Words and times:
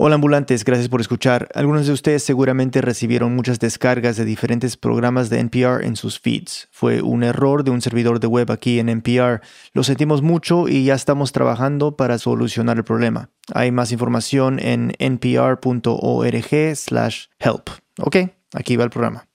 Hola 0.00 0.14
ambulantes, 0.14 0.64
gracias 0.64 0.88
por 0.88 1.00
escuchar. 1.00 1.48
Algunos 1.54 1.88
de 1.88 1.92
ustedes 1.92 2.22
seguramente 2.22 2.80
recibieron 2.80 3.34
muchas 3.34 3.58
descargas 3.58 4.16
de 4.16 4.24
diferentes 4.24 4.76
programas 4.76 5.28
de 5.28 5.40
NPR 5.40 5.84
en 5.84 5.96
sus 5.96 6.20
feeds. 6.20 6.68
Fue 6.70 7.02
un 7.02 7.24
error 7.24 7.64
de 7.64 7.72
un 7.72 7.82
servidor 7.82 8.20
de 8.20 8.28
web 8.28 8.52
aquí 8.52 8.78
en 8.78 8.90
NPR. 8.90 9.40
Lo 9.72 9.82
sentimos 9.82 10.22
mucho 10.22 10.68
y 10.68 10.84
ya 10.84 10.94
estamos 10.94 11.32
trabajando 11.32 11.96
para 11.96 12.18
solucionar 12.18 12.76
el 12.76 12.84
problema. 12.84 13.30
Hay 13.52 13.72
más 13.72 13.90
información 13.90 14.60
en 14.60 14.92
npr.org 15.00 16.76
slash 16.76 17.24
help. 17.40 17.70
Ok, 17.98 18.16
aquí 18.54 18.76
va 18.76 18.84
el 18.84 18.90
programa. 18.90 19.26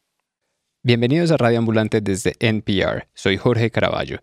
Bienvenidos 0.82 1.32
a 1.32 1.38
Radio 1.38 1.60
Ambulante 1.60 2.00
desde 2.00 2.38
NPR. 2.40 3.10
Soy 3.14 3.36
Jorge 3.36 3.70
Caraballo. 3.70 4.20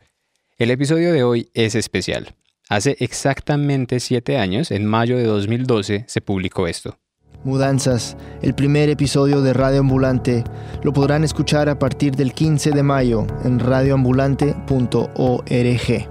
El 0.56 0.70
episodio 0.70 1.12
de 1.12 1.22
hoy 1.22 1.50
es 1.52 1.74
especial. 1.74 2.34
Hace 2.70 2.96
exactamente 3.00 3.98
siete 3.98 4.38
años, 4.38 4.70
en 4.70 4.86
mayo 4.86 5.16
de 5.16 5.24
2012, 5.24 6.04
se 6.06 6.20
publicó 6.20 6.68
esto. 6.68 6.96
Mudanzas, 7.42 8.16
el 8.42 8.54
primer 8.54 8.88
episodio 8.90 9.42
de 9.42 9.52
Radio 9.52 9.80
Ambulante, 9.80 10.44
lo 10.84 10.92
podrán 10.92 11.24
escuchar 11.24 11.68
a 11.68 11.80
partir 11.80 12.14
del 12.14 12.32
15 12.32 12.70
de 12.70 12.84
mayo 12.84 13.26
en 13.42 13.58
radioambulante.org. 13.58 16.08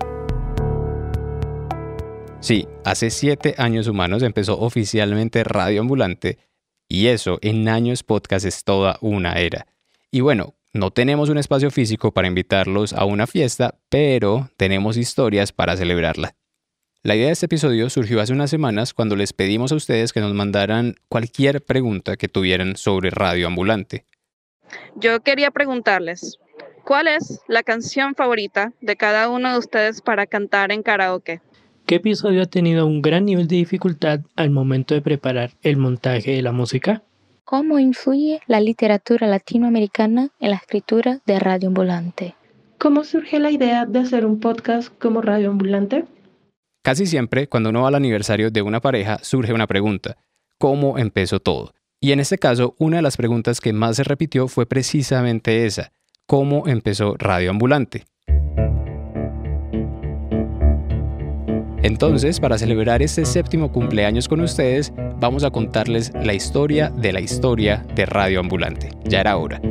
Sí, 2.42 2.68
hace 2.84 3.10
siete 3.10 3.56
años 3.58 3.88
humanos 3.88 4.22
empezó 4.22 4.60
oficialmente 4.60 5.46
Radio 5.46 5.80
Ambulante 5.80 6.40
y 6.90 7.08
eso 7.08 7.40
en 7.42 7.70
años 7.70 8.04
podcast 8.04 8.46
es 8.46 8.66
toda 8.66 8.98
una 9.00 9.40
era. 9.40 9.66
Y 10.12 10.20
bueno, 10.20 10.56
no 10.74 10.92
tenemos 10.92 11.30
un 11.30 11.38
espacio 11.38 11.72
físico 11.72 12.12
para 12.12 12.28
invitarlos 12.28 12.92
a 12.92 13.06
una 13.06 13.28
fiesta, 13.28 13.80
pero 13.88 14.50
tenemos 14.58 14.98
historias 14.98 15.54
para 15.54 15.78
celebrarla. 15.78 16.36
La 17.02 17.16
idea 17.16 17.28
de 17.28 17.32
este 17.32 17.46
episodio 17.46 17.90
surgió 17.90 18.20
hace 18.20 18.34
unas 18.34 18.50
semanas 18.50 18.94
cuando 18.94 19.16
les 19.16 19.32
pedimos 19.32 19.72
a 19.72 19.76
ustedes 19.76 20.12
que 20.12 20.20
nos 20.20 20.34
mandaran 20.34 20.96
cualquier 21.08 21.64
pregunta 21.64 22.18
que 22.18 22.28
tuvieran 22.28 22.76
sobre 22.76 23.10
Radio 23.10 23.48
Ambulante. 23.48 24.04
Yo 24.98 25.22
quería 25.22 25.50
preguntarles, 25.50 26.40
¿cuál 26.84 27.08
es 27.08 27.40
la 27.48 27.64
canción 27.64 28.16
favorita 28.16 28.74
de 28.82 28.98
cada 28.98 29.30
uno 29.30 29.54
de 29.54 29.60
ustedes 29.60 30.02
para 30.02 30.28
cantar 30.28 30.74
en 30.74 30.84
karaoke? 30.84 31.40
¿Qué 31.86 31.96
episodio 31.96 32.42
ha 32.42 32.48
tenido 32.48 32.86
un 32.86 33.02
gran 33.02 33.24
nivel 33.24 33.48
de 33.48 33.56
dificultad 33.56 34.20
al 34.36 34.50
momento 34.50 34.94
de 34.94 35.02
preparar 35.02 35.52
el 35.62 35.78
montaje 35.78 36.32
de 36.32 36.42
la 36.42 36.52
música? 36.52 37.02
¿Cómo 37.46 37.80
influye 37.80 38.42
la 38.46 38.60
literatura 38.60 39.26
latinoamericana 39.26 40.32
en 40.42 40.50
la 40.50 40.58
escritura 40.58 41.22
de 41.26 41.40
Radio 41.40 41.70
Ambulante? 41.70 42.36
¿Cómo 42.78 43.06
surge 43.06 43.40
la 43.40 43.52
idea 43.52 43.86
de 43.86 44.00
hacer 44.00 44.26
un 44.26 44.42
podcast 44.42 44.90
como 45.00 45.22
Radio 45.22 45.50
Ambulante? 45.50 46.04
Casi 46.82 47.06
siempre, 47.06 47.48
cuando 47.48 47.72
uno 47.72 47.82
va 47.82 47.90
al 47.90 47.96
aniversario 47.96 48.52
de 48.52 48.62
una 48.62 48.80
pareja, 48.80 49.20
surge 49.22 49.52
una 49.52 49.68
pregunta. 49.68 50.16
¿Cómo 50.58 50.98
empezó 50.98 51.42
todo? 51.42 51.74
Y 52.00 52.14
en 52.14 52.22
este 52.22 52.38
caso, 52.38 52.76
una 52.80 52.98
de 52.98 53.02
las 53.02 53.18
preguntas 53.18 53.60
que 53.60 53.74
más 53.74 53.98
se 53.98 54.06
repitió 54.06 54.48
fue 54.48 54.66
precisamente 54.66 55.66
esa. 55.66 55.92
¿Cómo 56.26 56.68
empezó 56.68 57.16
Radio 57.18 57.50
Ambulante? 57.50 58.06
Entonces, 61.84 62.40
para 62.40 62.58
celebrar 62.58 63.02
este 63.02 63.26
séptimo 63.26 63.74
cumpleaños 63.74 64.30
con 64.30 64.40
ustedes, 64.40 64.94
vamos 65.20 65.44
a 65.44 65.50
contarles 65.50 66.14
la 66.24 66.34
historia 66.34 66.90
de 66.90 67.12
la 67.12 67.20
historia 67.20 67.86
de 67.94 68.06
Radio 68.06 68.40
Ambulante. 68.40 68.92
Ya 69.04 69.20
era 69.20 69.36
hora. 69.36 69.62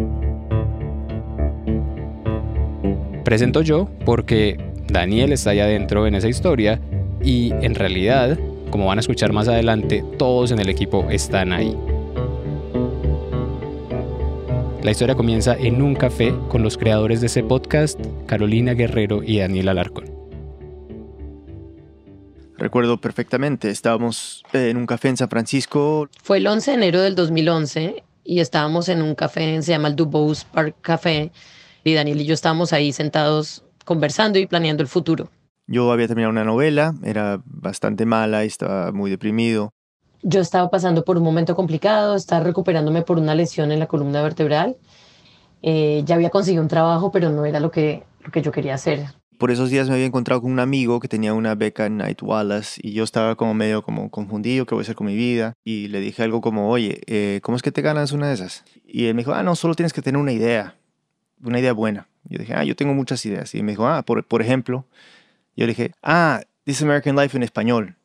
Presento 3.24 3.62
yo 3.62 3.88
porque 4.04 4.58
Daniel 4.88 5.32
está 5.32 5.50
ahí 5.50 5.60
adentro 5.60 6.06
en 6.06 6.14
esa 6.14 6.28
historia 6.28 6.80
y 7.22 7.52
en 7.62 7.74
realidad, 7.74 8.38
como 8.70 8.86
van 8.86 8.98
a 8.98 9.00
escuchar 9.00 9.33
más 9.33 9.48
adelante, 9.48 10.05
todos 10.19 10.50
en 10.50 10.61
el 10.61 10.69
equipo 10.69 11.06
están 11.11 11.52
ahí. 11.52 11.77
La 14.83 14.92
historia 14.92 15.14
comienza 15.14 15.55
en 15.55 15.83
un 15.83 15.94
café 15.94 16.34
con 16.48 16.62
los 16.62 16.78
creadores 16.78 17.20
de 17.20 17.27
ese 17.27 17.42
podcast, 17.42 18.00
Carolina 18.26 18.75
Guerrero 18.75 19.22
y 19.22 19.38
Daniel 19.38 19.69
Alarcón. 19.69 20.19
Recuerdo 22.56 23.00
perfectamente, 23.00 23.71
estábamos 23.71 24.42
en 24.53 24.76
un 24.76 24.87
café 24.87 25.09
en 25.09 25.16
San 25.16 25.28
Francisco. 25.28 26.09
Fue 26.22 26.38
el 26.38 26.47
11 26.47 26.71
de 26.71 26.76
enero 26.76 27.00
del 27.03 27.15
2011 27.15 28.03
y 28.25 28.41
estábamos 28.41 28.88
en 28.88 29.03
un 29.03 29.15
café, 29.15 29.60
se 29.62 29.72
llama 29.72 29.88
el 29.88 29.97
Dubose 29.97 30.44
Park 30.53 30.76
Café, 30.81 31.32
y 31.84 31.94
Daniel 31.94 32.21
y 32.21 32.26
yo 32.26 32.34
estábamos 32.34 32.72
ahí 32.72 32.92
sentados 32.92 33.65
conversando 33.84 34.38
y 34.38 34.47
planeando 34.47 34.82
el 34.82 34.88
futuro. 34.88 35.31
Yo 35.68 35.92
había 35.92 36.08
terminado 36.08 36.30
una 36.30 36.44
novela, 36.44 36.94
era 37.04 37.42
bastante 37.44 38.06
mala 38.06 38.44
y 38.44 38.46
estaba 38.46 38.90
muy 38.90 39.10
deprimido. 39.10 39.70
Yo 40.22 40.40
estaba 40.40 40.70
pasando 40.70 41.04
por 41.04 41.18
un 41.18 41.22
momento 41.22 41.54
complicado, 41.54 42.16
estaba 42.16 42.42
recuperándome 42.42 43.02
por 43.02 43.18
una 43.18 43.34
lesión 43.34 43.70
en 43.70 43.78
la 43.78 43.86
columna 43.86 44.22
vertebral. 44.22 44.78
Eh, 45.60 46.02
ya 46.06 46.14
había 46.14 46.30
conseguido 46.30 46.62
un 46.62 46.68
trabajo, 46.68 47.12
pero 47.12 47.28
no 47.28 47.44
era 47.44 47.60
lo 47.60 47.70
que, 47.70 48.02
lo 48.24 48.30
que 48.30 48.40
yo 48.40 48.50
quería 48.50 48.74
hacer. 48.74 49.08
Por 49.36 49.50
esos 49.50 49.68
días 49.68 49.88
me 49.88 49.94
había 49.94 50.06
encontrado 50.06 50.40
con 50.40 50.50
un 50.50 50.58
amigo 50.58 51.00
que 51.00 51.06
tenía 51.06 51.34
una 51.34 51.54
beca 51.54 51.84
en 51.84 51.98
Night 51.98 52.22
Wallace 52.22 52.80
y 52.82 52.92
yo 52.92 53.04
estaba 53.04 53.36
como 53.36 53.52
medio 53.52 53.82
como 53.82 54.10
confundido, 54.10 54.64
¿qué 54.64 54.74
voy 54.74 54.80
a 54.80 54.82
hacer 54.82 54.96
con 54.96 55.06
mi 55.06 55.14
vida? 55.14 55.52
Y 55.64 55.88
le 55.88 56.00
dije 56.00 56.22
algo 56.22 56.40
como, 56.40 56.70
oye, 56.70 57.02
eh, 57.06 57.40
¿cómo 57.42 57.56
es 57.56 57.62
que 57.62 57.70
te 57.70 57.82
ganas 57.82 58.12
una 58.12 58.28
de 58.28 58.34
esas? 58.34 58.64
Y 58.86 59.04
él 59.04 59.14
me 59.14 59.20
dijo, 59.20 59.34
ah, 59.34 59.42
no, 59.42 59.54
solo 59.54 59.74
tienes 59.74 59.92
que 59.92 60.00
tener 60.00 60.20
una 60.20 60.32
idea, 60.32 60.76
una 61.44 61.60
idea 61.60 61.74
buena. 61.74 62.08
Yo 62.24 62.38
dije, 62.38 62.54
ah, 62.54 62.64
yo 62.64 62.74
tengo 62.74 62.94
muchas 62.94 63.24
ideas. 63.26 63.54
Y 63.54 63.62
me 63.62 63.72
dijo, 63.72 63.86
ah, 63.86 64.02
por, 64.02 64.24
por 64.24 64.42
ejemplo, 64.42 64.86
yo 65.58 65.66
le 65.66 65.72
dije, 65.72 65.92
ah, 66.02 66.41
This 66.64 66.82
American 66.82 67.16
Life 67.16 67.36
en 67.36 67.42
español. 67.42 67.96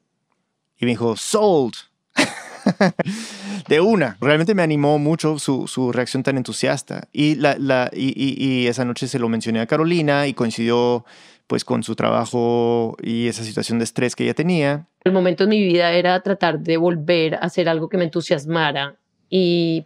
Y 0.80 0.86
me 0.86 0.92
dijo, 0.92 1.16
sold. 1.16 1.74
de 3.68 3.80
una. 3.80 4.18
Realmente 4.20 4.56
me 4.56 4.64
animó 4.64 4.98
mucho 4.98 5.38
su, 5.38 5.68
su 5.68 5.92
reacción 5.92 6.24
tan 6.24 6.38
entusiasta. 6.38 7.08
Y, 7.12 7.36
la, 7.36 7.56
la, 7.60 7.92
y, 7.94 8.14
y, 8.16 8.68
esa 8.68 8.86
noche 8.86 9.08
se 9.08 9.20
lo 9.20 9.30
mencioné 9.30 9.60
a 9.60 9.68
Carolina 9.68 10.28
y 10.28 10.34
coincidió 10.34 11.06
pues 11.46 11.64
con 11.64 11.84
su 11.84 11.96
trabajo 11.96 12.96
y 13.04 13.28
esa 13.28 13.44
situación 13.44 13.78
de 13.78 13.84
estrés 13.84 14.16
que 14.16 14.24
ella 14.24 14.34
tenía. 14.34 14.88
El 15.04 15.12
momento 15.12 15.44
en 15.44 15.50
mi 15.50 15.62
vida 15.62 15.92
era 15.94 16.20
tratar 16.22 16.60
de 16.60 16.78
volver 16.78 17.36
a 17.36 17.40
hacer 17.40 17.70
algo 17.70 17.88
que 17.88 17.98
me 17.98 18.06
entusiasmara 18.06 18.96
y 19.30 19.86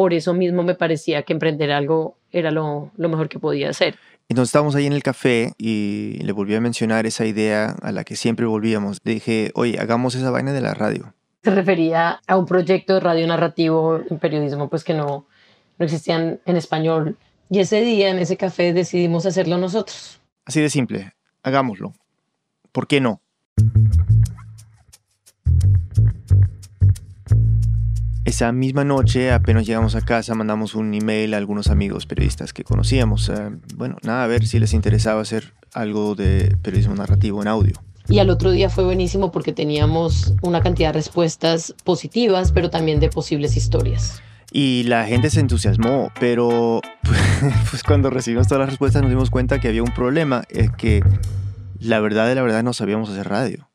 por 0.00 0.14
eso 0.14 0.32
mismo 0.32 0.62
me 0.62 0.74
parecía 0.74 1.24
que 1.24 1.34
emprender 1.34 1.70
algo 1.70 2.16
era 2.32 2.50
lo, 2.50 2.90
lo 2.96 3.10
mejor 3.10 3.28
que 3.28 3.38
podía 3.38 3.68
hacer. 3.68 3.96
Entonces 4.30 4.48
estábamos 4.48 4.74
ahí 4.74 4.86
en 4.86 4.94
el 4.94 5.02
café 5.02 5.52
y 5.58 6.18
le 6.22 6.32
volví 6.32 6.54
a 6.54 6.60
mencionar 6.62 7.04
esa 7.04 7.26
idea 7.26 7.76
a 7.82 7.92
la 7.92 8.02
que 8.02 8.16
siempre 8.16 8.46
volvíamos. 8.46 9.02
dije, 9.04 9.50
oye, 9.54 9.78
hagamos 9.78 10.14
esa 10.14 10.30
vaina 10.30 10.54
de 10.54 10.62
la 10.62 10.72
radio. 10.72 11.12
Se 11.44 11.50
refería 11.50 12.18
a 12.26 12.38
un 12.38 12.46
proyecto 12.46 12.94
de 12.94 13.00
radio 13.00 13.26
narrativo 13.26 14.00
en 14.08 14.18
periodismo 14.18 14.70
pues 14.70 14.84
que 14.84 14.94
no, 14.94 15.26
no 15.78 15.84
existían 15.84 16.40
en 16.46 16.56
español. 16.56 17.18
Y 17.50 17.58
ese 17.58 17.82
día 17.82 18.08
en 18.08 18.20
ese 18.20 18.38
café 18.38 18.72
decidimos 18.72 19.26
hacerlo 19.26 19.58
nosotros. 19.58 20.18
Así 20.46 20.62
de 20.62 20.70
simple, 20.70 21.12
hagámoslo. 21.42 21.92
¿Por 22.72 22.86
qué 22.86 23.02
no? 23.02 23.20
Esa 28.30 28.52
misma 28.52 28.84
noche, 28.84 29.32
apenas 29.32 29.66
llegamos 29.66 29.96
a 29.96 30.02
casa, 30.02 30.36
mandamos 30.36 30.76
un 30.76 30.94
email 30.94 31.34
a 31.34 31.36
algunos 31.36 31.66
amigos 31.66 32.06
periodistas 32.06 32.52
que 32.52 32.62
conocíamos. 32.62 33.28
Eh, 33.28 33.50
bueno, 33.74 33.96
nada, 34.02 34.22
a 34.22 34.28
ver 34.28 34.46
si 34.46 34.60
les 34.60 34.72
interesaba 34.72 35.20
hacer 35.20 35.52
algo 35.74 36.14
de 36.14 36.56
periodismo 36.62 36.94
narrativo 36.94 37.42
en 37.42 37.48
audio. 37.48 37.82
Y 38.08 38.20
al 38.20 38.30
otro 38.30 38.52
día 38.52 38.70
fue 38.70 38.84
buenísimo 38.84 39.32
porque 39.32 39.52
teníamos 39.52 40.32
una 40.42 40.60
cantidad 40.60 40.90
de 40.90 40.92
respuestas 40.92 41.74
positivas, 41.82 42.52
pero 42.52 42.70
también 42.70 43.00
de 43.00 43.08
posibles 43.08 43.56
historias. 43.56 44.22
Y 44.52 44.84
la 44.84 45.06
gente 45.06 45.28
se 45.28 45.40
entusiasmó, 45.40 46.12
pero 46.20 46.82
pues 47.70 47.82
cuando 47.82 48.10
recibimos 48.10 48.46
todas 48.46 48.60
las 48.60 48.68
respuestas 48.70 49.02
nos 49.02 49.10
dimos 49.10 49.30
cuenta 49.30 49.58
que 49.58 49.66
había 49.66 49.82
un 49.82 49.92
problema, 49.92 50.44
es 50.50 50.70
que 50.70 51.02
la 51.80 51.98
verdad 51.98 52.28
de 52.28 52.36
la 52.36 52.42
verdad 52.42 52.62
no 52.62 52.74
sabíamos 52.74 53.10
hacer 53.10 53.28
radio. 53.28 53.68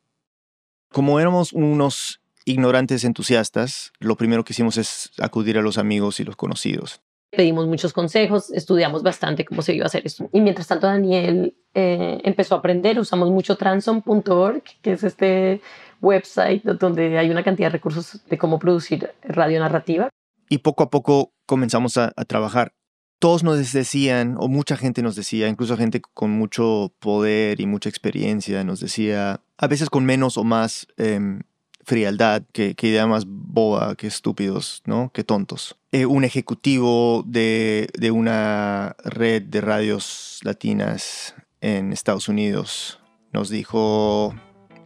Como 0.94 1.20
éramos 1.20 1.52
unos 1.52 2.22
ignorantes 2.46 3.04
entusiastas, 3.04 3.92
lo 4.00 4.16
primero 4.16 4.44
que 4.44 4.54
hicimos 4.54 4.78
es 4.78 5.12
acudir 5.20 5.58
a 5.58 5.62
los 5.62 5.78
amigos 5.78 6.20
y 6.20 6.24
los 6.24 6.36
conocidos. 6.36 7.02
Pedimos 7.32 7.68
muchos 7.68 7.92
consejos, 7.92 8.52
estudiamos 8.52 9.04
bastante 9.04 9.44
cómo 9.44 9.62
se 9.62 9.76
iba 9.76 9.84
a 9.84 9.88
hacer 9.88 10.04
esto. 10.06 10.30
Y 10.32 10.40
mientras 10.40 10.68
tanto 10.68 10.88
Daniel 10.88 11.56
eh, 11.74 12.22
empezó 12.24 12.56
a 12.56 12.60
aprender, 12.60 12.98
usamos 13.00 13.30
mucho 13.30 13.58
transom.org, 13.58 14.64
que 14.82 14.94
es 14.94 15.04
este 15.04 15.60
website 16.02 16.64
donde 16.64 17.18
hay 17.18 17.30
una 17.30 17.44
cantidad 17.44 17.68
de 17.68 17.74
recursos 17.74 18.22
de 18.30 18.38
cómo 18.38 18.60
producir 18.60 19.12
radio 19.24 19.60
narrativa. 19.60 20.10
Y 20.50 20.60
poco 20.60 20.84
a 20.84 20.90
poco 20.90 21.34
comenzamos 21.46 21.98
a, 21.98 22.12
trabajar 22.28 22.74
todos 23.18 23.44
nos 23.44 23.72
decían, 23.74 24.36
o 24.40 24.48
mucha 24.48 24.78
gente 24.78 25.02
nos 25.02 25.16
decía, 25.16 25.48
incluso 25.48 25.78
gente 25.78 26.02
con 26.14 26.32
mucho 26.32 26.94
poder 27.00 27.60
y 27.60 27.66
mucha 27.66 27.90
experiencia, 27.90 28.64
nos 28.64 28.82
decía, 28.82 29.42
a 29.58 29.68
veces 29.68 29.90
con 29.90 30.06
menos 30.06 30.38
o 30.38 30.44
más 30.44 30.86
em, 30.98 31.42
frialdad, 31.86 32.44
que, 32.52 32.76
idea 32.82 33.08
más 33.08 33.26
boba, 33.28 33.96
que 33.96 34.08
estúpidos, 34.08 34.82
¿no? 34.86 35.12
Que 35.14 35.24
tontos. 35.24 35.78
Eh, 35.92 36.06
un 36.06 36.24
ejecutivo 36.24 37.24
de, 37.26 37.90
de, 37.98 38.12
una 38.12 38.96
red 39.04 39.44
de 39.44 39.62
radios 39.62 40.40
latinas 40.44 41.36
en 41.62 41.94
Estados 41.94 42.28
Unidos 42.28 43.00
nos 43.32 43.50
dijo 43.50 44.34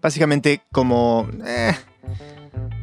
básicamente 0.01 0.61
como, 0.71 1.27
eh, 1.45 1.75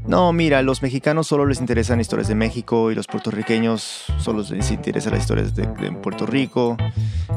no, 0.09 0.33
mira, 0.33 0.63
los 0.63 0.83
mexicanos 0.83 1.27
solo 1.27 1.47
les 1.47 1.61
interesan 1.61 2.01
historias 2.01 2.29
de 2.29 2.37
México 2.37 2.93
y 2.93 2.95
los 2.95 3.07
puertorriqueños 3.07 4.05
solo 4.19 4.45
les 4.49 4.71
interesan 4.71 5.13
las 5.13 5.23
historias 5.23 5.55
de, 5.55 5.67
Puerto 6.03 6.27
Rico 6.27 6.77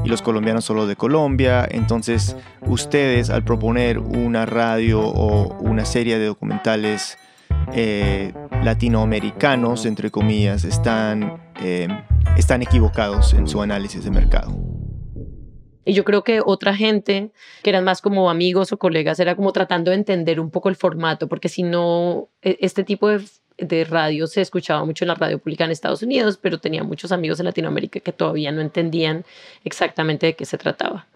y 0.03 0.09
los 0.09 0.21
colombianos 0.21 0.65
solo 0.65 0.85
de 0.85 0.95
Colombia. 0.95 1.67
Entonces, 1.69 2.35
ustedes 2.61 3.31
al 3.31 3.43
proponer 3.43 3.97
una 3.97 4.45
radio 4.45 5.01
o 5.01 5.57
una 5.59 5.85
serie 5.85 6.19
de 6.19 6.27
documentales 6.27 7.17
eh, 7.73 8.33
latinoamericanos, 8.63 9.85
entre 9.85 10.11
comillas, 10.11 10.63
están, 10.63 11.41
eh, 11.61 11.87
están 12.37 12.61
equivocados 12.61 13.33
en 13.33 13.47
su 13.47 13.61
análisis 13.61 14.03
de 14.03 14.11
mercado. 14.11 14.68
Y 15.89 15.93
yo 15.93 16.03
creo 16.03 16.23
que 16.23 16.39
otra 16.45 16.75
gente, 16.75 17.31
que 17.63 17.71
eran 17.71 17.83
más 17.83 17.99
como 17.99 18.29
amigos 18.29 18.71
o 18.71 18.77
colegas, 18.77 19.19
era 19.19 19.35
como 19.35 19.51
tratando 19.51 19.89
de 19.89 19.97
entender 19.97 20.39
un 20.39 20.51
poco 20.51 20.69
el 20.69 20.75
formato, 20.75 21.27
porque 21.27 21.49
si 21.49 21.63
no, 21.63 22.29
e, 22.43 22.59
este 22.61 22.83
tipo 22.83 23.07
de, 23.07 23.23
de 23.57 23.85
radio 23.85 24.27
se 24.27 24.41
escuchaba 24.41 24.85
mucho 24.85 25.03
en 25.03 25.07
la 25.07 25.15
radio 25.15 25.39
pública 25.39 25.65
en 25.65 25.71
Estados 25.71 26.03
Unidos, 26.03 26.37
pero 26.39 26.59
tenía 26.59 26.83
muchos 26.83 27.11
amigos 27.11 27.39
en 27.39 27.47
Latinoamérica 27.47 28.01
que 28.01 28.11
todavía 28.11 28.51
no 28.51 28.61
entendían 28.61 29.25
exactamente 29.63 30.27
de 30.27 30.35
qué 30.35 30.45
se 30.45 30.59
trataba. 30.59 31.07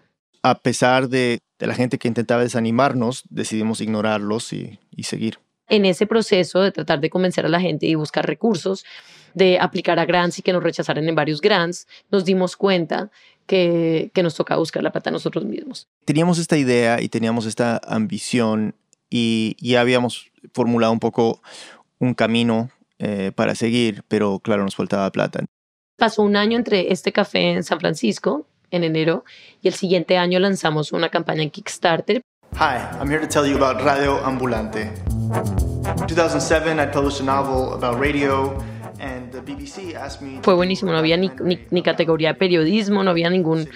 A 0.42 0.58
pesar 0.58 1.08
de, 1.08 1.38
de 1.60 1.68
la 1.68 1.76
gente 1.76 2.00
que 2.00 2.08
intentaba 2.08 2.42
desanimarnos, 2.42 3.26
decidimos 3.30 3.80
ignorarlos 3.80 4.54
y, 4.54 4.80
y 4.90 5.04
seguir. 5.04 5.38
En 5.70 5.86
ese 5.86 6.08
proceso 6.08 6.62
de 6.62 6.72
tratar 6.72 7.00
de 7.00 7.12
convencer 7.12 7.46
a 7.46 7.50
la 7.50 7.62
gente 7.62 7.86
y 7.86 7.94
buscar 7.94 8.26
recursos, 8.26 8.86
de 9.34 9.60
aplicar 9.60 10.00
a 10.00 10.06
grants 10.06 10.40
y 10.40 10.42
que 10.42 10.54
nos 10.54 10.64
rechazaran 10.64 11.08
en 11.08 11.16
varios 11.16 11.42
grants, 11.42 11.88
nos 12.12 12.26
dimos 12.26 12.56
cuenta 12.56 13.12
que, 13.46 14.12
que 14.14 14.24
nos 14.24 14.36
toca 14.36 14.56
buscar 14.58 14.84
la 14.84 14.92
plata 14.92 15.12
nosotros 15.12 15.46
mismos. 15.46 15.88
Teníamos 16.06 16.40
esta 16.40 16.58
idea 16.58 17.02
y 17.02 17.10
teníamos 17.10 17.46
esta 17.46 17.80
ambición 17.86 18.76
y 19.10 19.56
ya 19.60 19.82
habíamos 19.82 20.32
formulado 20.54 20.92
un 20.92 21.00
poco 21.00 21.42
un 22.00 22.14
camino 22.14 22.70
eh, 23.00 23.32
para 23.36 23.56
seguir, 23.56 24.04
pero 24.08 24.40
claro, 24.40 24.64
nos 24.64 24.76
faltaba 24.76 25.12
plata. 25.12 25.46
Pasó 25.98 26.24
un 26.24 26.36
año 26.36 26.58
entre 26.58 26.92
este 26.92 27.12
café 27.12 27.52
en 27.52 27.64
San 27.64 27.80
Francisco, 27.80 28.48
en 28.72 28.84
enero, 28.84 29.24
y 29.62 29.68
el 29.68 29.74
siguiente 29.74 30.18
año 30.18 30.40
lanzamos 30.40 30.92
una 30.92 31.10
campaña 31.10 31.44
en 31.44 31.50
Kickstarter. 31.50 32.22
Hi, 32.56 32.78
I'm 33.00 33.10
here 33.10 33.20
to 33.20 33.28
tell 33.28 33.46
you 33.46 33.56
about 33.56 33.84
Radio 33.84 34.24
Ambulante. 34.26 34.92
In 35.98 36.08
2007, 36.08 36.80
I 36.80 36.86
published 36.86 37.22
a 37.22 37.24
novel 37.24 37.74
about 37.74 38.00
radio 38.00 38.56
fue 40.42 40.54
buenísimo, 40.54 40.92
no 40.92 40.98
había 40.98 41.18
ni, 41.18 41.32
ni, 41.44 41.60
ni, 41.72 41.82
categoría 41.82 42.30
de 42.30 42.36
periodismo, 42.36 43.04
no 43.04 43.12
había 43.12 43.30
ningún, 43.30 43.68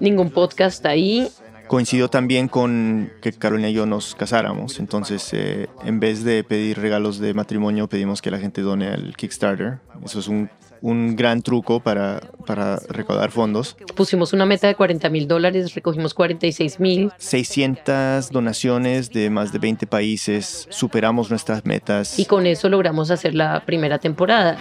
ningún 0.00 0.30
podcast 0.30 0.84
ahí. 0.86 1.28
Coincidió 1.66 2.08
también 2.08 2.46
con 2.48 3.10
que 3.20 3.32
Carolina 3.32 3.68
y 3.68 3.72
yo 3.72 3.86
nos 3.86 4.14
casáramos, 4.14 4.78
entonces 4.78 5.28
eh, 5.32 5.68
en 5.84 5.98
vez 5.98 6.22
de 6.22 6.44
pedir 6.44 6.78
regalos 6.78 7.18
de 7.18 7.34
matrimonio 7.34 7.88
pedimos 7.88 8.22
que 8.22 8.30
la 8.30 8.38
gente 8.38 8.60
done 8.60 8.86
al 8.86 9.16
Kickstarter. 9.16 9.78
Eso 10.04 10.20
es 10.20 10.28
un, 10.28 10.48
un 10.80 11.16
gran 11.16 11.42
truco 11.42 11.80
para, 11.80 12.20
para 12.46 12.76
recaudar 12.88 13.30
fondos. 13.30 13.76
Pusimos 13.94 14.32
una 14.32 14.46
meta 14.46 14.66
de 14.66 14.74
40 14.74 15.08
mil 15.10 15.28
dólares, 15.28 15.74
recogimos 15.74 16.14
46 16.14 16.80
mil. 16.80 17.12
600 17.18 18.30
donaciones 18.30 19.10
de 19.10 19.30
más 19.30 19.52
de 19.52 19.58
20 19.58 19.86
países, 19.86 20.66
superamos 20.70 21.30
nuestras 21.30 21.64
metas. 21.64 22.18
Y 22.18 22.24
con 22.24 22.46
eso 22.46 22.68
logramos 22.68 23.10
hacer 23.10 23.34
la 23.34 23.64
primera 23.64 23.98
temporada. 23.98 24.56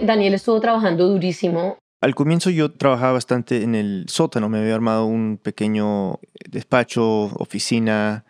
Daniel 0.00 0.34
estuvo 0.34 0.60
trabajando 0.60 1.06
durísimo 1.08 1.78
al 2.02 2.16
comienzo 2.16 2.50
yo 2.50 2.72
trabajaba 2.72 3.12
bastante 3.12 3.62
en 3.62 3.76
el 3.76 4.06
sótano, 4.08 4.48
me 4.48 4.58
había 4.58 4.74
armado 4.74 5.06
un 5.06 5.38
pequeño 5.40 6.18
despacho, 6.50 7.26
oficina, 7.38 8.24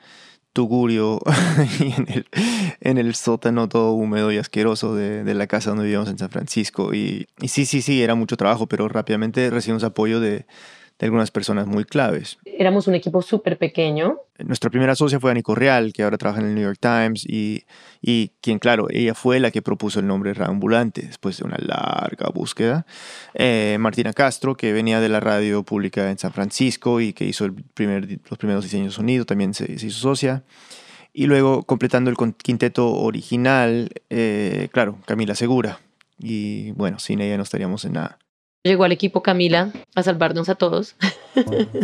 tugurio, 0.53 1.21
y 1.81 1.93
en 1.93 2.07
el, 2.09 2.27
en 2.81 2.99
el, 2.99 3.15
sótano 3.15 3.69
todo 3.69 3.93
húmedo 3.93 4.33
y 4.33 4.39
asqueroso 4.39 4.95
de, 4.95 5.25
de, 5.25 5.35
la 5.35 5.47
casa 5.47 5.71
donde 5.71 5.85
vivíamos 5.85 6.09
en 6.09 6.19
San 6.19 6.31
Francisco. 6.31 6.95
Y, 6.95 7.27
y 7.41 7.49
sí, 7.49 7.67
sí, 7.67 7.83
sí, 7.83 8.03
era 8.03 8.15
mucho 8.15 8.37
trabajo, 8.37 8.67
pero 8.67 8.89
rápidamente 8.89 9.51
recibimos 9.51 9.85
apoyo 9.85 10.21
de, 10.21 10.47
de 10.99 11.07
algunas 11.07 11.31
personas 11.31 11.67
muy 11.67 11.85
claves. 11.85 12.39
Éramos 12.59 12.87
un 12.87 12.95
equipo 12.95 13.23
súper 13.23 13.59
pequeño. 13.59 14.19
Nuestra 14.39 14.71
primera 14.71 14.95
socia 14.95 15.19
fue 15.19 15.31
Ani 15.31 15.43
Correal, 15.43 15.93
que 15.93 16.03
ahora 16.03 16.19
trabaja 16.19 16.41
en 16.41 16.49
el 16.49 16.55
New 16.55 16.65
York 16.65 16.79
Times, 16.81 17.25
y, 17.27 17.65
y 18.01 18.33
quien, 18.41 18.59
claro, 18.59 18.89
ella 18.91 19.15
fue 19.15 19.41
la 19.41 19.51
que 19.51 19.63
propuso 19.63 20.01
el 20.01 20.07
nombre 20.07 20.33
Ambulante 20.39 21.03
después 21.03 21.39
de 21.39 21.45
una 21.45 21.57
larga 21.59 22.29
búsqueda. 22.35 22.87
Eh, 23.35 23.77
Martina 23.81 24.13
Castro, 24.13 24.55
que 24.57 24.73
venía 24.73 25.01
de 25.01 25.09
la 25.09 25.21
radio 25.21 25.63
pública 25.63 26.11
en 26.11 26.19
San 26.19 26.33
Francisco 26.33 27.01
y 27.01 27.13
que 27.13 27.25
hizo 27.25 27.45
el 27.45 27.55
primer, 27.55 28.21
los 28.29 28.39
primeros 28.39 28.65
diseños 28.65 28.93
de 28.93 28.97
sonido, 28.97 29.25
también 29.25 29.55
se, 29.55 29.79
se 29.79 29.87
hizo 29.87 29.99
socia. 29.99 30.45
Y 31.13 31.27
luego, 31.27 31.63
completando 31.65 32.11
el 32.11 32.17
quinteto 32.35 32.93
original, 32.93 33.91
eh, 34.09 34.69
claro, 34.73 34.99
Camila 35.07 35.35
Segura. 35.35 35.81
Y 36.19 36.71
bueno, 36.73 36.99
sin 36.99 37.21
ella 37.21 37.37
no 37.37 37.43
estaríamos 37.43 37.85
en 37.85 37.95
nada. 37.95 38.19
Llegó 38.65 38.85
al 38.85 38.93
equipo 38.93 39.25
Camila 39.25 39.73
a 39.97 40.05
salvarnos 40.05 40.49
a 40.49 40.55
todos. 40.55 40.95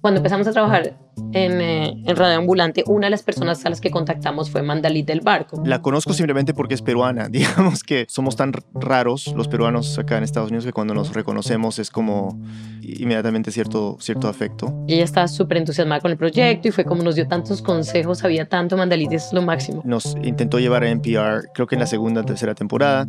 Cuando 0.00 0.18
empezamos 0.18 0.46
a 0.46 0.52
trabajar 0.52 0.96
en, 1.32 1.60
eh, 1.60 2.00
en, 2.06 2.16
Radio 2.16 2.38
Ambulante, 2.38 2.84
una 2.86 3.08
de 3.08 3.10
las 3.10 3.24
personas 3.24 3.66
a 3.66 3.70
las 3.70 3.80
que 3.80 3.90
contactamos 3.90 4.50
fue 4.50 4.62
Mandalit 4.62 5.04
del 5.04 5.20
Barco. 5.20 5.60
La 5.64 5.82
conozco 5.82 6.12
simplemente 6.12 6.54
porque 6.54 6.74
es 6.74 6.82
peruana. 6.82 7.28
Digamos 7.30 7.82
que 7.82 8.06
somos 8.08 8.36
tan 8.36 8.52
raros 8.72 9.34
los 9.36 9.48
peruanos 9.48 9.98
acá 9.98 10.16
en 10.18 10.22
Estados 10.22 10.50
Unidos 10.50 10.64
que 10.64 10.72
cuando 10.72 10.94
nos 10.94 11.12
reconocemos 11.12 11.80
es 11.80 11.90
como 11.90 12.40
inmediatamente 12.82 13.50
cierto, 13.50 13.96
cierto 13.98 14.28
afecto. 14.28 14.72
Ella 14.86 15.02
estaba 15.02 15.26
súper 15.26 15.56
entusiasmada 15.56 16.00
con 16.00 16.12
el 16.12 16.16
proyecto 16.16 16.68
y 16.68 16.70
fue 16.70 16.84
como 16.84 17.02
nos 17.02 17.16
dio 17.16 17.26
tantos 17.26 17.62
consejos, 17.62 18.18
sabía 18.18 18.48
tanto, 18.48 18.76
Mandalit 18.76 19.10
es 19.10 19.32
lo 19.32 19.42
máximo. 19.42 19.82
Nos 19.84 20.16
intentó 20.22 20.60
llevar 20.60 20.84
a 20.84 20.88
NPR, 20.88 21.48
creo 21.52 21.66
que 21.66 21.74
en 21.74 21.80
la 21.80 21.86
segunda 21.86 22.20
o 22.20 22.24
tercera 22.24 22.54
temporada. 22.54 23.06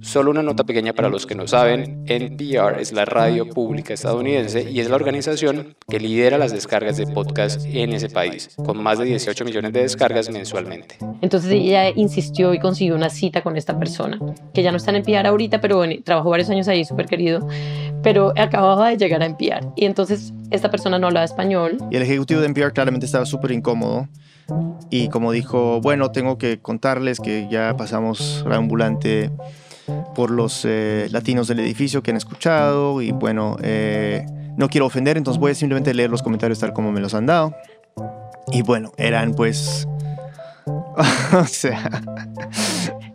Solo 0.00 0.30
una 0.30 0.42
nota 0.42 0.64
pequeña 0.64 0.92
para 0.92 1.08
los 1.08 1.26
que 1.26 1.34
no 1.34 1.46
saben, 1.48 2.04
NPR 2.06 2.80
es 2.80 2.92
la 2.92 3.04
radio 3.04 3.48
pública 3.48 3.94
estadounidense 3.94 4.70
y 4.70 4.80
es 4.80 4.88
la 4.88 4.96
organización 4.96 5.76
que 5.88 5.98
lidera 5.98 6.38
las 6.38 6.52
descargas 6.52 6.96
de 6.96 7.06
podcast 7.06 7.64
en 7.66 7.92
ese 7.92 8.08
país, 8.08 8.50
con 8.64 8.80
más 8.82 8.98
de 8.98 9.06
18 9.06 9.44
millones 9.44 9.72
de 9.72 9.82
descargas 9.82 10.30
mensualmente. 10.30 10.96
Entonces 11.20 11.50
ella 11.50 11.90
insistió 11.90 12.54
y 12.54 12.60
consiguió 12.60 12.94
una 12.94 13.10
cita 13.10 13.42
con 13.42 13.56
esta 13.56 13.78
persona, 13.78 14.18
que 14.54 14.62
ya 14.62 14.70
no 14.70 14.76
está 14.76 14.92
en 14.92 14.98
NPR 14.98 15.26
ahorita, 15.26 15.60
pero 15.60 15.78
bueno, 15.78 15.94
trabajó 16.04 16.30
varios 16.30 16.48
años 16.50 16.68
ahí, 16.68 16.84
súper 16.84 17.06
querido, 17.06 17.46
pero 18.02 18.32
acababa 18.36 18.90
de 18.90 18.96
llegar 18.96 19.22
a 19.22 19.26
NPR. 19.26 19.72
Y 19.74 19.84
entonces 19.84 20.32
esta 20.50 20.70
persona 20.70 20.98
no 20.98 21.08
hablaba 21.08 21.24
español. 21.24 21.76
Y 21.90 21.96
el 21.96 22.02
ejecutivo 22.02 22.40
de 22.40 22.46
NPR 22.46 22.72
claramente 22.72 23.06
estaba 23.06 23.26
súper 23.26 23.50
incómodo. 23.50 24.08
Y 24.90 25.08
como 25.08 25.32
dijo, 25.32 25.80
bueno, 25.80 26.10
tengo 26.10 26.38
que 26.38 26.60
contarles 26.60 27.20
que 27.20 27.48
ya 27.50 27.76
pasamos 27.76 28.44
la 28.48 28.56
ambulante 28.56 29.30
por 30.14 30.30
los 30.30 30.64
eh, 30.64 31.08
latinos 31.10 31.48
del 31.48 31.60
edificio 31.60 32.02
que 32.02 32.10
han 32.10 32.16
escuchado 32.16 33.00
y 33.02 33.12
bueno, 33.12 33.56
eh, 33.62 34.24
no 34.56 34.68
quiero 34.68 34.86
ofender, 34.86 35.16
entonces 35.16 35.40
voy 35.40 35.52
a 35.52 35.54
simplemente 35.54 35.94
leer 35.94 36.10
los 36.10 36.22
comentarios 36.22 36.58
tal 36.58 36.72
como 36.72 36.92
me 36.92 37.00
los 37.00 37.14
han 37.14 37.26
dado. 37.26 37.54
Y 38.52 38.62
bueno, 38.62 38.92
eran 38.96 39.34
pues... 39.34 39.86
o 41.32 41.44
sea... 41.44 42.02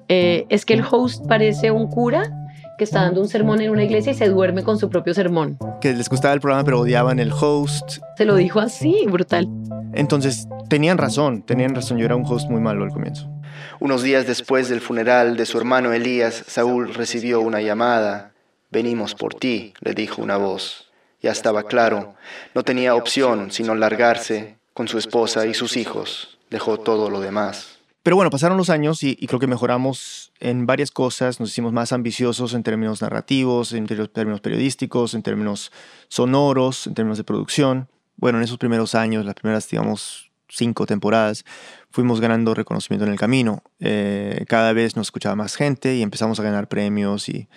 Eh, 0.10 0.46
es 0.50 0.66
que 0.66 0.74
el 0.74 0.84
host 0.90 1.26
parece 1.28 1.72
un 1.72 1.88
cura 1.88 2.30
que 2.78 2.84
está 2.84 3.04
dando 3.04 3.22
un 3.22 3.28
sermón 3.28 3.62
en 3.62 3.72
una 3.72 3.84
iglesia 3.84 4.12
y 4.12 4.16
se 4.16 4.30
duerme 4.30 4.64
con 4.64 4.78
su 4.78 4.90
propio 4.90 5.14
sermón. 5.14 5.58
Que 5.82 5.94
les 5.94 6.10
gustaba 6.10 6.34
el 6.34 6.40
programa 6.40 6.64
pero 6.64 6.82
odiaban 6.82 7.20
el 7.20 7.32
host. 7.32 8.00
Se 8.18 8.26
lo 8.26 8.36
dijo 8.36 8.60
así, 8.60 9.06
brutal. 9.10 9.48
Entonces, 9.94 10.48
tenían 10.70 10.98
razón, 10.98 11.44
tenían 11.44 11.74
razón, 11.76 11.98
yo 11.98 12.06
era 12.06 12.16
un 12.16 12.26
host 12.26 12.50
muy 12.50 12.62
malo 12.62 12.84
al 12.84 12.92
comienzo. 12.92 13.33
Unos 13.80 14.04
días 14.04 14.28
después 14.28 14.70
del 14.70 14.82
funeral 14.82 15.38
de 15.38 15.46
su 15.46 15.58
hermano 15.58 15.94
Elías, 15.94 16.44
Saúl 16.48 16.94
recibió 16.94 17.42
una 17.42 17.62
llamada. 17.62 18.34
Venimos 18.72 19.16
por 19.16 19.36
ti, 19.36 19.74
le 19.82 19.94
dijo 19.94 20.22
una 20.22 20.38
voz. 20.38 20.92
Ya 21.22 21.32
estaba 21.32 21.64
claro, 21.64 22.16
no 22.54 22.64
tenía 22.64 22.96
opción 22.96 23.52
sino 23.52 23.76
largarse 23.76 24.58
con 24.74 24.88
su 24.88 24.98
esposa 24.98 25.46
y 25.46 25.54
sus 25.54 25.78
hijos. 25.78 26.38
Dejó 26.50 26.78
todo 26.78 27.10
lo 27.10 27.22
demás. 27.22 27.80
Pero 28.04 28.18
bueno, 28.18 28.30
pasaron 28.30 28.58
los 28.58 28.70
años 28.70 29.02
y, 29.02 29.16
creo 29.28 29.40
que 29.40 29.48
mejoramos 29.48 30.34
en 30.42 30.66
varias 30.66 30.92
cosas, 30.92 31.40
nos 31.40 31.52
hicimos 31.52 31.72
más 31.72 31.94
ambiciosos 31.94 32.54
en 32.54 32.62
términos 32.62 33.02
narrativos, 33.02 33.72
en 33.72 33.88
términos 33.88 34.42
periodísticos, 34.42 35.14
en 35.14 35.24
términos 35.24 35.72
sonoros, 36.10 36.86
en 36.86 36.96
términos 36.96 37.18
de 37.18 37.24
producción. 37.24 37.88
Bueno, 38.18 38.40
en 38.40 38.44
esos 38.44 38.58
primeros 38.58 38.94
años, 38.94 39.26
las 39.26 39.36
primeras, 39.36 39.70
digamos, 39.70 40.30
cinco 40.50 40.86
temporadas, 40.86 41.46
fuimos 41.94 42.20
ganando 42.20 42.56
reconocimiento 42.56 43.06
en 43.06 43.12
el 43.12 43.20
camino. 43.20 43.62
Eh, 43.80 44.46
cada 44.48 44.74
vez 44.74 44.96
nos 44.96 45.08
escuchaba 45.08 45.36
más 45.36 45.56
gente 45.56 45.96
y 45.96 46.02
empezamos 46.02 46.40
a 46.40 46.44
ganar 46.44 46.68
premios 46.68 47.30
y 47.30 47.48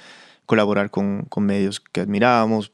colaborar 0.45 0.90
con, 0.90 1.23
con 1.23 1.47
medios 1.47 1.81
que 1.81 2.02
admirábamos, 2.02 2.71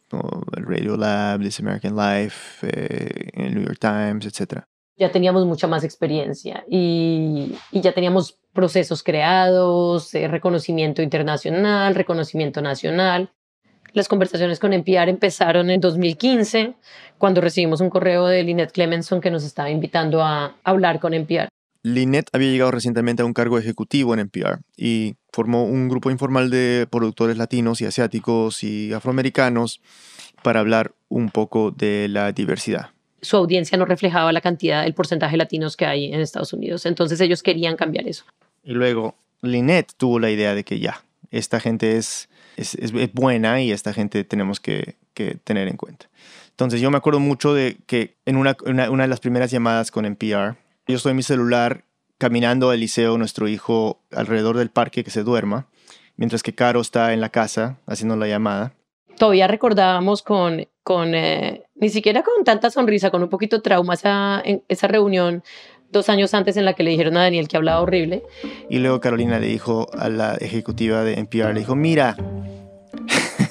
el 0.56 0.66
Radio 0.66 0.96
Lab, 0.96 1.40
This 1.40 1.60
American 1.60 1.94
Life, 1.94 2.66
eh, 2.66 3.30
el 3.34 3.54
New 3.54 3.64
York 3.64 3.78
Times, 3.78 4.26
etc. 4.26 4.64
Ya 4.96 5.12
teníamos 5.12 5.46
mucha 5.46 5.68
más 5.68 5.84
experiencia 5.84 6.64
y, 6.68 7.56
y 7.70 7.80
ya 7.80 7.94
teníamos 7.94 8.40
procesos 8.52 9.04
creados, 9.04 10.12
eh, 10.14 10.26
reconocimiento 10.26 11.00
internacional, 11.00 11.94
reconocimiento 11.94 12.60
nacional. 12.60 13.30
Las 13.94 14.08
conversaciones 14.08 14.58
con 14.58 14.72
NPR 14.72 15.08
empezaron 15.08 15.68
en 15.70 15.80
2015, 15.80 16.74
cuando 17.18 17.40
recibimos 17.42 17.80
un 17.80 17.90
correo 17.90 18.26
de 18.26 18.42
Lynette 18.42 18.72
Clemenson 18.72 19.20
que 19.20 19.30
nos 19.30 19.44
estaba 19.44 19.70
invitando 19.70 20.22
a 20.22 20.56
hablar 20.64 20.98
con 20.98 21.12
NPR. 21.12 21.48
Lynette 21.82 22.30
había 22.32 22.50
llegado 22.50 22.70
recientemente 22.70 23.22
a 23.22 23.26
un 23.26 23.34
cargo 23.34 23.58
ejecutivo 23.58 24.14
en 24.14 24.20
NPR 24.20 24.60
y 24.76 25.16
formó 25.32 25.64
un 25.64 25.88
grupo 25.88 26.10
informal 26.10 26.48
de 26.48 26.86
productores 26.90 27.36
latinos 27.36 27.80
y 27.80 27.86
asiáticos 27.86 28.62
y 28.62 28.92
afroamericanos 28.92 29.80
para 30.42 30.60
hablar 30.60 30.92
un 31.08 31.30
poco 31.30 31.70
de 31.70 32.08
la 32.08 32.32
diversidad. 32.32 32.90
Su 33.20 33.36
audiencia 33.36 33.76
no 33.76 33.84
reflejaba 33.84 34.32
la 34.32 34.40
cantidad, 34.40 34.86
el 34.86 34.94
porcentaje 34.94 35.32
de 35.32 35.38
latinos 35.38 35.76
que 35.76 35.86
hay 35.86 36.12
en 36.12 36.20
Estados 36.20 36.52
Unidos, 36.52 36.86
entonces 36.86 37.20
ellos 37.20 37.42
querían 37.42 37.76
cambiar 37.76 38.08
eso. 38.08 38.24
Y 38.64 38.72
luego 38.72 39.16
Lynette 39.42 39.92
tuvo 39.96 40.18
la 40.18 40.30
idea 40.30 40.54
de 40.54 40.64
que 40.64 40.78
ya, 40.78 41.04
esta 41.30 41.60
gente 41.60 41.96
es, 41.96 42.28
es, 42.56 42.74
es 42.74 43.12
buena 43.12 43.60
y 43.60 43.72
esta 43.72 43.92
gente 43.92 44.24
tenemos 44.24 44.60
que, 44.60 44.96
que, 45.14 45.36
tener 45.36 45.68
en 45.68 45.76
cuenta. 45.76 46.06
Entonces 46.50 46.80
yo 46.80 46.90
me 46.90 46.98
acuerdo 46.98 47.20
mucho 47.20 47.54
de 47.54 47.78
que 47.86 48.16
en 48.26 48.36
una, 48.36 48.56
una, 48.64 49.02
de 49.02 49.08
las 49.08 49.20
primeras 49.20 49.50
llamadas 49.50 49.90
con 49.90 50.04
NPR, 50.04 50.56
yo 50.86 50.96
estoy 50.96 51.10
en 51.10 51.16
mi 51.16 51.22
celular 51.22 51.84
caminando 52.18 52.70
al 52.70 52.80
liceo, 52.80 53.18
nuestro 53.18 53.48
hijo 53.48 54.00
alrededor 54.12 54.56
del 54.56 54.70
parque 54.70 55.02
que 55.02 55.10
se 55.10 55.22
duerma, 55.22 55.66
mientras 56.16 56.42
que 56.42 56.54
Caro 56.54 56.80
está 56.80 57.12
en 57.12 57.20
la 57.20 57.30
casa 57.30 57.78
haciendo 57.86 58.16
la 58.16 58.28
llamada. 58.28 58.74
Todavía 59.18 59.48
recordábamos 59.48 60.22
con, 60.22 60.66
con 60.82 61.14
eh, 61.14 61.64
ni 61.74 61.88
siquiera 61.88 62.22
con 62.22 62.44
tanta 62.44 62.70
sonrisa, 62.70 63.10
con 63.10 63.22
un 63.22 63.28
poquito 63.28 63.60
trauma 63.62 63.94
esa, 63.94 64.42
esa 64.68 64.86
reunión 64.88 65.42
dos 65.92 66.08
años 66.08 66.34
antes 66.34 66.56
en 66.56 66.64
la 66.64 66.72
que 66.72 66.82
le 66.82 66.90
dijeron 66.90 67.16
a 67.16 67.22
Daniel 67.22 67.46
que 67.46 67.56
hablaba 67.56 67.80
horrible. 67.80 68.22
Y 68.68 68.78
luego 68.78 69.00
Carolina 69.00 69.38
le 69.38 69.46
dijo 69.46 69.86
a 69.96 70.08
la 70.08 70.34
ejecutiva 70.34 71.04
de 71.04 71.14
NPR, 71.14 71.52
le 71.52 71.60
dijo, 71.60 71.76
mira. 71.76 72.16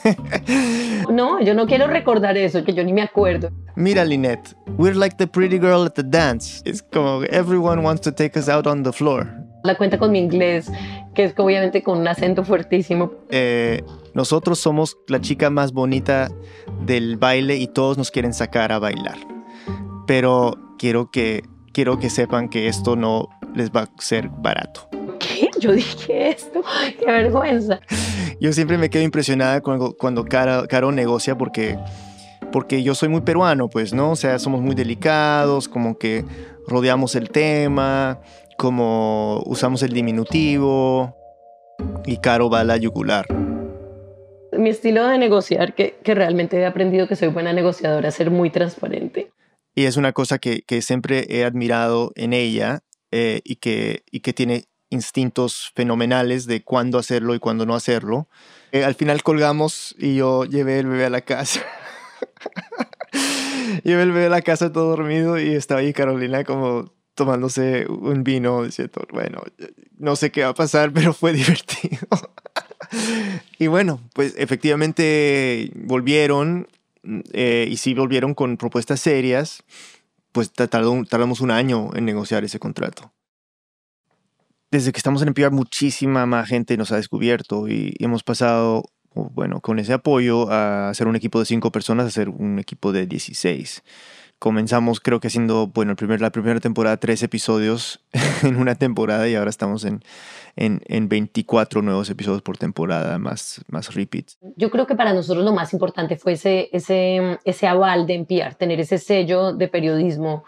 no, 1.11 1.39
yo 1.41 1.53
no 1.53 1.67
quiero 1.67 1.87
recordar 1.87 2.35
eso, 2.37 2.63
que 2.63 2.73
yo 2.73 2.83
ni 2.83 2.93
me 2.93 3.03
acuerdo. 3.03 3.49
Mira, 3.75 4.03
Lynette, 4.03 4.55
we're 4.77 4.97
like 4.97 5.15
the 5.17 5.27
pretty 5.27 5.59
girl 5.59 5.85
at 5.85 5.93
the 5.93 6.03
dance. 6.03 6.61
Es 6.65 6.81
como 6.81 7.23
everyone 7.29 7.81
wants 7.81 8.01
to 8.01 8.11
take 8.11 8.37
us 8.37 8.49
out 8.49 8.67
on 8.67 8.83
the 8.83 8.91
floor. 8.91 9.27
La 9.63 9.75
cuenta 9.75 9.99
con 9.99 10.11
mi 10.11 10.19
inglés, 10.19 10.71
que 11.13 11.25
es 11.25 11.33
obviamente 11.37 11.83
con 11.83 11.99
un 11.99 12.07
acento 12.07 12.43
fuertísimo. 12.43 13.11
Eh, 13.29 13.83
nosotros 14.15 14.59
somos 14.59 14.97
la 15.07 15.21
chica 15.21 15.51
más 15.51 15.71
bonita 15.71 16.29
del 16.85 17.17
baile 17.17 17.57
y 17.57 17.67
todos 17.67 17.97
nos 17.97 18.09
quieren 18.09 18.33
sacar 18.33 18.71
a 18.71 18.79
bailar. 18.79 19.17
Pero 20.07 20.57
quiero 20.79 21.11
que 21.11 21.43
quiero 21.73 21.99
que 21.99 22.09
sepan 22.09 22.49
que 22.49 22.67
esto 22.67 22.95
no 22.95 23.29
les 23.55 23.71
va 23.71 23.81
a 23.81 23.89
ser 23.99 24.29
barato. 24.29 24.89
¿Qué? 25.19 25.49
Yo 25.59 25.71
dije 25.71 26.29
esto. 26.29 26.61
Qué 26.99 27.05
vergüenza. 27.05 27.79
Yo 28.39 28.53
siempre 28.53 28.77
me 28.77 28.89
quedo 28.89 29.03
impresionada 29.03 29.61
cuando, 29.61 29.95
cuando 29.95 30.25
Caro, 30.25 30.65
Caro 30.67 30.91
negocia 30.91 31.37
porque, 31.37 31.77
porque 32.51 32.83
yo 32.83 32.95
soy 32.95 33.09
muy 33.09 33.21
peruano, 33.21 33.69
pues, 33.69 33.93
¿no? 33.93 34.11
O 34.11 34.15
sea, 34.15 34.39
somos 34.39 34.61
muy 34.61 34.75
delicados, 34.75 35.69
como 35.69 35.97
que 35.97 36.25
rodeamos 36.67 37.15
el 37.15 37.29
tema, 37.29 38.19
como 38.57 39.43
usamos 39.45 39.83
el 39.83 39.93
diminutivo 39.93 41.15
y 42.05 42.17
Caro 42.17 42.49
va 42.49 42.61
a 42.61 42.63
la 42.63 42.77
yugular. 42.77 43.25
Mi 44.53 44.69
estilo 44.69 45.07
de 45.07 45.17
negociar, 45.17 45.73
que, 45.75 45.97
que 46.03 46.13
realmente 46.13 46.57
he 46.57 46.65
aprendido 46.65 47.07
que 47.07 47.15
soy 47.15 47.29
buena 47.29 47.53
negociadora, 47.53 48.09
es 48.09 48.15
ser 48.15 48.31
muy 48.31 48.49
transparente. 48.49 49.30
Y 49.75 49.85
es 49.85 49.97
una 49.97 50.13
cosa 50.13 50.39
que, 50.39 50.63
que 50.63 50.81
siempre 50.81 51.25
he 51.29 51.43
admirado 51.43 52.11
en 52.15 52.33
ella 52.33 52.83
eh, 53.11 53.41
y, 53.43 53.57
que, 53.57 54.03
y 54.11 54.21
que 54.21 54.33
tiene 54.33 54.65
instintos 54.89 55.71
fenomenales 55.75 56.45
de 56.45 56.63
cuándo 56.63 56.99
hacerlo 56.99 57.33
y 57.33 57.39
cuándo 57.39 57.65
no 57.65 57.75
hacerlo. 57.75 58.27
Eh, 58.71 58.83
al 58.83 58.95
final 58.95 59.23
colgamos 59.23 59.95
y 59.97 60.15
yo 60.15 60.45
llevé 60.45 60.79
el 60.79 60.87
bebé 60.87 61.05
a 61.05 61.09
la 61.09 61.21
casa. 61.21 61.61
llevé 63.83 64.03
el 64.03 64.11
bebé 64.11 64.25
a 64.27 64.29
la 64.29 64.41
casa 64.41 64.71
todo 64.71 64.89
dormido 64.95 65.39
y 65.39 65.55
estaba 65.55 65.79
ahí 65.79 65.93
Carolina 65.93 66.43
como 66.43 66.91
tomándose 67.15 67.85
un 67.87 68.23
vino 68.23 68.63
diciendo, 68.63 69.05
bueno, 69.11 69.43
no 69.97 70.15
sé 70.15 70.31
qué 70.31 70.43
va 70.43 70.49
a 70.49 70.53
pasar, 70.53 70.91
pero 70.93 71.13
fue 71.13 71.33
divertido. 71.33 72.07
y 73.59 73.67
bueno, 73.67 74.01
pues 74.13 74.35
efectivamente 74.37 75.71
volvieron 75.75 76.67
eh, 77.33 77.67
y 77.69 77.77
sí 77.77 77.93
volvieron 77.93 78.33
con 78.33 78.57
propuestas 78.57 78.99
serias, 78.99 79.63
pues 80.31 80.51
tardó, 80.51 81.03
tardamos 81.05 81.41
un 81.41 81.51
año 81.51 81.89
en 81.95 82.05
negociar 82.05 82.43
ese 82.43 82.59
contrato. 82.59 83.11
Desde 84.71 84.91
que 84.91 84.97
estamos 84.97 85.21
en 85.21 85.29
NPR, 85.29 85.51
muchísima 85.51 86.25
más 86.25 86.47
gente 86.47 86.77
nos 86.77 86.91
ha 86.91 86.95
descubierto 86.95 87.67
y 87.67 87.95
hemos 87.99 88.23
pasado, 88.23 88.85
bueno, 89.13 89.59
con 89.59 89.79
ese 89.79 89.93
apoyo 89.93 90.49
a 90.49 90.89
hacer 90.89 91.07
un 91.07 91.17
equipo 91.17 91.39
de 91.39 91.45
cinco 91.45 91.71
personas 91.71 92.07
a 92.07 92.11
ser 92.11 92.29
un 92.29 92.57
equipo 92.59 92.93
de 92.93 93.05
16 93.05 93.83
comenzamos 94.41 94.99
creo 94.99 95.19
que 95.19 95.27
haciendo, 95.27 95.67
bueno, 95.67 95.91
el 95.91 95.95
primer, 95.95 96.19
la 96.19 96.31
primera 96.31 96.59
temporada, 96.59 96.97
tres 96.97 97.21
episodios 97.21 98.03
en 98.41 98.55
una 98.55 98.73
temporada 98.73 99.29
y 99.29 99.35
ahora 99.35 99.51
estamos 99.51 99.85
en, 99.85 100.01
en, 100.65 100.81
en, 100.87 101.09
24 101.09 101.81
nuevos 101.81 102.09
episodios 102.09 102.41
por 102.41 102.57
temporada, 102.57 103.17
más, 103.17 103.63
más 103.67 103.93
repeats. 103.93 104.37
Yo 104.55 104.69
creo 104.69 104.87
que 104.87 104.95
para 104.95 105.13
nosotros 105.13 105.43
lo 105.43 105.53
más 105.53 105.73
importante 105.73 106.17
fue 106.17 106.33
ese, 106.33 106.69
ese, 106.71 107.39
ese 107.43 107.67
aval 107.67 108.05
de 108.05 108.15
NPR, 108.15 108.55
tener 108.55 108.79
ese 108.79 108.97
sello 108.97 109.53
de 109.53 109.67
periodismo 109.67 110.43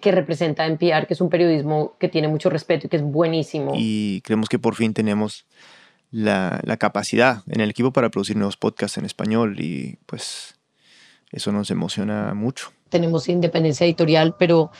que 0.00 0.12
representa 0.12 0.66
NPR, 0.66 1.06
que 1.06 1.14
es 1.14 1.20
un 1.20 1.28
periodismo 1.28 1.96
que 1.98 2.08
tiene 2.08 2.28
mucho 2.28 2.50
respeto 2.50 2.86
y 2.86 2.90
que 2.90 2.96
es 2.96 3.02
buenísimo. 3.02 3.72
Y 3.76 4.20
creemos 4.22 4.48
que 4.48 4.58
por 4.58 4.74
fin 4.74 4.94
tenemos 4.94 5.46
la, 6.10 6.60
la 6.64 6.76
capacidad 6.76 7.42
en 7.46 7.60
el 7.60 7.70
equipo 7.70 7.92
para 7.92 8.10
producir 8.10 8.36
nuevos 8.36 8.56
podcasts 8.56 8.98
en 8.98 9.04
español 9.04 9.60
y 9.60 9.98
pues 10.06 10.56
eso 11.30 11.52
nos 11.52 11.70
emociona 11.70 12.34
mucho 12.34 12.70
tenemos 12.92 13.28
independencia 13.28 13.84
editorial, 13.84 14.36
pero 14.38 14.70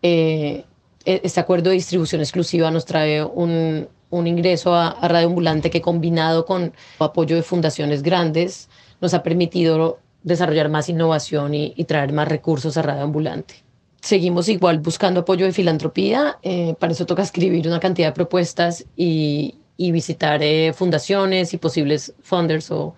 eh, 0.00 0.64
e-, 1.04 1.20
este 1.24 1.40
acuerdo 1.40 1.68
de 1.68 1.74
distribución 1.74 2.22
exclusiva 2.22 2.70
nos 2.70 2.86
trae 2.86 3.22
un, 3.22 3.88
un 4.10 4.26
ingreso 4.26 4.74
a, 4.74 4.88
a, 4.88 5.08
Radio 5.08 5.28
Ambulante 5.28 5.70
que 5.70 5.80
combinado 5.80 6.44
con 6.44 6.72
apoyo 6.98 7.36
de 7.36 7.42
fundaciones 7.42 8.02
grandes 8.02 8.68
nos 9.00 9.14
ha 9.14 9.22
permitido 9.22 9.98
desarrollar 10.22 10.68
más 10.68 10.88
innovación 10.88 11.54
y, 11.54 11.84
traer 11.84 12.12
más 12.12 12.28
recursos 12.28 12.76
a 12.76 12.82
Radio 12.82 13.02
Ambulante. 13.02 13.54
Seguimos 14.00 14.48
igual 14.48 14.78
buscando 14.78 15.20
apoyo 15.20 15.46
de 15.46 15.52
filantropía, 15.52 16.38
eh, 16.42 16.74
para 16.78 16.92
eso 16.92 17.06
toca 17.06 17.22
escribir 17.22 17.66
una 17.66 17.80
cantidad 17.80 18.08
de 18.08 18.12
propuestas 18.12 18.84
y, 18.96 19.54
visitar 19.76 20.42
eh, 20.42 20.72
fundaciones 20.72 21.54
y 21.54 21.56
posibles 21.56 22.12
funders 22.20 22.70
o 22.72 22.96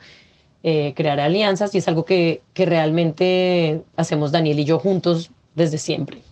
eh, 0.62 0.95
crear 0.97 1.21
alianzas 1.21 1.75
y 1.75 1.79
es 1.79 1.88
algo 1.88 2.07
que 2.07 2.43
realmente 2.55 3.83
hacemos 3.97 4.33
Daniel 4.33 4.61
y 4.61 4.64
yo 4.64 4.79
juntos 4.79 5.31
desde 5.55 5.76
siempre. 5.76 6.23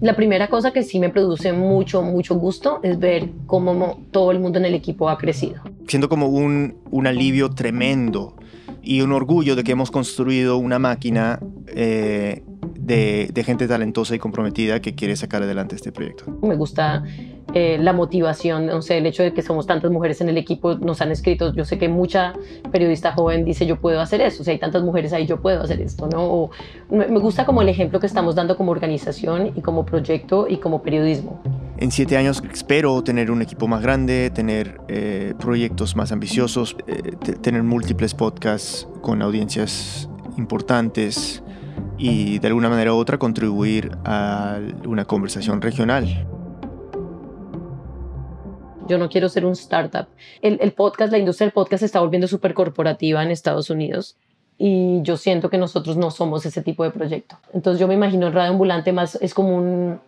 La 0.00 0.16
primera 0.16 0.48
cosa 0.48 0.72
que 0.72 0.82
sí 0.82 0.98
me 0.98 1.08
produce 1.08 1.52
mucho, 1.52 2.02
mucho 2.02 2.34
gusto 2.36 2.80
es 2.82 2.98
ver 2.98 3.30
cómo 3.46 4.00
todo 4.10 4.30
el 4.32 4.40
mundo 4.40 4.58
en 4.58 4.64
el 4.64 4.74
equipo 4.74 5.08
ha 5.08 5.18
crecido. 5.18 5.62
Siento 5.86 6.08
como 6.08 6.28
un, 6.28 6.76
un 6.90 7.06
alivio 7.06 7.50
tremendo 7.50 8.34
y 8.84 9.00
un 9.00 9.12
orgullo 9.12 9.56
de 9.56 9.64
que 9.64 9.72
hemos 9.72 9.90
construido 9.90 10.56
una 10.58 10.78
máquina 10.78 11.40
eh, 11.68 12.42
de, 12.76 13.30
de, 13.32 13.44
gente 13.44 13.66
talentosa 13.66 14.14
y 14.14 14.18
comprometida 14.18 14.80
que 14.80 14.94
quiere 14.94 15.16
sacar 15.16 15.42
adelante 15.42 15.74
este 15.74 15.90
proyecto. 15.90 16.24
Me 16.42 16.54
gusta 16.54 17.02
eh, 17.54 17.78
la 17.80 17.92
motivación, 17.92 18.66
no 18.66 18.82
sé, 18.82 18.98
el 18.98 19.06
hecho 19.06 19.22
de 19.22 19.32
que 19.32 19.40
somos 19.40 19.66
tantas 19.66 19.90
mujeres 19.90 20.20
en 20.20 20.28
el 20.28 20.36
equipo, 20.36 20.74
nos 20.74 21.00
han 21.00 21.12
escrito, 21.12 21.54
yo 21.54 21.64
sé 21.64 21.78
que 21.78 21.88
mucha 21.88 22.32
periodista 22.72 23.12
joven 23.12 23.44
dice 23.44 23.64
yo 23.64 23.80
puedo 23.80 24.00
hacer 24.00 24.20
eso, 24.20 24.42
si 24.42 24.50
hay 24.50 24.58
tantas 24.58 24.82
mujeres 24.82 25.12
ahí 25.12 25.24
yo 25.26 25.40
puedo 25.40 25.62
hacer 25.62 25.80
esto, 25.80 26.08
¿no? 26.08 26.24
O, 26.24 26.50
me 26.90 27.06
gusta 27.20 27.46
como 27.46 27.62
el 27.62 27.68
ejemplo 27.68 28.00
que 28.00 28.06
estamos 28.06 28.34
dando 28.34 28.56
como 28.56 28.72
organización 28.72 29.52
y 29.54 29.60
como 29.60 29.86
proyecto 29.86 30.46
y 30.48 30.56
como 30.56 30.82
periodismo. 30.82 31.40
En 31.76 31.90
siete 31.90 32.16
años 32.16 32.42
espero 32.52 33.02
tener 33.02 33.32
un 33.32 33.42
equipo 33.42 33.66
más 33.66 33.82
grande, 33.82 34.30
tener 34.30 34.80
eh, 34.86 35.34
proyectos 35.40 35.96
más 35.96 36.12
ambiciosos, 36.12 36.76
eh, 36.86 37.16
tener 37.42 37.64
múltiples 37.64 38.14
podcasts 38.14 38.86
con 39.00 39.22
audiencias 39.22 40.08
importantes 40.38 41.42
y 41.98 42.38
de 42.38 42.46
alguna 42.46 42.68
manera 42.68 42.94
u 42.94 42.96
otra 42.96 43.18
contribuir 43.18 43.90
a 44.04 44.60
una 44.86 45.04
conversación 45.04 45.60
regional. 45.60 46.28
Yo 48.86 48.98
no 48.98 49.08
quiero 49.08 49.28
ser 49.28 49.44
un 49.44 49.52
startup. 49.52 50.06
El, 50.42 50.72
podcast, 50.72 51.10
la 51.10 51.18
industria 51.18 51.46
del 51.46 51.52
podcast 51.54 51.80
se 51.80 51.86
está 51.86 52.00
volviendo 52.00 52.28
súper 52.28 52.54
corporativa 52.54 53.22
en 53.22 53.30
Estados 53.32 53.68
Unidos 53.70 54.16
y 54.58 55.00
yo 55.02 55.16
siento 55.16 55.50
que 55.50 55.58
nosotros 55.58 55.96
no 55.96 56.12
somos 56.12 56.46
ese 56.46 56.62
tipo 56.62 56.84
de 56.84 56.90
proyecto. 56.90 57.36
Entonces 57.52 57.80
yo 57.80 57.88
me 57.88 57.94
imagino 57.94 58.30
Radio 58.30 58.52
Ambulante 58.52 58.92
más 58.92 59.18
es 59.20 59.34
como 59.34 59.56
un, 59.56 60.00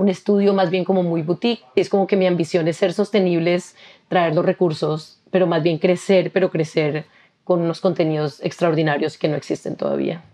un 0.00 0.08
estudio 0.08 0.54
más 0.54 0.70
bien 0.70 0.84
como 0.84 1.02
muy 1.02 1.22
boutique. 1.22 1.64
Es 1.74 1.88
como 1.88 2.06
que 2.06 2.16
mi 2.16 2.26
ambición 2.26 2.68
es 2.68 2.76
ser 2.76 2.92
sostenibles, 2.92 3.76
traer 4.08 4.34
los 4.34 4.44
recursos, 4.44 5.20
pero 5.30 5.46
más 5.46 5.62
bien 5.62 5.78
crecer, 5.78 6.30
pero 6.32 6.50
crecer 6.50 7.06
con 7.44 7.60
unos 7.60 7.80
contenidos 7.80 8.42
extraordinarios 8.42 9.18
que 9.18 9.28
no 9.28 9.36
existen 9.36 9.76
todavía. 9.76 10.24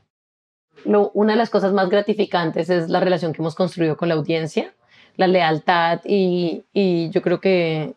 Lo, 0.85 1.11
una 1.15 1.33
de 1.33 1.39
las 1.39 1.51
cosas 1.51 1.73
más 1.73 1.89
gratificantes 1.89 2.69
es 2.69 2.89
la 2.89 3.01
relación 3.01 3.33
que 3.33 3.41
hemos 3.41 3.55
construido 3.55 3.97
con 3.97 4.09
la 4.09 4.15
audiencia 4.15 4.75
la 5.17 5.27
lealtad 5.27 6.01
y, 6.05 6.65
y 6.73 7.11
yo 7.11 7.23
creo 7.23 7.41
que, 7.41 7.95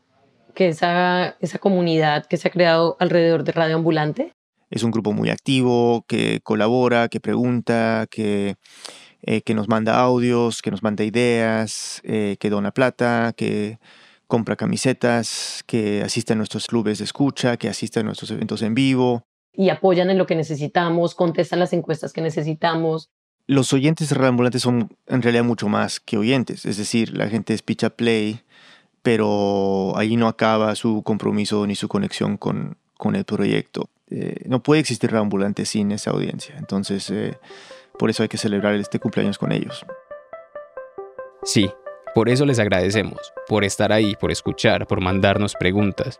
que 0.54 0.70
esa, 0.70 1.36
esa 1.40 1.60
comunidad 1.60 2.26
que 2.26 2.38
se 2.38 2.48
ha 2.48 2.52
creado 2.52 2.96
alrededor 3.00 3.44
de 3.44 3.52
Radio 3.52 3.76
Ambulante? 3.76 4.34
Es 4.70 4.84
un 4.84 4.92
grupo 4.92 5.14
muy 5.14 5.30
activo, 5.30 6.04
que 6.08 6.42
colabora, 6.44 7.08
que 7.08 7.20
pregunta, 7.20 8.06
que, 8.12 8.56
eh, 9.22 9.42
que 9.42 9.54
nos 9.54 9.68
manda 9.68 10.00
audios, 10.00 10.62
que 10.62 10.72
nos 10.72 10.84
manda 10.84 11.04
ideas, 11.04 12.02
eh, 12.04 12.38
que 12.40 12.50
dona 12.50 12.72
plata, 12.72 13.34
que 13.36 13.80
compra 14.28 14.56
camisetas, 14.56 15.64
que 15.66 16.02
asiste 16.04 16.34
a 16.34 16.36
nuestros 16.36 16.68
clubes 16.68 17.00
de 17.00 17.06
escucha, 17.06 17.58
que 17.58 17.70
asiste 17.70 18.00
a 18.00 18.04
nuestros 18.04 18.30
eventos 18.32 18.62
en 18.62 18.76
vivo. 18.76 19.24
Y 19.54 19.70
apoyan 19.70 20.10
en 20.10 20.18
lo 20.18 20.28
que 20.28 20.36
necesitamos, 20.36 21.16
contestan 21.16 21.60
las 21.60 21.74
encuestas 21.74 22.14
que 22.14 22.22
necesitamos. 22.22 23.10
Los 23.48 23.72
oyentes 23.72 24.10
de 24.10 24.28
Ambulante 24.28 24.60
son 24.60 24.96
en 25.08 25.22
realidad 25.22 25.46
mucho 25.46 25.70
más 25.70 26.00
que 26.02 26.18
oyentes, 26.18 26.66
es 26.66 26.78
decir, 26.78 27.18
la 27.18 27.30
gente 27.30 27.54
es 27.54 27.62
pitch 27.62 27.90
play, 27.92 28.42
pero 29.02 29.94
ahí 29.96 30.18
no 30.18 30.28
acaba 30.28 30.76
su 30.76 31.02
compromiso 31.02 31.66
ni 31.66 31.76
su 31.76 31.88
conexión 31.88 32.36
con, 32.36 32.78
con 32.98 33.16
el 33.16 33.24
proyecto. 33.24 33.90
Eh, 34.10 34.44
no 34.46 34.62
puede 34.62 34.82
existir 34.82 35.16
Ambulante 35.16 35.66
sin 35.66 35.94
esa 35.94 36.12
audiencia, 36.12 36.56
entonces 36.58 37.10
eh, 37.10 37.38
por 37.98 38.10
eso 38.10 38.24
hay 38.24 38.30
que 38.30 38.38
celebrar 38.38 38.76
este 38.76 39.00
cumpleaños 39.00 39.38
con 39.38 39.52
ellos. 39.52 39.86
Sí, 41.44 41.72
por 42.14 42.30
eso 42.30 42.46
les 42.46 42.60
agradecemos, 42.60 43.34
por 43.48 43.64
estar 43.64 43.92
ahí, 43.92 44.16
por 44.16 44.32
escuchar, 44.32 44.88
por 44.88 45.02
mandarnos 45.02 45.54
preguntas. 45.54 46.18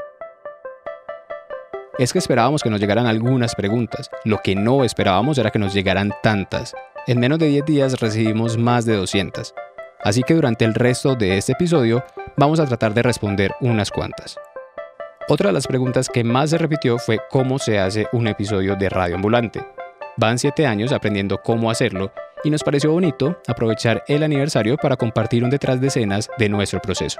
Es 1.98 2.14
que 2.14 2.20
esperábamos 2.20 2.62
que 2.62 2.70
nos 2.70 2.80
llegaran 2.80 3.08
algunas 3.08 3.56
preguntas, 3.56 4.12
lo 4.24 4.38
que 4.38 4.56
no 4.56 4.84
esperábamos 4.84 5.38
era 5.38 5.50
que 5.50 5.60
nos 5.60 5.74
llegaran 5.74 6.14
tantas. 6.22 6.76
En 7.08 7.20
menos 7.20 7.40
de 7.40 7.48
10 7.48 7.66
días 7.66 8.00
recibimos 8.00 8.58
más 8.58 8.86
de 8.86 8.96
200. 8.96 9.56
Así 10.04 10.22
que 10.22 10.36
durante 10.36 10.66
el 10.66 10.76
resto 10.76 11.16
de 11.16 11.38
este 11.38 11.54
episodio 11.54 12.04
vamos 12.36 12.60
a 12.60 12.66
tratar 12.66 12.94
de 12.94 13.02
responder 13.02 13.52
unas 13.62 13.90
cuantas. 13.90 14.38
Otra 15.28 15.48
de 15.48 15.54
las 15.54 15.68
preguntas 15.68 16.08
que 16.08 16.24
más 16.24 16.52
se 16.52 16.58
repitió 16.58 17.00
fue 17.00 17.20
cómo 17.30 17.60
se 17.60 17.80
hace 17.80 18.08
un 18.14 18.28
episodio 18.28 18.76
de 18.76 18.90
Radio 18.90 19.16
Ambulante. 19.16 19.66
Van 20.20 20.40
7 20.40 20.66
años 20.66 20.92
aprendiendo 20.92 21.44
cómo 21.44 21.70
hacerlo 21.70 22.12
y 22.44 22.50
nos 22.50 22.64
pareció 22.64 22.92
bonito 22.92 23.40
aprovechar 23.48 24.04
el 24.08 24.24
aniversario 24.24 24.76
para 24.76 24.98
compartir 24.98 25.44
un 25.44 25.52
detrás 25.52 25.80
de 25.80 25.88
escenas 25.88 26.28
de 26.40 26.50
nuestro 26.50 26.82
proceso. 26.82 27.20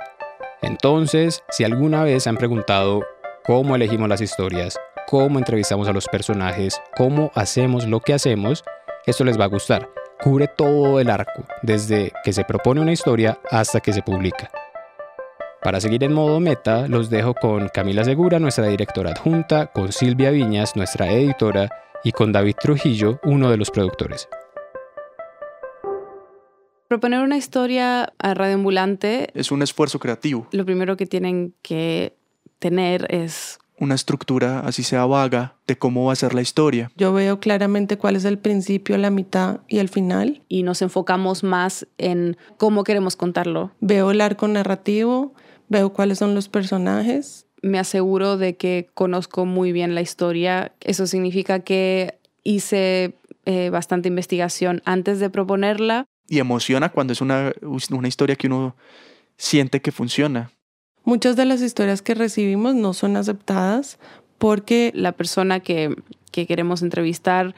Entonces, 0.64 1.44
si 1.50 1.64
alguna 1.64 2.04
vez 2.04 2.26
han 2.26 2.38
preguntado 2.38 3.06
cómo 3.46 3.76
elegimos 3.76 4.10
las 4.10 4.22
historias, 4.22 4.80
cómo 5.06 5.38
entrevistamos 5.38 5.88
a 5.88 5.94
los 5.94 6.08
personajes, 6.08 6.82
cómo 6.96 7.32
hacemos 7.36 7.86
lo 7.86 8.00
que 8.00 8.16
hacemos, 8.16 8.64
esto 9.06 9.24
les 9.24 9.40
va 9.40 9.46
a 9.46 9.50
gustar. 9.50 9.88
Cubre 10.20 10.48
todo 10.48 11.00
el 11.00 11.12
arco, 11.12 11.46
desde 11.62 12.12
que 12.24 12.34
se 12.34 12.46
propone 12.46 12.82
una 12.82 12.94
historia 12.94 13.38
hasta 13.52 13.80
que 13.80 13.94
se 13.94 14.02
publica. 14.02 14.50
Para 15.62 15.80
seguir 15.80 16.04
en 16.04 16.14
modo 16.14 16.40
meta, 16.40 16.88
los 16.88 17.12
dejo 17.12 17.36
con 17.36 17.70
Camila 17.70 18.04
Segura, 18.04 18.40
nuestra 18.40 18.66
directora 18.66 19.12
adjunta, 19.12 19.68
con 19.68 19.92
Silvia 19.92 20.32
Viñas, 20.32 20.76
nuestra 20.76 21.12
editora, 21.12 21.70
y 22.04 22.12
con 22.12 22.32
David 22.32 22.56
Trujillo, 22.62 23.20
uno 23.24 23.50
de 23.50 23.58
los 23.58 23.72
productores. 23.72 24.28
Proponer 26.88 27.22
una 27.22 27.38
historia 27.38 28.14
a 28.18 28.34
radioambulante 28.34 29.30
es 29.34 29.52
un 29.52 29.62
esfuerzo 29.62 30.00
creativo. 30.00 30.48
Lo 30.52 30.66
primero 30.66 30.96
que 30.96 31.06
tienen 31.06 31.54
que 31.62 32.16
tener 32.60 33.14
es 33.14 33.60
una 33.80 33.96
estructura, 33.96 34.62
así 34.62 34.84
sea 34.84 35.06
vaga, 35.06 35.56
de 35.68 35.78
cómo 35.78 36.06
va 36.06 36.14
a 36.14 36.16
ser 36.16 36.34
la 36.34 36.42
historia. 36.42 36.92
Yo 36.96 37.14
veo 37.14 37.40
claramente 37.40 37.98
cuál 37.98 38.16
es 38.16 38.26
el 38.26 38.40
principio, 38.40 38.98
la 38.98 39.12
mitad 39.12 39.62
y 39.68 39.80
el 39.80 39.90
final. 39.90 40.42
Y 40.48 40.64
nos 40.64 40.82
enfocamos 40.82 41.44
más 41.44 41.88
en 41.98 42.38
cómo 42.58 42.84
queremos 42.84 43.16
contarlo. 43.16 43.72
Veo 43.80 44.12
el 44.12 44.22
arco 44.22 44.48
narrativo, 44.48 45.34
veo 45.70 45.94
cuáles 45.94 46.20
son 46.20 46.36
los 46.36 46.50
personajes. 46.50 47.47
Me 47.62 47.80
aseguro 47.80 48.38
de 48.38 48.56
que 48.56 48.90
conozco 48.94 49.46
muy 49.46 49.72
bien 49.72 49.96
la 49.96 50.02
historia. 50.02 50.74
Eso 50.82 51.08
significa 51.08 51.60
que 51.62 52.20
hice 52.44 53.16
eh, 53.46 53.70
bastante 53.70 54.08
investigación 54.08 54.82
antes 54.86 55.20
de 55.20 55.30
proponerla 55.30 56.06
y 56.28 56.40
emociona 56.40 56.90
cuando 56.90 57.14
es 57.14 57.22
una, 57.22 57.54
una 57.92 58.08
historia 58.08 58.36
que 58.36 58.48
uno 58.48 58.76
siente 59.38 59.82
que 59.82 59.92
funciona. 59.92 60.52
Muchas 61.04 61.36
de 61.36 61.46
las 61.46 61.62
historias 61.62 62.02
que 62.02 62.16
recibimos 62.16 62.76
no 62.76 62.94
son 62.94 63.16
aceptadas 63.16 63.98
porque 64.38 64.92
la 64.94 65.14
persona 65.14 65.62
que, 65.62 65.96
que 66.32 66.46
queremos 66.46 66.82
entrevistar 66.82 67.56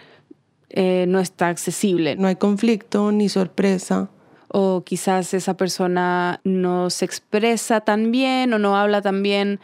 eh, 0.70 1.06
no 1.08 1.20
está 1.20 1.48
accesible. 1.48 2.16
No 2.16 2.28
hay 2.28 2.36
conflicto 2.36 3.12
ni 3.12 3.28
sorpresa. 3.28 4.10
O 4.50 4.84
quizás 4.84 5.34
esa 5.34 5.56
persona 5.58 6.42
no 6.44 6.90
se 6.90 7.06
expresa 7.06 7.82
tan 7.82 8.12
bien 8.12 8.54
o 8.54 8.60
no 8.60 8.78
habla 8.78 9.02
tan 9.02 9.24
bien. 9.24 9.60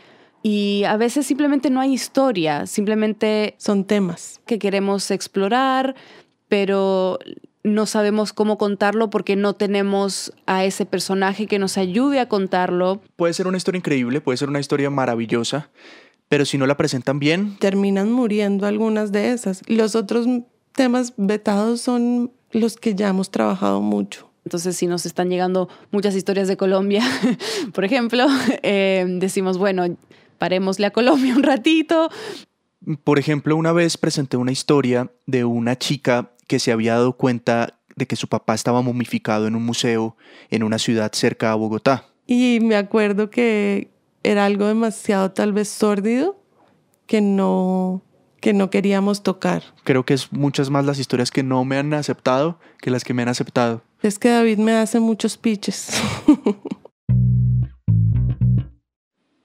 Y 0.48 0.84
a 0.84 0.96
veces 0.96 1.26
simplemente 1.26 1.72
no 1.72 1.82
hay 1.82 1.92
historia, 1.92 2.68
simplemente 2.68 3.56
son 3.58 3.84
temas 3.84 4.42
que 4.46 4.60
queremos 4.60 5.10
explorar, 5.10 5.96
pero 6.48 7.18
no 7.64 7.88
sabemos 7.88 8.32
cómo 8.32 8.60
contarlo 8.60 9.10
porque 9.10 9.36
no 9.36 9.56
tenemos 9.56 10.32
a 10.46 10.64
ese 10.64 10.86
personaje 10.86 11.48
que 11.48 11.58
nos 11.58 11.80
ayude 11.80 12.20
a 12.20 12.30
contarlo. 12.30 13.02
Puede 13.16 13.34
ser 13.34 13.48
una 13.48 13.58
historia 13.58 13.80
increíble, 13.80 14.22
puede 14.22 14.38
ser 14.38 14.50
una 14.50 14.60
historia 14.60 14.92
maravillosa, 14.92 15.72
pero 16.30 16.46
si 16.46 16.60
no 16.60 16.68
la 16.68 16.78
presentan 16.78 17.18
bien... 17.18 17.58
Terminan 17.58 18.12
muriendo 18.12 18.68
algunas 18.68 19.12
de 19.12 19.32
esas. 19.32 19.64
Los 19.66 19.96
otros 19.96 20.28
temas 20.74 21.16
vetados 21.18 21.82
son 21.82 22.32
los 22.52 22.76
que 22.76 22.94
ya 22.94 23.08
hemos 23.10 23.32
trabajado 23.32 23.82
mucho. 23.82 24.30
Entonces, 24.44 24.78
si 24.78 24.86
nos 24.86 25.08
están 25.08 25.32
llegando 25.32 25.70
muchas 25.90 26.14
historias 26.14 26.48
de 26.48 26.56
Colombia, 26.56 27.02
por 27.74 27.84
ejemplo, 27.84 28.28
eh, 28.62 29.08
decimos, 29.08 29.58
bueno, 29.58 29.88
parémosle 30.38 30.88
a 30.88 30.92
Colombia 30.92 31.36
un 31.36 31.44
ratito. 31.44 32.10
Por 33.04 33.20
ejemplo, 33.20 33.56
una 33.56 33.72
vez 33.72 33.98
presenté 33.98 34.38
una 34.38 34.52
historia 34.52 35.12
de 35.26 35.46
una 35.46 35.78
chica 35.78 36.32
que 36.48 36.60
se 36.60 36.72
había 36.72 36.94
dado 36.94 37.14
cuenta 37.14 37.80
de 37.96 38.08
que 38.08 38.16
su 38.16 38.28
papá 38.28 38.54
estaba 38.54 38.82
momificado 38.82 39.48
en 39.48 39.56
un 39.56 39.66
museo 39.66 40.16
en 40.50 40.64
una 40.64 40.78
ciudad 40.78 41.12
cerca 41.14 41.52
a 41.52 41.56
Bogotá. 41.56 42.06
Y 42.28 42.60
me 42.62 42.76
acuerdo 42.76 43.30
que 43.30 43.92
era 44.24 44.46
algo 44.46 44.68
demasiado 44.68 45.32
tal 45.32 45.54
vez 45.54 45.70
sórdido 45.70 46.40
que 47.06 47.22
no 47.22 48.02
que 48.42 48.54
no 48.54 48.70
queríamos 48.70 49.24
tocar. 49.24 49.64
Creo 49.84 50.06
que 50.06 50.14
es 50.14 50.32
muchas 50.32 50.70
más 50.70 50.86
las 50.86 51.00
historias 51.00 51.32
que 51.32 51.42
no 51.42 51.66
me 51.66 51.78
han 51.78 51.94
aceptado 51.96 52.60
que 52.80 52.92
las 52.92 53.04
que 53.04 53.16
me 53.16 53.24
han 53.24 53.30
aceptado. 53.30 53.82
Es 54.04 54.20
que 54.20 54.30
David 54.30 54.60
me 54.60 54.74
hace 54.74 55.00
muchos 55.00 55.36
pitches. 55.36 55.90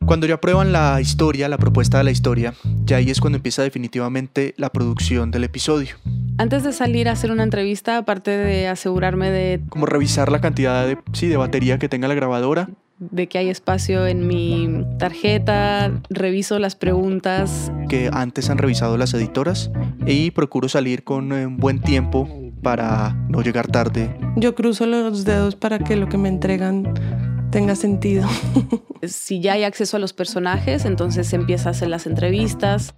Cuando 0.07 0.27
ya 0.27 0.35
aprueban 0.35 0.73
la 0.73 1.01
historia, 1.01 1.49
la 1.49 1.59
propuesta 1.59 1.99
de 1.99 2.05
la 2.05 2.11
historia, 2.11 2.55
ya 2.85 2.97
ahí 2.97 3.11
es 3.11 3.21
cuando 3.21 3.37
empieza 3.37 3.63
definitivamente 3.63 4.55
la 4.57 4.71
producción 4.71 5.31
del 5.31 5.45
episodio. 5.45 5.97
Antes 6.39 6.65
de 6.65 6.73
salir 6.73 7.09
a 7.09 7.13
hacer 7.13 7.31
una 7.31 7.43
entrevista, 7.43 7.99
aparte 7.99 8.31
de 8.31 8.67
asegurarme 8.67 9.31
de... 9.31 9.61
Como 9.69 9.87
revisar 9.87 10.33
la 10.33 10.41
cantidad 10.41 10.87
de, 10.87 10.99
sí, 11.13 11.29
de 11.29 11.37
batería 11.37 11.79
que 11.79 11.89
tenga 11.89 12.09
la 12.09 12.15
grabadora. 12.15 12.71
De 12.99 13.29
que 13.29 13.39
hay 13.39 13.51
espacio 13.51 14.07
en 14.07 14.27
mi 14.27 14.85
tarjeta, 14.99 15.93
reviso 16.09 16.59
las 16.59 16.77
preguntas. 16.77 17.71
Que 17.89 18.11
antes 18.13 18.51
han 18.51 18.59
revisado 18.59 18.97
las 18.97 19.15
editoras 19.15 19.71
y 20.07 20.33
procuro 20.33 20.69
salir 20.69 21.05
con 21.05 21.31
un 21.33 21.57
buen 21.57 21.81
tiempo 21.81 22.29
para 22.63 23.15
no 23.29 23.43
llegar 23.43 23.69
tarde. 23.69 24.15
Yo 24.37 24.55
cruzo 24.55 24.87
los 24.87 25.25
dedos 25.25 25.57
para 25.57 25.79
que 25.79 25.97
lo 25.97 26.09
que 26.09 26.19
me 26.19 26.29
entregan 26.29 26.93
tenga 27.51 27.75
sentido. 27.77 28.29
si 29.03 29.41
ya 29.41 29.55
hay 29.55 29.65
acceso 29.65 29.97
a 29.97 30.01
los 30.01 30.13
personajes, 30.13 30.85
entonces 30.85 31.27
se 31.29 31.37
empieza 31.37 31.69
a 31.69 31.73
hacer 31.73 31.89
las 31.89 32.07
entrevistas. 32.07 32.95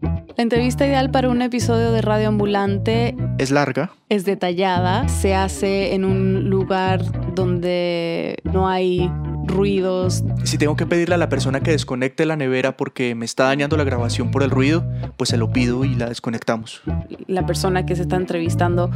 La 0.00 0.42
entrevista 0.42 0.86
ideal 0.86 1.10
para 1.10 1.28
un 1.28 1.40
episodio 1.42 1.92
de 1.92 2.02
Radio 2.02 2.28
Ambulante 2.28 3.16
es 3.38 3.50
larga, 3.50 3.92
es 4.08 4.24
detallada, 4.24 5.08
se 5.08 5.34
hace 5.34 5.94
en 5.94 6.04
un 6.04 6.50
lugar 6.50 7.00
donde 7.34 8.36
no 8.44 8.68
hay 8.68 9.10
ruidos. 9.46 10.22
Si 10.44 10.58
tengo 10.58 10.76
que 10.76 10.86
pedirle 10.86 11.14
a 11.14 11.18
la 11.18 11.28
persona 11.28 11.60
que 11.60 11.70
desconecte 11.70 12.26
la 12.26 12.36
nevera 12.36 12.76
porque 12.76 13.14
me 13.14 13.24
está 13.24 13.44
dañando 13.44 13.76
la 13.76 13.84
grabación 13.84 14.30
por 14.30 14.42
el 14.42 14.50
ruido, 14.50 14.84
pues 15.16 15.30
se 15.30 15.36
lo 15.36 15.50
pido 15.50 15.84
y 15.84 15.94
la 15.94 16.08
desconectamos. 16.08 16.82
La 17.26 17.46
persona 17.46 17.86
que 17.86 17.96
se 17.96 18.02
está 18.02 18.16
entrevistando 18.16 18.90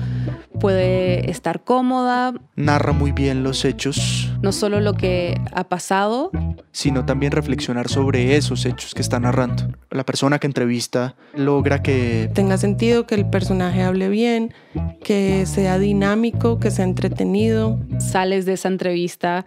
puede 0.60 1.30
estar 1.30 1.64
cómoda. 1.64 2.34
Narra 2.56 2.92
muy 2.92 3.12
bien 3.12 3.42
los 3.42 3.64
hechos. 3.64 4.30
No 4.42 4.52
solo 4.52 4.80
lo 4.80 4.94
que 4.94 5.40
ha 5.52 5.64
pasado, 5.64 6.30
sino 6.72 7.04
también 7.04 7.32
reflexionar 7.32 7.88
sobre 7.88 8.36
esos 8.36 8.64
hechos 8.64 8.94
que 8.94 9.02
está 9.02 9.18
narrando. 9.18 9.68
La 9.90 10.04
persona 10.04 10.38
que 10.38 10.46
entrevista 10.46 11.16
logra 11.34 11.82
que 11.82 12.30
tenga 12.34 12.58
sentido, 12.58 13.06
que 13.06 13.14
el 13.14 13.28
personaje 13.28 13.82
hable 13.82 14.08
bien, 14.08 14.54
que 15.02 15.46
sea 15.46 15.78
dinámico, 15.78 16.58
que 16.58 16.70
sea 16.70 16.84
entretenido. 16.84 17.78
Sales 17.98 18.46
de 18.46 18.54
esa 18.54 18.68
entrevista 18.68 19.44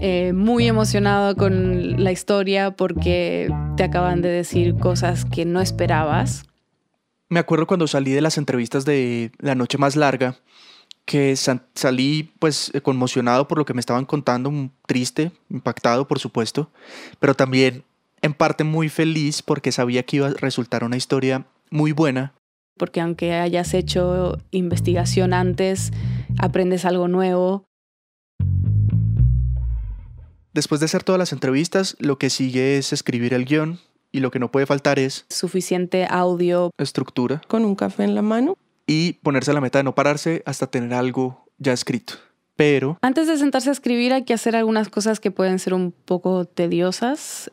eh, 0.00 0.32
muy 0.34 0.66
emocionado 0.66 1.36
con 1.36 2.02
la 2.02 2.12
historia 2.12 2.72
porque 2.72 3.50
te 3.76 3.84
acaban 3.84 4.22
de 4.22 4.28
decir 4.28 4.76
cosas 4.76 5.24
que 5.24 5.44
no 5.44 5.60
esperabas. 5.60 6.44
Me 7.28 7.40
acuerdo 7.40 7.66
cuando 7.66 7.86
salí 7.86 8.12
de 8.12 8.20
las 8.20 8.38
entrevistas 8.38 8.84
de 8.84 9.32
La 9.38 9.54
Noche 9.54 9.78
Más 9.78 9.96
Larga, 9.96 10.36
que 11.04 11.34
salí 11.36 12.32
pues 12.38 12.72
conmocionado 12.82 13.48
por 13.48 13.58
lo 13.58 13.64
que 13.64 13.74
me 13.74 13.80
estaban 13.80 14.04
contando, 14.04 14.52
triste, 14.86 15.32
impactado 15.48 16.06
por 16.06 16.18
supuesto, 16.18 16.70
pero 17.18 17.34
también 17.34 17.84
en 18.22 18.34
parte 18.34 18.64
muy 18.64 18.88
feliz 18.88 19.42
porque 19.42 19.72
sabía 19.72 20.02
que 20.02 20.16
iba 20.16 20.28
a 20.28 20.34
resultar 20.34 20.84
una 20.84 20.96
historia 20.96 21.46
muy 21.70 21.92
buena. 21.92 22.34
Porque 22.76 23.00
aunque 23.00 23.32
hayas 23.32 23.72
hecho 23.72 24.38
investigación 24.50 25.32
antes, 25.32 25.92
aprendes 26.38 26.84
algo 26.84 27.08
nuevo. 27.08 27.64
Después 30.56 30.80
de 30.80 30.86
hacer 30.86 31.04
todas 31.04 31.18
las 31.18 31.34
entrevistas, 31.34 31.96
lo 31.98 32.16
que 32.16 32.30
sigue 32.30 32.78
es 32.78 32.94
escribir 32.94 33.34
el 33.34 33.44
guion 33.44 33.78
y 34.10 34.20
lo 34.20 34.30
que 34.30 34.38
no 34.38 34.50
puede 34.50 34.64
faltar 34.64 34.98
es 34.98 35.26
suficiente 35.28 36.06
audio, 36.08 36.70
estructura, 36.78 37.42
con 37.46 37.66
un 37.66 37.74
café 37.74 38.04
en 38.04 38.14
la 38.14 38.22
mano 38.22 38.56
y 38.86 39.12
ponerse 39.22 39.52
la 39.52 39.60
meta 39.60 39.80
de 39.80 39.82
no 39.84 39.94
pararse 39.94 40.42
hasta 40.46 40.66
tener 40.66 40.94
algo 40.94 41.44
ya 41.58 41.74
escrito. 41.74 42.14
Pero... 42.56 42.96
Antes 43.02 43.26
de 43.26 43.36
sentarse 43.36 43.68
a 43.68 43.72
escribir 43.72 44.14
hay 44.14 44.24
que 44.24 44.32
hacer 44.32 44.56
algunas 44.56 44.88
cosas 44.88 45.20
que 45.20 45.30
pueden 45.30 45.58
ser 45.58 45.74
un 45.74 45.92
poco 45.92 46.46
tediosas. 46.46 47.50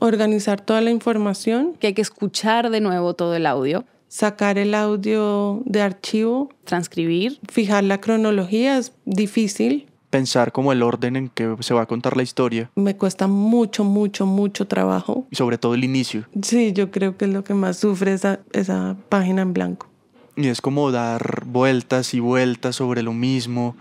organizar 0.00 0.60
toda 0.60 0.82
la 0.82 0.90
información. 0.90 1.74
Que 1.80 1.86
hay 1.86 1.94
que 1.94 2.02
escuchar 2.02 2.68
de 2.68 2.82
nuevo 2.82 3.14
todo 3.14 3.34
el 3.34 3.46
audio. 3.46 3.86
Sacar 4.08 4.58
el 4.58 4.74
audio 4.74 5.62
de 5.64 5.80
archivo. 5.80 6.50
Transcribir. 6.64 7.40
Fijar 7.50 7.84
la 7.84 8.02
cronología 8.02 8.76
es 8.76 8.92
difícil. 9.06 9.86
Pensar 10.10 10.52
como 10.52 10.72
el 10.72 10.82
orden 10.82 11.16
en 11.16 11.28
que 11.28 11.56
se 11.60 11.74
va 11.74 11.82
a 11.82 11.86
contar 11.86 12.16
la 12.16 12.22
historia. 12.22 12.70
Me 12.76 12.96
cuesta 12.96 13.26
mucho, 13.26 13.84
mucho, 13.84 14.26
mucho 14.26 14.66
trabajo. 14.66 15.26
Y 15.30 15.36
sobre 15.36 15.58
todo 15.58 15.74
el 15.74 15.84
inicio. 15.84 16.26
Sí, 16.42 16.72
yo 16.72 16.90
creo 16.90 17.16
que 17.16 17.24
es 17.24 17.32
lo 17.32 17.44
que 17.44 17.54
más 17.54 17.78
sufre 17.78 18.12
esa, 18.12 18.40
esa 18.52 18.96
página 19.08 19.42
en 19.42 19.52
blanco. 19.52 19.88
Y 20.36 20.48
es 20.48 20.60
como 20.60 20.92
dar 20.92 21.44
vueltas 21.46 22.12
y 22.12 22.20
vueltas 22.20 22.76
sobre 22.76 23.02
lo 23.02 23.12
mismo, 23.12 23.74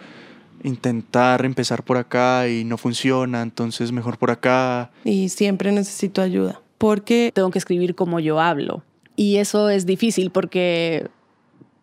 intentar 0.63 1.45
empezar 1.45 1.83
por 1.83 1.97
acá 1.97 2.47
y 2.47 2.63
no 2.63 2.77
funciona, 2.77 3.41
entonces 3.41 3.91
mejor 3.91 4.17
por 4.17 4.31
acá. 4.31 4.89
Y 5.03 5.29
siempre 5.29 5.71
necesito 5.71 6.21
ayuda, 6.21 6.61
porque 6.77 7.31
tengo 7.33 7.51
que 7.51 7.59
escribir 7.59 7.93
como 7.93 8.19
yo 8.19 8.39
hablo. 8.39 8.83
Y 9.17 9.37
eso 9.37 9.69
es 9.69 9.85
difícil 9.85 10.31
porque 10.31 11.07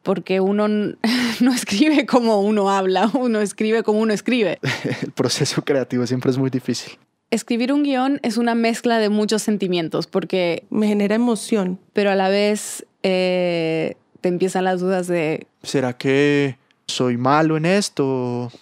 porque 0.03 0.41
uno 0.41 0.69
no 1.41 1.55
escribe 1.55 2.07
como 2.07 2.41
uno 2.41 2.71
habla, 2.71 3.11
uno 3.15 3.41
escribe 3.41 3.83
como 3.83 4.01
uno 4.01 4.13
escribe. 4.13 4.59
El 5.03 5.13
proceso 5.13 5.63
creativo 5.63 6.07
siempre 6.07 6.31
es 6.31 6.39
muy 6.39 6.51
difícil. 6.51 6.99
Escribir 7.31 7.73
un 7.73 7.83
guion 7.83 8.21
es 8.23 8.37
una 8.37 8.55
mezcla 8.55 8.99
de 8.99 9.09
muchos 9.09 9.43
sentimientos 9.43 10.07
porque... 10.07 10.65
Me 10.69 10.87
genera 10.87 11.15
emoción. 11.15 11.79
Pero 11.95 12.11
a 12.11 12.15
la 12.15 12.29
vez 12.29 12.85
eh, 13.03 13.97
te 14.21 14.29
empiezan 14.29 14.65
las 14.65 14.81
dudas 14.81 15.07
de... 15.07 15.47
¿Será 15.63 15.97
que 15.97 16.59
soy 16.87 17.17
malo 17.17 17.57
en 17.57 17.65
esto? 17.65 18.53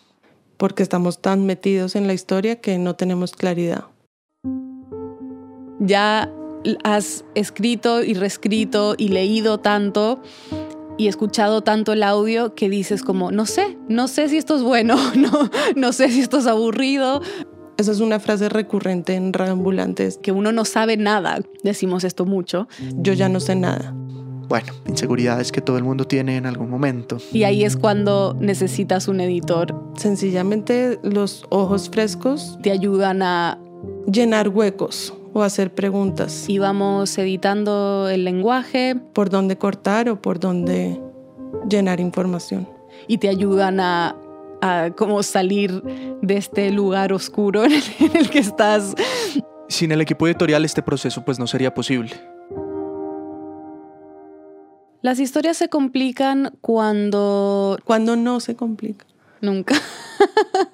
Porque 0.56 0.84
estamos 0.84 1.20
tan 1.20 1.46
metidos 1.46 1.96
en 1.96 2.06
la 2.06 2.12
historia 2.12 2.60
que 2.60 2.78
no 2.78 2.94
tenemos 2.94 3.32
claridad. 3.32 3.86
Ya 5.80 6.30
has 6.84 7.24
escrito 7.34 8.04
y 8.04 8.14
reescrito 8.14 8.94
y 8.96 9.08
leído 9.08 9.58
tanto 9.58 10.22
y 11.00 11.08
escuchado 11.08 11.62
tanto 11.62 11.94
el 11.94 12.02
audio 12.02 12.54
que 12.54 12.68
dices 12.68 13.02
como, 13.02 13.32
no 13.32 13.46
sé, 13.46 13.78
no 13.88 14.06
sé 14.06 14.28
si 14.28 14.36
esto 14.36 14.54
es 14.54 14.62
bueno, 14.62 14.96
no, 15.16 15.50
no 15.74 15.92
sé 15.94 16.10
si 16.10 16.20
esto 16.20 16.40
es 16.40 16.46
aburrido. 16.46 17.22
Esa 17.78 17.92
es 17.92 18.00
una 18.00 18.20
frase 18.20 18.50
recurrente 18.50 19.14
en 19.14 19.32
Ambulantes. 19.40 20.18
Que 20.22 20.30
uno 20.30 20.52
no 20.52 20.66
sabe 20.66 20.98
nada. 20.98 21.40
Decimos 21.64 22.04
esto 22.04 22.26
mucho. 22.26 22.68
Yo 22.96 23.14
ya 23.14 23.30
no 23.30 23.40
sé 23.40 23.56
nada 23.56 23.94
bueno, 24.46 24.72
inseguridades 24.88 25.52
que 25.52 25.60
todo 25.60 25.78
el 25.78 25.84
mundo 25.84 26.08
tiene 26.08 26.36
en 26.36 26.44
algún 26.44 26.68
momento. 26.68 27.18
Y 27.32 27.44
ahí 27.44 27.62
es 27.62 27.76
cuando 27.76 28.36
necesitas 28.40 29.06
un 29.06 29.20
editor. 29.20 29.80
Sencillamente 29.96 30.98
los 31.04 31.44
ojos 31.50 31.88
frescos 31.88 32.58
te 32.60 32.72
ayudan 32.72 33.22
a 33.22 33.60
llenar 34.10 34.48
huecos 34.48 35.14
o 35.32 35.42
hacer 35.42 35.72
preguntas. 35.72 36.46
Y 36.48 36.58
vamos 36.58 37.16
editando 37.18 38.08
el 38.08 38.24
lenguaje. 38.24 38.96
Por 39.12 39.30
dónde 39.30 39.56
cortar 39.56 40.08
o 40.08 40.20
por 40.20 40.40
dónde 40.40 41.00
llenar 41.68 42.00
información. 42.00 42.68
Y 43.06 43.18
te 43.18 43.28
ayudan 43.28 43.80
a, 43.80 44.16
a 44.60 44.90
como 44.96 45.22
salir 45.22 45.82
de 46.22 46.36
este 46.36 46.70
lugar 46.70 47.12
oscuro 47.12 47.64
en 47.64 48.16
el 48.16 48.30
que 48.30 48.38
estás. 48.38 48.94
Sin 49.68 49.92
el 49.92 50.00
equipo 50.00 50.26
editorial 50.26 50.64
este 50.64 50.82
proceso 50.82 51.24
pues 51.24 51.38
no 51.38 51.46
sería 51.46 51.72
posible. 51.72 52.12
Las 55.02 55.18
historias 55.18 55.56
se 55.56 55.68
complican 55.68 56.52
cuando... 56.60 57.78
Cuando 57.84 58.16
no 58.16 58.38
se 58.40 58.54
complican. 58.54 59.06
Nunca. 59.40 59.74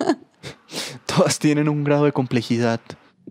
Todas 1.07 1.39
tienen 1.39 1.69
un 1.69 1.85
grado 1.85 2.07
de 2.07 2.13
complejidad. 2.13 2.81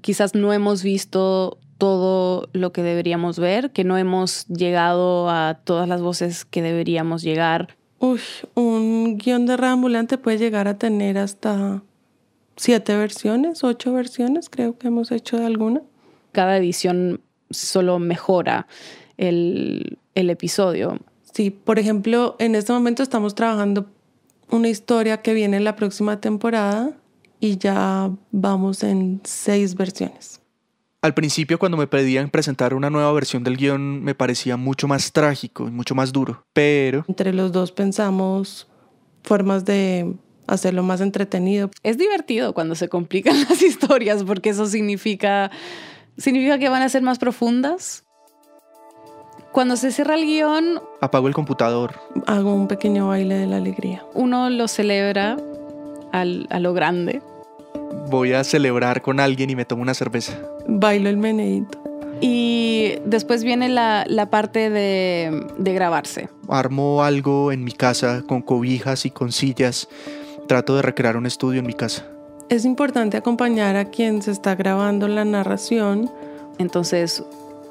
Quizás 0.02 0.36
no 0.36 0.54
hemos 0.54 0.84
visto 0.84 1.58
todo 1.78 2.48
lo 2.54 2.72
que 2.72 2.84
deberíamos 2.84 3.40
ver, 3.40 3.72
que 3.72 3.84
no 3.84 3.98
hemos 3.98 4.48
llegado 4.48 5.30
a 5.30 5.60
todas 5.64 5.88
las 5.88 6.02
voces 6.02 6.46
que 6.46 6.62
deberíamos 6.62 7.22
llegar. 7.22 7.76
Uy, 8.00 8.20
un 8.56 9.18
guion 9.18 9.46
de 9.46 9.58
reambulante 9.58 10.18
puede 10.18 10.38
llegar 10.38 10.68
a 10.68 10.78
tener 10.78 11.18
hasta 11.18 11.84
siete 12.56 12.96
versiones, 12.96 13.64
ocho 13.64 13.94
versiones, 13.94 14.50
creo 14.50 14.78
que 14.78 14.88
hemos 14.88 15.12
hecho 15.12 15.38
de 15.38 15.46
alguna. 15.46 15.82
Cada 16.32 16.58
edición 16.58 17.22
solo 17.50 18.00
mejora 18.00 18.68
el, 19.18 19.98
el 20.16 20.30
episodio. 20.30 21.00
Sí, 21.34 21.50
por 21.52 21.80
ejemplo, 21.80 22.36
en 22.40 22.56
este 22.56 22.72
momento 22.72 23.04
estamos 23.04 23.36
trabajando 23.36 23.88
una 24.50 24.70
historia 24.70 25.22
que 25.22 25.34
viene 25.34 25.58
en 25.58 25.64
la 25.64 25.76
próxima 25.76 26.22
temporada 26.22 26.92
y 27.46 27.58
ya 27.58 28.12
vamos 28.32 28.84
en 28.84 29.22
seis 29.24 29.76
versiones. 29.76 30.42
Al 31.02 31.14
principio 31.14 31.60
cuando 31.60 31.78
me 31.78 31.86
pedían 31.86 32.30
presentar 32.30 32.74
una 32.74 32.90
nueva 32.90 33.12
versión 33.14 33.44
del 33.44 33.58
guion 33.58 34.04
me 34.04 34.16
parecía 34.16 34.58
mucho 34.58 34.88
más 34.88 35.12
trágico 35.12 35.68
y 35.68 35.72
mucho 35.72 35.94
más 35.94 36.12
duro, 36.12 36.46
pero... 36.54 37.06
Entre 37.08 37.32
los 37.32 37.52
dos 37.52 37.72
pensamos 37.72 38.68
formas 39.24 39.66
de 39.66 40.16
hacerlo 40.48 40.82
más 40.84 41.02
entretenido. 41.02 41.70
Es 41.84 41.98
divertido 41.98 42.54
cuando 42.54 42.74
se 42.74 42.90
complican 42.90 43.40
las 43.50 43.62
historias 43.62 44.24
porque 44.24 44.50
eso 44.50 44.66
significa, 44.66 45.52
significa 46.18 46.58
que 46.58 46.70
van 46.70 46.82
a 46.82 46.90
ser 46.90 47.04
más 47.04 47.20
profundas 47.20 48.04
cuando 49.52 49.78
se 49.78 49.92
cierra 49.92 50.16
el 50.16 50.26
guion... 50.26 50.82
Apago 51.00 51.28
el 51.28 51.34
computador. 51.34 51.94
Hago 52.28 52.54
un 52.54 52.68
pequeño 52.68 53.08
baile 53.08 53.36
de 53.36 53.48
la 53.48 53.56
alegría. 53.58 54.04
Uno 54.14 54.50
lo 54.50 54.68
celebra 54.68 55.38
al, 56.12 56.48
a 56.50 56.60
lo 56.60 56.74
grande. 56.74 57.22
Voy 58.10 58.34
a 58.34 58.44
celebrar 58.44 59.02
con 59.02 59.20
alguien 59.20 59.50
y 59.50 59.56
me 59.56 59.66
tomo 59.66 59.82
una 59.82 59.94
cerveza. 59.94 60.40
Bailo 60.68 61.10
el 61.10 61.18
meneito. 61.18 61.82
Y 62.22 62.94
después 63.06 63.44
viene 63.44 63.68
la, 63.68 64.06
la 64.08 64.30
parte 64.30 64.70
de, 64.70 65.46
de 65.58 65.74
grabarse. 65.74 66.30
Armo 66.48 67.04
algo 67.04 67.52
en 67.52 67.64
mi 67.64 67.72
casa 67.72 68.24
con 68.26 68.42
cobijas 68.42 69.06
y 69.06 69.12
con 69.12 69.32
sillas. 69.32 69.90
Trato 70.48 70.76
de 70.76 70.82
recrear 70.82 71.18
un 71.18 71.26
estudio 71.26 71.60
en 71.60 71.68
mi 71.68 71.74
casa. 71.74 72.06
Es 72.50 72.64
importante 72.64 73.18
acompañar 73.18 73.76
a 73.76 73.86
quien 73.86 74.22
se 74.22 74.32
está 74.32 74.56
grabando 74.56 75.08
la 75.08 75.26
narración. 75.26 76.10
Entonces 76.58 77.24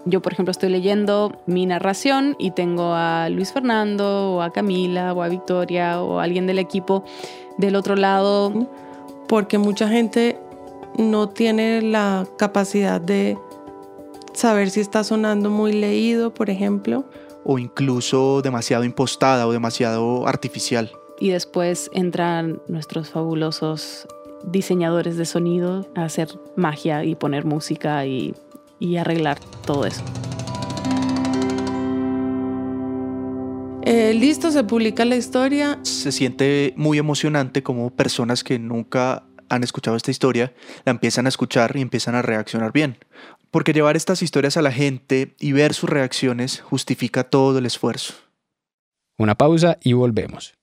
yo, 0.07 0.21
por 0.21 0.33
ejemplo, 0.33 0.51
estoy 0.51 0.69
leyendo 0.69 1.33
mi 1.47 1.65
narración 1.65 2.37
y 2.39 2.51
tengo 2.51 2.93
a 2.95 3.29
Luis 3.31 3.53
Fernando 3.53 4.35
o 4.35 4.43
a 4.43 4.51
Camila 4.51 5.15
o 5.15 5.23
a 5.23 5.29
Victoria 5.29 6.03
o 6.03 6.19
a 6.19 6.25
alguien 6.25 6.47
del 6.47 6.59
equipo 6.59 7.05
del 7.57 7.75
otro 7.77 7.97
lado. 7.97 8.53
Porque 9.29 9.59
mucha 9.59 9.89
gente 9.89 10.39
no 10.99 11.29
tiene 11.29 11.83
la 11.83 12.27
capacidad 12.39 13.01
de 13.01 13.37
saber 14.33 14.71
si 14.71 14.81
está 14.81 15.05
sonando 15.05 15.51
muy 15.51 15.73
leído, 15.73 16.33
por 16.33 16.51
ejemplo. 16.51 17.05
O 17.45 17.59
incluso 17.59 18.43
demasiado 18.43 18.85
impostada 18.85 19.47
o 19.47 19.53
demasiado 19.53 20.27
artificial. 20.27 20.91
Y 21.21 21.31
después 21.31 21.91
entran 21.93 22.61
nuestros 22.69 23.11
fabulosos 23.11 24.07
diseñadores 24.45 25.17
de 25.17 25.25
sonido 25.25 25.87
a 25.95 26.05
hacer 26.05 26.29
magia 26.57 27.05
y 27.05 27.15
poner 27.15 27.45
música 27.45 28.05
y 28.05 28.35
y 28.79 28.97
arreglar 28.97 29.39
todo 29.67 29.87
eso. 29.87 30.03
Eh, 33.87 34.15
listo, 34.15 34.51
se 34.51 34.65
publica 34.65 35.05
la 35.05 35.17
historia. 35.17 35.79
Se 35.83 36.11
siente 36.11 36.73
muy 36.77 36.99
emocionante 36.99 37.63
como 37.63 37.91
personas 37.91 38.43
que 38.43 38.59
nunca 38.59 39.25
han 39.49 39.63
escuchado 39.63 39.97
esta 39.97 40.11
historia 40.11 40.55
la 40.85 40.93
empiezan 40.93 41.27
a 41.27 41.29
escuchar 41.29 41.77
y 41.77 41.81
empiezan 41.81 42.15
a 42.15 42.23
reaccionar 42.23 42.73
bien. 42.73 42.99
Porque 43.51 43.73
llevar 43.73 43.97
estas 43.97 44.23
historias 44.23 44.57
a 44.57 44.63
la 44.63 44.73
gente 44.73 45.37
y 45.39 45.53
ver 45.53 45.75
sus 45.75 45.89
reacciones 45.89 46.61
justifica 46.61 47.25
todo 47.25 47.59
el 47.59 47.67
esfuerzo. 47.67 48.15
Una 49.17 49.37
pausa 49.37 49.79
y 49.83 49.93
volvemos. 49.93 50.55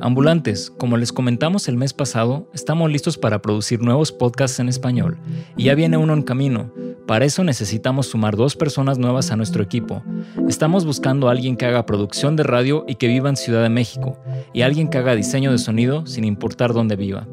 Ambulantes, 0.00 0.70
como 0.70 0.96
les 0.96 1.12
comentamos 1.12 1.68
el 1.68 1.76
mes 1.76 1.92
pasado, 1.92 2.48
estamos 2.54 2.90
listos 2.90 3.18
para 3.18 3.42
producir 3.42 3.80
nuevos 3.82 4.12
podcasts 4.12 4.60
en 4.60 4.68
español 4.68 5.18
y 5.56 5.64
ya 5.64 5.74
viene 5.74 5.96
uno 5.96 6.14
en 6.14 6.22
camino, 6.22 6.72
Para 7.06 7.24
eso 7.24 7.42
necesitamos 7.42 8.08
sumar 8.08 8.36
dos 8.36 8.54
personas 8.54 8.98
nuevas 8.98 9.30
a 9.30 9.36
nuestro 9.36 9.62
equipo. 9.62 10.02
Estamos 10.46 10.84
buscando 10.84 11.28
a 11.28 11.30
alguien 11.30 11.56
que 11.56 11.64
haga 11.64 11.86
producción 11.86 12.36
de 12.36 12.42
radio 12.42 12.84
y 12.86 12.96
que 12.96 13.08
viva 13.08 13.30
en 13.30 13.36
Ciudad 13.36 13.62
de 13.62 13.70
México, 13.70 14.18
y 14.52 14.60
alguien 14.60 14.88
que 14.88 14.98
haga 14.98 15.14
diseño 15.14 15.50
de 15.50 15.56
sonido 15.56 16.04
sin 16.04 16.24
importar 16.24 16.74
dónde 16.74 16.96
viva. 16.96 17.26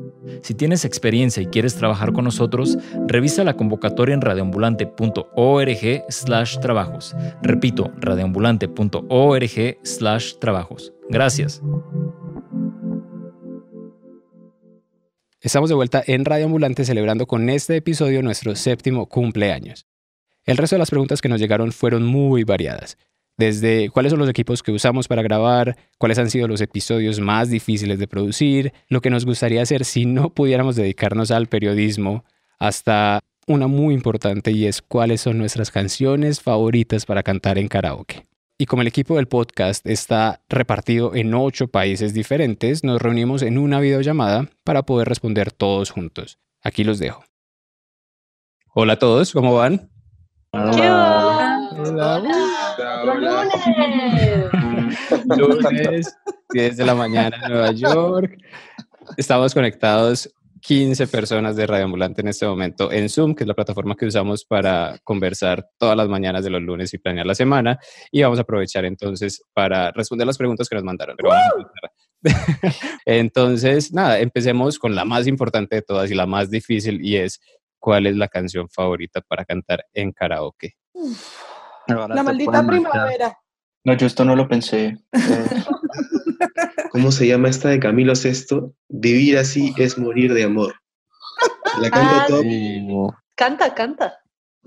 Si 0.44 0.54
tienes 0.54 0.86
experiencia 0.86 1.44
y 1.44 1.48
quieres 1.48 1.76
trabajar 1.76 2.14
con 2.14 2.24
nosotros, 2.24 2.78
revisa 3.06 3.44
la 3.44 3.58
convocatoria 3.58 4.16
en 4.16 4.22
radioambulante.org 4.22 6.04
slash 6.08 6.60
trabajos. 6.60 7.14
Repito, 7.42 7.92
radioambulante.org 8.00 9.78
slash 9.84 10.36
trabajos. 10.40 10.94
Gracias. 11.10 11.62
Estamos 15.46 15.70
de 15.70 15.76
vuelta 15.76 16.04
en 16.08 16.26
Radio 16.26 16.46
Ambulante 16.46 16.86
celebrando 16.86 17.28
con 17.28 17.52
este 17.52 17.76
episodio 17.76 18.24
nuestro 18.24 18.56
séptimo 18.56 19.06
cumpleaños. 19.06 19.86
El 20.44 20.58
resto 20.58 20.76
de 20.76 20.80
las 20.80 20.90
preguntas 20.90 21.22
que 21.22 21.30
nos 21.30 21.40
llegaron 21.40 21.72
fueron 21.72 22.04
muy 22.04 22.44
variadas. 22.44 22.98
Desde 23.38 23.92
cuáles 23.92 24.10
son 24.10 24.18
los 24.18 24.28
equipos 24.28 24.64
que 24.64 24.72
usamos 24.72 25.08
para 25.08 25.22
grabar, 25.22 25.78
cuáles 26.00 26.18
han 26.18 26.32
sido 26.32 26.48
los 26.48 26.62
episodios 26.62 27.20
más 27.20 27.52
difíciles 27.52 28.00
de 28.00 28.08
producir, 28.08 28.74
lo 28.90 29.02
que 29.02 29.12
nos 29.12 29.24
gustaría 29.24 29.62
hacer 29.62 29.86
si 29.86 30.08
no 30.08 30.34
pudiéramos 30.34 30.76
dedicarnos 30.76 31.30
al 31.30 31.46
periodismo, 31.46 32.26
hasta 32.58 33.20
una 33.46 33.68
muy 33.68 33.94
importante 33.94 34.50
y 34.50 34.66
es 34.66 34.82
cuáles 34.82 35.22
son 35.22 35.38
nuestras 35.38 35.70
canciones 35.70 36.42
favoritas 36.42 37.06
para 37.06 37.22
cantar 37.22 37.60
en 37.60 37.68
karaoke. 37.68 38.24
Y 38.58 38.68
como 38.68 38.84
el 38.84 38.88
equipo 38.88 39.18
del 39.18 39.28
podcast 39.28 39.86
está 39.86 40.42
repartido 40.48 41.14
en 41.14 41.34
ocho 41.34 41.68
países 41.68 42.14
diferentes, 42.14 42.86
nos 42.86 43.02
reunimos 43.02 43.42
en 43.42 43.58
una 43.58 43.82
videollamada 43.82 44.48
para 44.64 44.84
poder 44.84 45.10
responder 45.10 45.52
todos 45.52 45.92
juntos. 45.92 46.40
Aquí 46.64 46.86
los 46.86 46.98
dejo. 46.98 47.26
Hola 48.74 48.94
a 48.94 49.00
todos, 49.00 49.34
¿cómo 49.34 49.56
van? 49.56 49.90
Hola. 50.52 51.70
Hola. 51.78 52.24
Lunes, 55.36 56.18
10 56.54 56.78
de 56.78 56.86
la 56.86 56.96
mañana 56.96 57.36
en 57.36 57.52
Nueva 57.52 57.72
York. 57.74 58.38
Estamos 59.18 59.54
conectados 59.54 60.34
15 60.68 61.06
personas 61.08 61.56
de 61.56 61.68
Radio 61.68 61.86
Ambulante 61.86 62.22
en 62.22 62.28
este 62.28 62.48
momento 62.48 62.92
en 62.92 63.08
Zoom, 63.08 63.36
que 63.36 63.44
es 63.44 63.48
la 63.48 63.54
plataforma 63.54 63.96
que 63.96 64.08
usamos 64.08 64.46
para 64.46 64.98
conversar 65.04 65.70
todas 65.78 65.96
las 65.96 66.10
mañanas 66.10 66.44
de 66.44 66.50
los 66.50 66.62
lunes 66.62 66.92
y 66.94 66.98
planear 66.98 67.28
la 67.28 67.36
semana. 67.36 67.78
Y 68.12 68.24
vamos 68.24 68.40
a 68.40 68.42
aprovechar 68.42 68.84
entonces 68.84 69.44
para 69.54 69.92
responder 69.92 70.26
las 70.26 70.40
preguntas 70.40 70.68
que 70.68 70.76
nos 70.76 70.84
mandaron. 70.84 71.18
entonces, 73.06 73.94
nada, 73.94 74.20
empecemos 74.20 74.80
con 74.80 74.96
la 74.96 75.06
más 75.06 75.28
importante 75.28 75.76
de 75.76 75.82
todas 75.84 76.10
y 76.10 76.16
la 76.16 76.26
más 76.26 76.50
difícil 76.50 77.06
y 77.06 77.18
es 77.18 77.40
¿cuál 77.78 78.08
es 78.08 78.16
la 78.16 78.28
canción 78.28 78.68
favorita 78.68 79.22
para 79.22 79.46
cantar 79.46 79.86
en 79.94 80.12
karaoke? 80.14 80.78
La 81.88 82.24
maldita 82.24 82.66
primavera. 82.66 83.38
No, 83.84 83.94
yo 83.94 84.08
esto 84.08 84.26
no 84.26 84.36
lo 84.36 84.48
pensé. 84.48 84.98
¿Cómo 86.96 87.12
se 87.12 87.28
llama 87.28 87.50
esta 87.50 87.68
de 87.68 87.78
Camilo 87.82 88.16
Sesto? 88.16 88.74
Vivir 88.88 89.38
así 89.38 89.74
es 89.78 89.98
morir 89.98 90.34
de 90.34 90.46
amor. 90.46 90.76
La 91.82 91.92
canta 91.92 92.24
Ah, 92.24 92.26
todo. 92.30 93.18
Canta, 93.36 93.76
canta. 93.76 94.14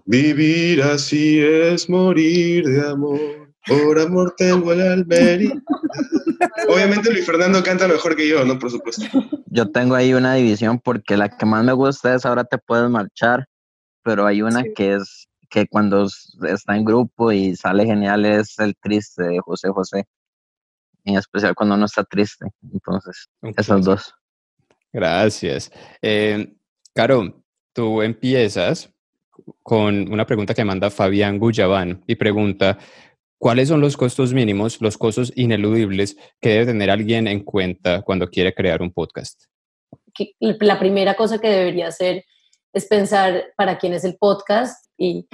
Vivir 0.04 0.82
así 0.82 1.40
es 1.40 1.88
morir 1.88 2.66
de 2.66 2.86
amor. 2.86 3.18
Por 3.66 3.98
amor 3.98 4.34
tengo 4.36 4.74
el 4.74 4.82
almería. 4.82 5.54
Obviamente 6.68 7.10
Luis 7.10 7.24
Fernando 7.24 7.62
canta 7.62 7.88
mejor 7.88 8.14
que 8.14 8.28
yo, 8.28 8.44
¿no? 8.44 8.58
Por 8.58 8.72
supuesto. 8.72 9.04
Yo 9.46 9.70
tengo 9.70 9.94
ahí 9.94 10.12
una 10.12 10.34
división 10.34 10.80
porque 10.80 11.16
la 11.16 11.34
que 11.34 11.46
más 11.46 11.64
me 11.64 11.72
gusta 11.72 12.14
es 12.14 12.26
Ahora 12.26 12.44
te 12.44 12.58
puedes 12.58 12.90
marchar, 12.90 13.46
pero 14.02 14.26
hay 14.26 14.42
una 14.42 14.64
que 14.76 14.96
es 14.96 15.28
que 15.48 15.66
cuando 15.66 16.06
está 16.46 16.76
en 16.76 16.84
grupo 16.84 17.32
y 17.32 17.56
sale 17.56 17.86
genial 17.86 18.26
es 18.26 18.58
el 18.58 18.76
triste 18.76 19.22
de 19.22 19.38
José 19.40 19.70
José, 19.70 20.04
en 21.08 21.18
especial 21.18 21.54
cuando 21.54 21.74
uno 21.74 21.86
está 21.86 22.04
triste. 22.04 22.46
Entonces, 22.72 23.28
esas 23.56 23.84
dos. 23.84 24.14
Gracias. 24.92 25.70
Eh, 26.02 26.54
Caro, 26.94 27.42
tú 27.72 28.02
empiezas 28.02 28.92
con 29.62 30.12
una 30.12 30.26
pregunta 30.26 30.54
que 30.54 30.64
manda 30.64 30.90
Fabián 30.90 31.38
Guyabán 31.38 32.02
y 32.06 32.16
pregunta, 32.16 32.78
¿cuáles 33.38 33.68
son 33.68 33.80
los 33.80 33.96
costos 33.96 34.34
mínimos, 34.34 34.80
los 34.80 34.98
costos 34.98 35.32
ineludibles 35.36 36.16
que 36.40 36.50
debe 36.50 36.66
tener 36.66 36.90
alguien 36.90 37.28
en 37.28 37.44
cuenta 37.44 38.02
cuando 38.02 38.28
quiere 38.28 38.54
crear 38.54 38.82
un 38.82 38.92
podcast? 38.92 39.44
la 40.40 40.80
primera 40.80 41.14
cosa 41.14 41.38
que 41.38 41.48
debería 41.48 41.86
hacer 41.86 42.24
es 42.72 42.86
pensar 42.86 43.52
para 43.56 43.78
quién 43.78 43.92
es 43.92 44.04
el 44.04 44.16
podcast 44.16 44.88
y 44.98 45.28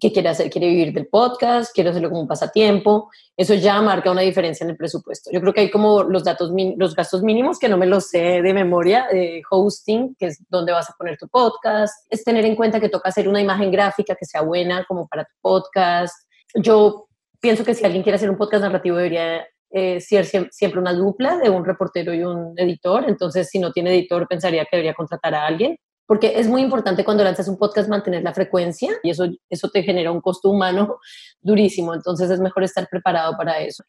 qué 0.00 0.12
quiere 0.12 0.28
hacer. 0.28 0.50
¿Quiere 0.50 0.68
vivir 0.68 0.92
del 0.92 1.06
podcast? 1.06 1.72
¿Quiere 1.72 1.90
hacerlo 1.90 2.10
como 2.10 2.22
un 2.22 2.28
pasatiempo? 2.28 3.10
Eso 3.36 3.54
ya 3.54 3.80
marca 3.80 4.10
una 4.10 4.22
diferencia 4.22 4.64
en 4.64 4.70
el 4.70 4.76
presupuesto. 4.76 5.30
Yo 5.32 5.40
creo 5.40 5.52
que 5.52 5.60
hay 5.60 5.70
como 5.70 6.02
los, 6.02 6.24
datos, 6.24 6.50
los 6.76 6.94
gastos 6.94 7.22
mínimos, 7.22 7.58
que 7.58 7.68
no 7.68 7.78
me 7.78 7.86
los 7.86 8.08
sé 8.08 8.42
de 8.42 8.52
memoria, 8.52 9.06
de 9.10 9.42
hosting, 9.48 10.16
que 10.18 10.26
es 10.26 10.44
donde 10.48 10.72
vas 10.72 10.90
a 10.90 10.94
poner 10.98 11.16
tu 11.16 11.28
podcast. 11.28 11.94
Es 12.10 12.24
tener 12.24 12.44
en 12.44 12.56
cuenta 12.56 12.80
que 12.80 12.88
toca 12.88 13.08
hacer 13.08 13.28
una 13.28 13.40
imagen 13.40 13.70
gráfica 13.70 14.16
que 14.16 14.26
sea 14.26 14.42
buena 14.42 14.84
como 14.86 15.06
para 15.06 15.24
tu 15.24 15.34
podcast. 15.40 16.14
Yo 16.56 17.06
pienso 17.40 17.64
que 17.64 17.74
si 17.74 17.84
alguien 17.84 18.02
quiere 18.02 18.16
hacer 18.16 18.30
un 18.30 18.36
podcast 18.36 18.64
narrativo 18.64 18.96
debería 18.96 19.46
eh, 19.70 20.00
siempre 20.00 20.80
una 20.80 20.92
dupla 20.92 21.38
de 21.38 21.50
un 21.50 21.64
reportero 21.64 22.12
y 22.12 22.24
un 22.24 22.54
editor. 22.56 23.04
Entonces, 23.08 23.48
si 23.48 23.58
no 23.58 23.72
tiene 23.72 23.90
editor, 23.90 24.26
pensaría 24.26 24.64
que 24.64 24.76
debería 24.76 24.94
contratar 24.94 25.34
a 25.34 25.46
alguien. 25.46 25.76
Porque 26.06 26.38
es 26.38 26.48
muy 26.48 26.62
importante 26.62 27.04
cuando 27.04 27.24
lanzas 27.24 27.48
un 27.48 27.56
podcast 27.56 27.88
mantener 27.88 28.22
la 28.22 28.34
frecuencia 28.34 28.90
y 29.02 29.10
eso, 29.10 29.26
eso 29.48 29.68
te 29.70 29.82
genera 29.82 30.12
un 30.12 30.20
costo 30.20 30.50
humano 30.50 30.98
durísimo. 31.40 31.94
Entonces 31.94 32.30
es 32.30 32.40
mejor 32.40 32.64
estar 32.64 32.88
preparado 32.88 33.36
para 33.36 33.60
eso. 33.60 33.84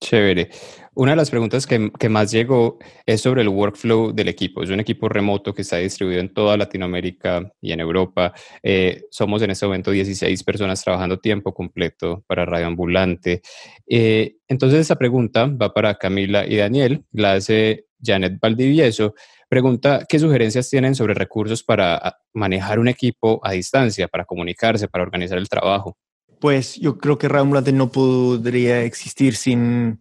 Chévere. 0.00 0.48
Una 0.94 1.12
de 1.12 1.16
las 1.16 1.30
preguntas 1.30 1.66
que, 1.66 1.90
que 1.98 2.08
más 2.08 2.30
llegó 2.30 2.78
es 3.04 3.20
sobre 3.20 3.42
el 3.42 3.48
workflow 3.48 4.12
del 4.12 4.28
equipo. 4.28 4.62
Es 4.62 4.70
un 4.70 4.78
equipo 4.78 5.08
remoto 5.08 5.52
que 5.52 5.62
está 5.62 5.78
distribuido 5.78 6.20
en 6.20 6.32
toda 6.32 6.56
Latinoamérica 6.56 7.52
y 7.60 7.72
en 7.72 7.80
Europa. 7.80 8.32
Eh, 8.62 9.02
somos 9.10 9.42
en 9.42 9.50
este 9.50 9.66
momento 9.66 9.90
16 9.90 10.44
personas 10.44 10.84
trabajando 10.84 11.18
tiempo 11.18 11.52
completo 11.52 12.24
para 12.28 12.44
Radio 12.44 12.68
Ambulante. 12.68 13.42
Eh, 13.88 14.36
entonces, 14.46 14.80
esta 14.80 14.96
pregunta 14.96 15.46
va 15.46 15.74
para 15.74 15.94
Camila 15.96 16.46
y 16.46 16.56
Daniel. 16.56 17.04
La 17.10 17.32
hace 17.32 17.86
Janet 18.00 18.38
Valdivieso. 18.40 19.14
Pregunta, 19.48 20.04
¿qué 20.06 20.18
sugerencias 20.18 20.68
tienen 20.68 20.94
sobre 20.94 21.14
recursos 21.14 21.62
para 21.62 21.96
ah, 21.96 22.18
manejar 22.34 22.78
un 22.78 22.88
equipo 22.88 23.40
a 23.42 23.52
distancia, 23.52 24.06
para 24.06 24.26
comunicarse, 24.26 24.88
para 24.88 25.04
organizar 25.04 25.38
el 25.38 25.48
trabajo? 25.48 25.96
Pues 26.38 26.76
yo 26.76 26.98
creo 26.98 27.16
que 27.16 27.28
Radio 27.28 27.42
Ambulante 27.42 27.72
no 27.72 27.90
podría 27.90 28.82
existir 28.82 29.34
sin, 29.36 30.00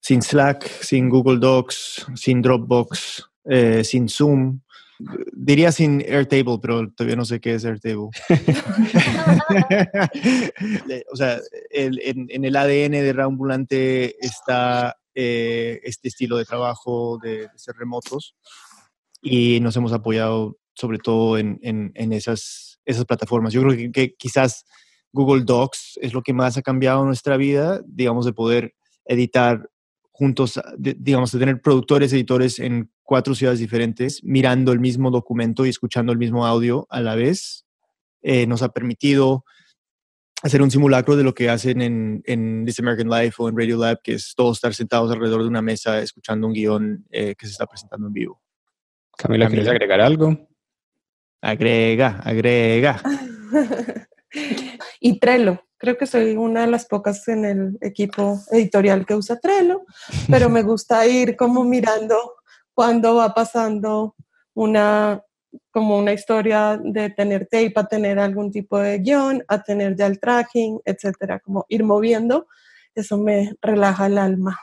sin 0.00 0.22
Slack, 0.22 0.64
sin 0.82 1.08
Google 1.08 1.38
Docs, 1.40 2.06
sin 2.14 2.40
Dropbox, 2.40 3.28
eh, 3.46 3.82
sin 3.82 4.08
Zoom. 4.08 4.60
Diría 5.32 5.70
sin 5.72 6.00
Airtable, 6.00 6.58
pero 6.62 6.88
todavía 6.90 7.16
no 7.16 7.24
sé 7.24 7.40
qué 7.40 7.54
es 7.54 7.64
Airtable. 7.64 8.10
Le- 10.86 11.04
o 11.12 11.16
sea, 11.16 11.38
el- 11.70 12.00
en, 12.02 12.26
en 12.30 12.44
el 12.44 12.54
ADN 12.56 12.92
de 12.92 13.12
Radio 13.12 13.26
Ambulante 13.26 14.24
está 14.24 14.96
eh, 15.14 15.80
este 15.82 16.08
estilo 16.08 16.36
de 16.36 16.44
trabajo 16.44 17.18
de, 17.20 17.48
de 17.48 17.58
ser 17.58 17.74
remotos 17.76 18.36
y 19.22 19.60
nos 19.60 19.76
hemos 19.76 19.92
apoyado 19.92 20.58
sobre 20.74 20.98
todo 20.98 21.38
en, 21.38 21.58
en- 21.62 21.92
en 21.94 22.12
esas, 22.12 22.78
esas 22.84 23.04
plataformas. 23.04 23.52
Yo 23.52 23.62
creo 23.62 23.76
que, 23.76 23.90
que 23.92 24.14
quizás 24.14 24.64
Google 25.12 25.44
Docs 25.44 25.98
es 26.02 26.12
lo 26.14 26.22
que 26.22 26.32
más 26.32 26.56
ha 26.56 26.62
cambiado 26.62 27.04
nuestra 27.04 27.36
vida, 27.36 27.82
digamos, 27.86 28.24
de 28.26 28.32
poder 28.32 28.74
editar 29.04 29.68
juntos, 30.12 30.60
de- 30.76 30.96
digamos, 30.98 31.32
de 31.32 31.38
tener 31.38 31.60
productores, 31.60 32.12
editores 32.12 32.58
en 32.58 32.90
cuatro 33.02 33.34
ciudades 33.34 33.58
diferentes, 33.60 34.22
mirando 34.22 34.70
el 34.72 34.80
mismo 34.80 35.10
documento 35.10 35.64
y 35.66 35.70
escuchando 35.70 36.12
el 36.12 36.18
mismo 36.18 36.46
audio 36.46 36.86
a 36.90 37.00
la 37.00 37.14
vez, 37.14 37.64
eh, 38.22 38.46
nos 38.46 38.62
ha 38.62 38.68
permitido 38.70 39.44
hacer 40.42 40.62
un 40.62 40.70
simulacro 40.70 41.16
de 41.16 41.24
lo 41.24 41.34
que 41.34 41.48
hacen 41.50 41.80
en, 41.82 42.22
en 42.26 42.64
This 42.64 42.78
American 42.80 43.08
Life 43.08 43.34
o 43.38 43.48
en 43.48 43.56
Radio 43.56 43.78
Lab, 43.78 44.00
que 44.02 44.12
es 44.14 44.34
todos 44.36 44.58
estar 44.58 44.72
sentados 44.74 45.10
alrededor 45.10 45.42
de 45.42 45.48
una 45.48 45.62
mesa 45.62 46.00
escuchando 46.00 46.46
un 46.46 46.52
guion 46.52 47.04
eh, 47.10 47.34
que 47.36 47.46
se 47.46 47.52
está 47.52 47.66
presentando 47.66 48.06
en 48.06 48.12
vivo. 48.12 48.40
Camila, 49.18 49.48
¿quieres 49.48 49.66
Camila. 49.66 49.70
agregar 49.72 50.00
algo? 50.00 50.48
Agrega, 51.42 52.20
agrega. 52.24 53.02
Y 55.00 55.18
Trello. 55.18 55.62
Creo 55.78 55.96
que 55.96 56.06
soy 56.06 56.36
una 56.36 56.62
de 56.62 56.66
las 56.66 56.86
pocas 56.86 57.26
en 57.28 57.44
el 57.44 57.78
equipo 57.80 58.38
editorial 58.50 59.06
que 59.06 59.14
usa 59.14 59.38
Trello, 59.38 59.82
pero 60.28 60.50
me 60.50 60.62
gusta 60.64 61.06
ir 61.06 61.36
como 61.36 61.64
mirando 61.64 62.34
cuando 62.74 63.14
va 63.14 63.32
pasando 63.32 64.16
una 64.54 65.22
como 65.70 65.96
una 65.96 66.12
historia 66.12 66.78
de 66.82 67.10
tener 67.10 67.46
tape 67.46 67.72
a 67.76 67.86
tener 67.86 68.18
algún 68.18 68.50
tipo 68.50 68.78
de 68.78 68.98
guion, 68.98 69.42
a 69.48 69.62
tener 69.62 69.96
ya 69.96 70.06
el 70.06 70.20
tracking, 70.20 70.80
etcétera, 70.84 71.40
como 71.40 71.64
ir 71.68 71.84
moviendo, 71.84 72.48
eso 72.94 73.16
me 73.16 73.54
relaja 73.62 74.06
el 74.06 74.18
alma. 74.18 74.58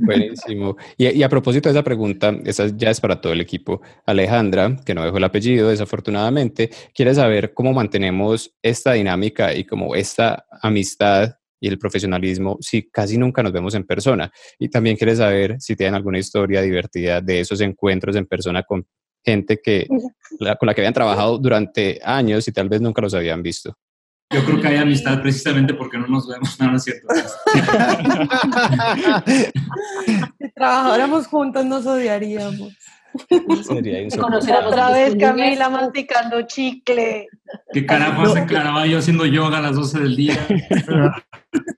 Buenísimo. 0.00 0.76
Y, 0.96 1.08
y, 1.08 1.22
a 1.22 1.28
propósito 1.28 1.68
de 1.68 1.74
esa 1.74 1.84
pregunta, 1.84 2.34
esa 2.44 2.68
ya 2.68 2.90
es 2.90 3.00
para 3.00 3.20
todo 3.20 3.32
el 3.32 3.40
equipo. 3.40 3.80
Alejandra, 4.06 4.76
que 4.84 4.94
no 4.94 5.04
dejó 5.04 5.18
el 5.18 5.24
apellido 5.24 5.68
desafortunadamente, 5.68 6.70
quiere 6.94 7.14
saber 7.14 7.54
cómo 7.54 7.72
mantenemos 7.72 8.54
esta 8.62 8.92
dinámica 8.92 9.54
y 9.54 9.64
como 9.64 9.94
esta 9.94 10.46
amistad 10.62 11.34
y 11.60 11.68
el 11.68 11.78
profesionalismo 11.78 12.56
si 12.60 12.88
casi 12.88 13.18
nunca 13.18 13.42
nos 13.42 13.52
vemos 13.52 13.74
en 13.74 13.84
persona. 13.84 14.30
Y 14.58 14.68
también 14.68 14.96
quiere 14.96 15.16
saber 15.16 15.56
si 15.60 15.76
tienen 15.76 15.94
alguna 15.94 16.18
historia 16.18 16.62
divertida 16.62 17.20
de 17.20 17.40
esos 17.40 17.60
encuentros 17.60 18.16
en 18.16 18.26
persona 18.26 18.62
con 18.62 18.86
gente 19.24 19.60
que, 19.62 19.86
con 19.88 20.66
la 20.66 20.74
que 20.74 20.80
habían 20.80 20.94
trabajado 20.94 21.38
durante 21.38 22.00
años 22.02 22.46
y 22.48 22.52
tal 22.52 22.68
vez 22.68 22.80
nunca 22.80 23.02
los 23.02 23.14
habían 23.14 23.42
visto. 23.42 23.76
Yo 24.30 24.44
creo 24.44 24.60
que 24.60 24.68
hay 24.68 24.76
amistad 24.76 25.22
precisamente 25.22 25.72
porque 25.72 25.96
no 25.96 26.06
nos 26.06 26.28
vemos, 26.28 26.60
no, 26.60 26.70
no 26.70 26.76
es 26.76 26.84
cierto. 26.84 27.08
si 30.38 30.50
trabajáramos 30.50 31.26
juntos 31.26 31.64
nos 31.64 31.86
odiaríamos. 31.86 32.76
Sería 33.66 34.06
otra 34.66 34.90
vez 34.92 35.16
Camila 35.18 35.70
masticando 35.70 36.42
chicle. 36.42 37.26
¿Qué 37.72 37.86
carajo 37.86 38.20
hace 38.22 38.44
Caraballo 38.44 38.98
haciendo 38.98 39.24
yoga 39.24 39.58
a 39.58 39.62
las 39.62 39.76
12 39.76 40.00
del 40.00 40.16
día? 40.16 40.46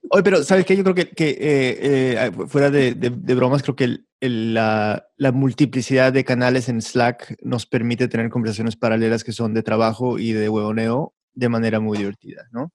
Oye, 0.09 0.23
pero 0.23 0.43
¿sabes 0.43 0.65
qué? 0.65 0.75
Yo 0.75 0.83
creo 0.83 0.95
que, 0.95 1.07
que 1.07 1.29
eh, 1.29 1.37
eh, 1.79 2.31
fuera 2.47 2.69
de, 2.69 2.93
de, 2.95 3.33
bromas, 3.33 3.63
creo 3.63 3.77
que 3.77 3.85
el, 3.85 4.07
el, 4.19 4.53
la, 4.53 5.05
la, 5.15 5.31
multiplicidad 5.31 6.11
de 6.11 6.25
canales 6.25 6.67
en 6.67 6.81
Slack 6.81 7.37
nos 7.43 7.65
permite 7.65 8.09
tener 8.09 8.29
conversaciones 8.29 8.75
paralelas 8.75 9.23
que 9.23 9.31
son 9.31 9.53
de 9.53 9.63
trabajo 9.63 10.19
y 10.19 10.33
de 10.33 10.49
huevoneo 10.49 11.13
de 11.33 11.49
manera 11.49 11.79
muy 11.79 11.97
divertida, 11.97 12.47
¿no? 12.51 12.71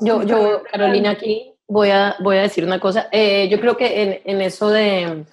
Yo, 0.00 0.22
yo 0.22 0.62
Carolina, 0.70 1.10
aquí 1.10 1.54
voy 1.66 1.90
a, 1.90 2.16
voy 2.20 2.36
a 2.36 2.42
decir 2.42 2.64
una 2.64 2.78
cosa. 2.78 3.08
Eh, 3.10 3.48
yo 3.50 3.60
creo 3.60 3.76
que 3.76 4.02
en, 4.02 4.20
en 4.24 4.40
eso 4.40 4.68
de 4.70 5.26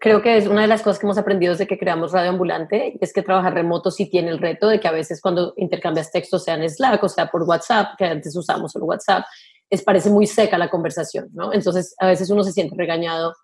creo 0.00 0.22
que 0.22 0.36
es 0.36 0.46
una 0.46 0.62
de 0.62 0.66
las 0.66 0.82
cosas 0.82 0.98
que 0.98 1.06
hemos 1.06 1.18
aprendido 1.18 1.52
desde 1.52 1.66
que 1.66 1.78
creamos 1.78 2.12
Radio 2.12 2.30
Ambulante, 2.30 2.96
es 3.00 3.12
que 3.12 3.22
trabajar 3.22 3.54
remoto 3.54 3.90
sí 3.90 4.10
tiene 4.10 4.30
el 4.30 4.38
reto 4.38 4.68
de 4.68 4.80
que 4.80 4.88
a 4.88 4.92
veces 4.92 5.20
cuando 5.20 5.52
intercambias 5.56 6.10
textos, 6.10 6.44
sea 6.44 6.54
en 6.54 6.68
Slack 6.68 7.02
o 7.02 7.08
sea 7.08 7.30
por 7.30 7.42
WhatsApp, 7.42 7.96
que 7.96 8.04
antes 8.04 8.34
usamos 8.36 8.72
solo 8.72 8.86
WhatsApp, 8.86 9.24
es 9.70 9.82
parece 9.82 10.10
muy 10.10 10.26
seca 10.26 10.58
la 10.58 10.70
conversación, 10.70 11.28
¿no? 11.32 11.52
Entonces 11.52 11.94
a 11.98 12.06
veces 12.06 12.30
uno 12.30 12.42
se 12.42 12.52
siente 12.52 12.74
regañado, 12.76 13.34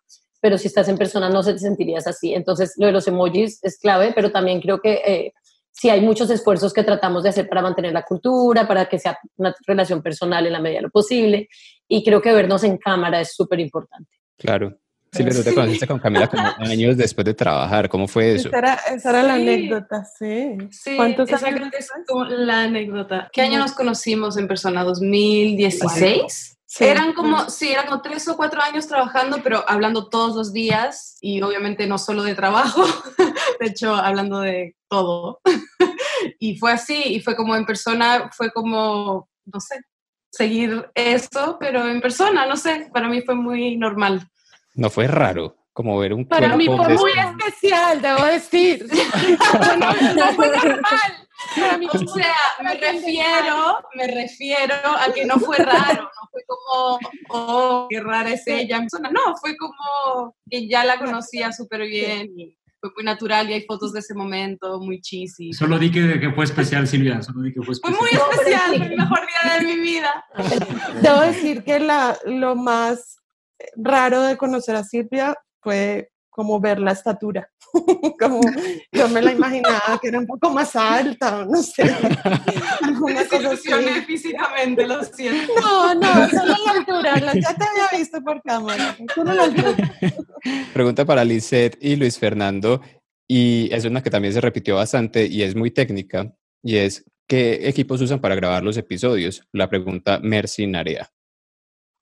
pero 0.40 0.58
si 0.58 0.68
estás 0.68 0.88
en 0.88 0.98
persona 0.98 1.28
no 1.28 1.42
se 1.42 1.52
te 1.52 1.58
sentirías 1.58 2.06
así. 2.06 2.34
Entonces 2.34 2.74
lo 2.78 2.86
de 2.86 2.92
los 2.92 3.06
emojis 3.06 3.60
es 3.62 3.78
clave, 3.78 4.12
pero 4.14 4.32
también 4.32 4.60
creo 4.60 4.80
que 4.80 5.02
eh, 5.06 5.32
sí 5.74 5.90
hay 5.90 6.00
muchos 6.00 6.30
esfuerzos 6.30 6.72
que 6.72 6.84
tratamos 6.84 7.24
de 7.24 7.30
hacer 7.30 7.48
para 7.48 7.60
mantener 7.60 7.92
la 7.92 8.04
cultura, 8.04 8.66
para 8.66 8.86
que 8.86 8.98
sea 8.98 9.18
una 9.36 9.54
relación 9.66 10.02
personal 10.02 10.46
en 10.46 10.52
la 10.52 10.60
medida 10.60 10.78
de 10.78 10.82
lo 10.82 10.90
posible, 10.90 11.48
y 11.88 12.04
creo 12.04 12.22
que 12.22 12.32
vernos 12.32 12.62
en 12.64 12.78
cámara 12.78 13.20
es 13.20 13.34
súper 13.34 13.60
importante. 13.60 14.10
Claro, 14.38 14.78
Sí, 15.14 15.22
pero 15.22 15.44
te 15.44 15.54
conociste 15.54 15.86
con 15.86 16.00
Camila 16.00 16.26
como 16.26 16.42
años 16.58 16.96
después 16.96 17.24
de 17.24 17.34
trabajar. 17.34 17.88
¿Cómo 17.88 18.08
fue 18.08 18.34
eso? 18.34 18.48
Esa 18.48 18.58
era, 18.58 18.74
esa 18.74 19.10
era 19.10 19.22
la 19.22 19.34
anécdota, 19.34 20.04
sí. 20.04 20.56
sí 20.70 20.96
¿Cuántos 20.96 21.32
años? 21.32 21.68
Es 21.78 21.88
como 22.08 22.24
la 22.24 22.62
anécdota. 22.62 23.30
¿Qué 23.32 23.42
año 23.42 23.58
nos 23.60 23.72
conocimos 23.72 24.36
en 24.36 24.48
persona? 24.48 24.84
¿2016? 24.84 26.53
Sí, 26.76 26.82
eran 26.82 27.12
como, 27.12 27.48
sí, 27.50 27.70
eran 27.70 27.86
como 27.86 28.02
tres 28.02 28.26
o 28.26 28.36
cuatro 28.36 28.60
años 28.60 28.88
trabajando, 28.88 29.38
pero 29.44 29.62
hablando 29.68 30.08
todos 30.08 30.34
los 30.34 30.52
días 30.52 31.16
y 31.20 31.40
obviamente 31.40 31.86
no 31.86 31.98
solo 31.98 32.24
de 32.24 32.34
trabajo, 32.34 32.82
de 33.60 33.66
hecho 33.66 33.94
hablando 33.94 34.40
de 34.40 34.74
todo. 34.88 35.40
y 36.40 36.58
fue 36.58 36.72
así, 36.72 37.00
y 37.00 37.20
fue 37.20 37.36
como 37.36 37.54
en 37.54 37.64
persona, 37.64 38.28
fue 38.32 38.50
como, 38.50 39.28
no 39.44 39.60
sé, 39.60 39.82
seguir 40.32 40.90
esto, 40.96 41.58
pero 41.60 41.86
en 41.86 42.00
persona, 42.00 42.44
no 42.44 42.56
sé, 42.56 42.90
para 42.92 43.08
mí 43.08 43.22
fue 43.22 43.36
muy 43.36 43.76
normal. 43.76 44.28
No 44.74 44.90
fue 44.90 45.06
raro 45.06 45.63
como 45.74 45.98
ver 45.98 46.14
un 46.14 46.24
Para 46.24 46.56
mí 46.56 46.66
fue 46.66 46.88
muy 46.94 47.10
especial, 47.10 48.00
debo 48.00 48.24
decir. 48.24 48.86
no, 50.16 50.32
fue 50.34 50.48
normal. 50.48 51.28
Para 51.56 51.78
mí, 51.78 51.86
o 51.92 51.98
sea, 51.98 52.34
me 52.62 52.74
refiero, 52.74 53.80
me 53.94 54.06
refiero 54.06 54.74
a 54.74 55.12
que 55.12 55.26
no 55.26 55.34
fue 55.40 55.58
raro, 55.58 56.02
no 56.02 56.28
fue 56.30 56.42
como, 56.46 56.98
oh, 57.30 57.86
qué 57.90 58.00
rara 58.00 58.30
es 58.30 58.46
ella. 58.46 58.80
No, 59.10 59.36
fue 59.40 59.56
como 59.56 60.36
que 60.48 60.68
ya 60.68 60.84
la 60.84 60.96
conocía 60.96 61.52
súper 61.52 61.82
bien 61.88 62.32
y 62.38 62.56
fue 62.80 62.90
muy 62.96 63.04
natural 63.04 63.50
y 63.50 63.54
hay 63.54 63.62
fotos 63.62 63.92
de 63.92 63.98
ese 63.98 64.14
momento 64.14 64.78
muy 64.78 65.00
cheesy. 65.00 65.52
Solo 65.52 65.76
di 65.76 65.90
que, 65.90 66.20
que 66.20 66.30
fue 66.30 66.44
especial, 66.44 66.86
Silvia, 66.86 67.20
solo 67.20 67.42
di 67.42 67.52
que 67.52 67.62
fue 67.62 67.72
especial. 67.72 67.98
Fue 67.98 68.08
muy 68.08 68.32
especial, 68.32 68.76
fue 68.76 68.86
el 68.86 68.96
mejor 68.96 69.20
día 69.26 69.58
de 69.58 69.66
mi 69.66 69.80
vida. 69.80 70.24
Debo 71.02 71.20
decir 71.20 71.64
que 71.64 71.80
la, 71.80 72.16
lo 72.26 72.54
más 72.54 73.18
raro 73.76 74.22
de 74.22 74.36
conocer 74.36 74.76
a 74.76 74.84
Silvia 74.84 75.36
fue 75.64 76.10
como 76.30 76.60
ver 76.60 76.78
la 76.78 76.92
estatura. 76.92 77.48
como 78.20 78.40
yo 78.92 79.08
me 79.08 79.22
la 79.22 79.32
imaginaba 79.32 79.98
que 80.00 80.08
era 80.08 80.18
un 80.18 80.26
poco 80.26 80.50
más 80.50 80.76
alta, 80.76 81.44
no 81.44 81.62
sé. 81.62 81.82
Alguna 82.82 83.24
cosa 83.26 83.52
así. 83.52 83.70
físicamente, 84.06 84.86
lo 84.86 85.02
siento. 85.04 85.52
No, 85.60 85.94
no, 85.94 86.28
solo 86.30 86.54
la 86.66 86.72
altura. 86.72 87.14
Ya 87.34 87.54
te 87.54 87.64
había 87.64 87.98
visto 87.98 88.20
por 88.22 88.42
cámara. 88.42 88.96
Solo 89.14 89.32
la 89.32 89.44
altura. 89.44 89.94
Pregunta 90.72 91.04
para 91.04 91.24
Lizeth 91.24 91.78
y 91.80 91.96
Luis 91.96 92.18
Fernando, 92.18 92.80
y 93.28 93.68
es 93.72 93.84
una 93.84 94.02
que 94.02 94.10
también 94.10 94.34
se 94.34 94.40
repitió 94.40 94.76
bastante 94.76 95.26
y 95.26 95.42
es 95.42 95.56
muy 95.56 95.70
técnica, 95.70 96.32
y 96.62 96.76
es, 96.76 97.04
¿qué 97.28 97.68
equipos 97.68 98.00
usan 98.00 98.20
para 98.20 98.34
grabar 98.34 98.62
los 98.62 98.76
episodios? 98.76 99.42
La 99.52 99.68
pregunta 99.68 100.20
Mercinaria. 100.22 101.10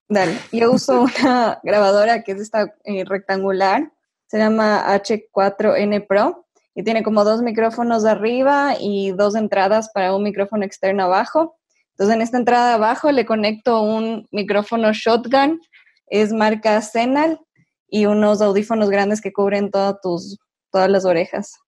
Dale, 0.09 0.39
yo 0.53 0.73
uso 0.73 1.03
una 1.03 1.61
grabadora 1.63 2.23
que 2.23 2.33
es 2.33 2.41
esta 2.41 2.75
eh, 2.85 3.05
rectangular, 3.05 3.93
se 4.27 4.39
llama 4.39 4.85
H4N 4.87 6.07
Pro 6.07 6.47
y 6.75 6.83
tiene 6.83 7.03
como 7.03 7.25
dos 7.25 7.43
micrófonos 7.43 8.05
arriba 8.05 8.75
y 8.79 9.13
dos 9.13 9.35
entradas 9.35 9.91
para 9.93 10.15
un 10.15 10.23
micrófono 10.23 10.65
externo 10.65 11.05
abajo. 11.05 11.59
Entonces 11.91 12.17
en 12.17 12.23
esta 12.23 12.39
entrada 12.39 12.75
abajo 12.75 13.13
le 13.13 13.27
conecto 13.27 13.83
un 13.83 14.27
micrófono 14.31 14.93
shotgun, 14.93 15.61
es 16.07 16.33
marca 16.33 16.81
Zenal 16.81 17.41
y 17.89 18.07
unos 18.07 18.41
audífonos 18.41 18.89
grandes 18.91 19.21
que 19.21 19.33
cubren 19.33 19.71
todas 19.71 20.01
tus, 20.01 20.39
todas 20.71 20.91
las 20.91 21.05
orejas. 21.05 21.59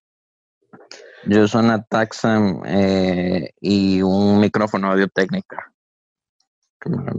Yo 1.26 1.44
uso 1.44 1.58
una 1.58 1.82
Taxam 1.82 2.62
eh, 2.66 3.50
y 3.60 4.02
un 4.02 4.40
micrófono 4.40 4.90
audio 4.90 5.08
técnica 5.08 5.72
que 6.80 6.90
me 6.90 7.02
lo 7.02 7.12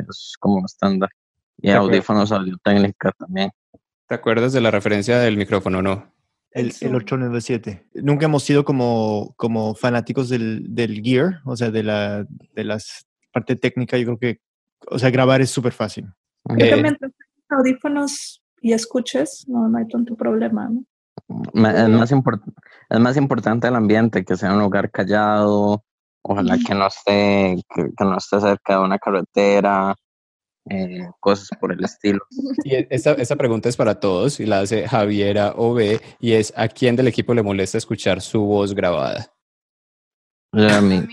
es 0.00 0.34
como 0.38 0.64
estándar. 0.64 1.10
Y 1.58 1.70
audífonos 1.70 2.32
audio 2.32 2.56
técnica 2.62 3.12
también. 3.18 3.50
¿Te 4.08 4.14
acuerdas 4.14 4.52
de 4.52 4.60
la 4.60 4.70
referencia 4.70 5.18
del 5.18 5.36
micrófono, 5.36 5.82
no? 5.82 6.12
El, 6.50 6.72
el 6.80 6.94
897. 6.94 7.86
Nunca 7.94 8.26
hemos 8.26 8.42
sido 8.44 8.64
como, 8.64 9.34
como 9.36 9.74
fanáticos 9.74 10.28
del, 10.28 10.74
del 10.74 11.02
gear, 11.02 11.40
o 11.44 11.56
sea, 11.56 11.70
de 11.70 11.82
la 11.82 12.26
de 12.54 12.64
las 12.64 13.06
parte 13.32 13.56
técnica. 13.56 13.96
Yo 13.98 14.04
creo 14.04 14.18
que, 14.18 14.40
o 14.88 14.98
sea, 14.98 15.10
grabar 15.10 15.40
es 15.40 15.50
súper 15.50 15.72
fácil. 15.72 16.06
Eh, 16.58 16.80
mientras 16.80 17.10
audífonos 17.48 18.42
y 18.60 18.72
escuches, 18.72 19.44
no, 19.48 19.68
no 19.68 19.78
hay 19.78 19.88
tanto 19.88 20.14
problema, 20.14 20.68
¿no? 20.68 20.84
Es 21.54 21.88
más, 21.88 22.12
es 22.90 23.00
más 23.00 23.16
importante 23.16 23.68
el 23.68 23.76
ambiente, 23.76 24.24
que 24.24 24.36
sea 24.36 24.52
un 24.52 24.60
lugar 24.60 24.90
callado, 24.90 25.84
Ojalá 26.26 26.56
que 26.66 26.74
no 26.74 26.86
esté, 26.86 27.62
que, 27.74 28.04
no 28.04 28.16
esté 28.16 28.40
cerca 28.40 28.78
de 28.78 28.80
una 28.80 28.98
carretera, 28.98 29.94
eh, 30.70 31.06
cosas 31.20 31.50
por 31.60 31.70
el 31.70 31.84
estilo. 31.84 32.20
Y 32.64 32.76
e, 32.76 32.88
esta, 32.90 33.36
pregunta 33.36 33.68
es 33.68 33.76
para 33.76 34.00
todos 34.00 34.40
y 34.40 34.46
la 34.46 34.60
hace 34.60 34.88
Javiera 34.88 35.52
OB 35.54 36.00
y 36.20 36.32
es 36.32 36.54
¿a 36.56 36.68
quién 36.68 36.96
del 36.96 37.08
equipo 37.08 37.34
le 37.34 37.42
molesta 37.42 37.76
escuchar 37.76 38.22
su 38.22 38.40
voz 38.42 38.74
grabada? 38.74 39.30
A 40.52 40.80
mí. 40.80 41.06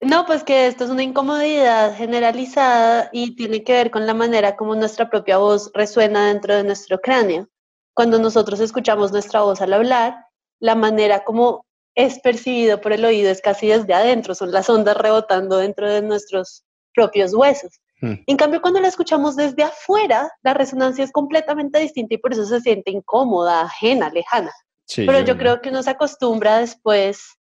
No, 0.00 0.26
pues 0.26 0.44
que 0.44 0.66
esto 0.66 0.84
es 0.84 0.90
una 0.90 1.02
incomodidad 1.02 1.96
generalizada 1.96 3.08
y 3.10 3.34
tiene 3.36 3.64
que 3.64 3.72
ver 3.72 3.90
con 3.90 4.06
la 4.06 4.12
manera 4.12 4.54
como 4.54 4.76
nuestra 4.76 5.08
propia 5.08 5.38
voz 5.38 5.70
resuena 5.72 6.28
dentro 6.28 6.54
de 6.54 6.62
nuestro 6.62 7.00
cráneo. 7.00 7.48
Cuando 7.94 8.18
nosotros 8.18 8.60
escuchamos 8.60 9.12
nuestra 9.12 9.40
voz 9.40 9.62
al 9.62 9.72
hablar, 9.72 10.26
la 10.64 10.74
manera 10.74 11.24
como 11.24 11.66
es 11.94 12.20
percibido 12.20 12.80
por 12.80 12.94
el 12.94 13.04
oído 13.04 13.30
es 13.30 13.42
casi 13.42 13.66
desde 13.66 13.92
adentro, 13.92 14.34
son 14.34 14.50
las 14.50 14.70
ondas 14.70 14.96
rebotando 14.96 15.58
dentro 15.58 15.92
de 15.92 16.00
nuestros 16.00 16.64
propios 16.94 17.34
huesos. 17.34 17.82
Hmm. 18.00 18.14
En 18.26 18.36
cambio, 18.38 18.62
cuando 18.62 18.80
la 18.80 18.88
escuchamos 18.88 19.36
desde 19.36 19.62
afuera, 19.62 20.32
la 20.42 20.54
resonancia 20.54 21.04
es 21.04 21.12
completamente 21.12 21.78
distinta 21.80 22.14
y 22.14 22.18
por 22.18 22.32
eso 22.32 22.46
se 22.46 22.62
siente 22.62 22.90
incómoda, 22.90 23.60
ajena, 23.60 24.08
lejana. 24.08 24.52
Pero 24.96 25.20
yo 25.20 25.36
creo 25.36 25.60
que 25.60 25.68
uno 25.68 25.82
se 25.82 25.90
acostumbra 25.90 26.60
después, 26.60 27.36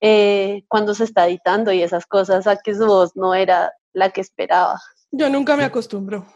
eh, 0.00 0.62
cuando 0.68 0.94
se 0.94 1.02
está 1.02 1.26
editando 1.26 1.72
y 1.72 1.82
esas 1.82 2.06
cosas, 2.06 2.46
a 2.46 2.58
que 2.58 2.76
su 2.76 2.86
voz 2.86 3.16
no 3.16 3.34
era 3.34 3.72
la 3.92 4.10
que 4.10 4.20
esperaba. 4.20 4.80
Yo 5.10 5.28
nunca 5.28 5.56
me 5.56 5.64
acostumbro. 5.64 6.26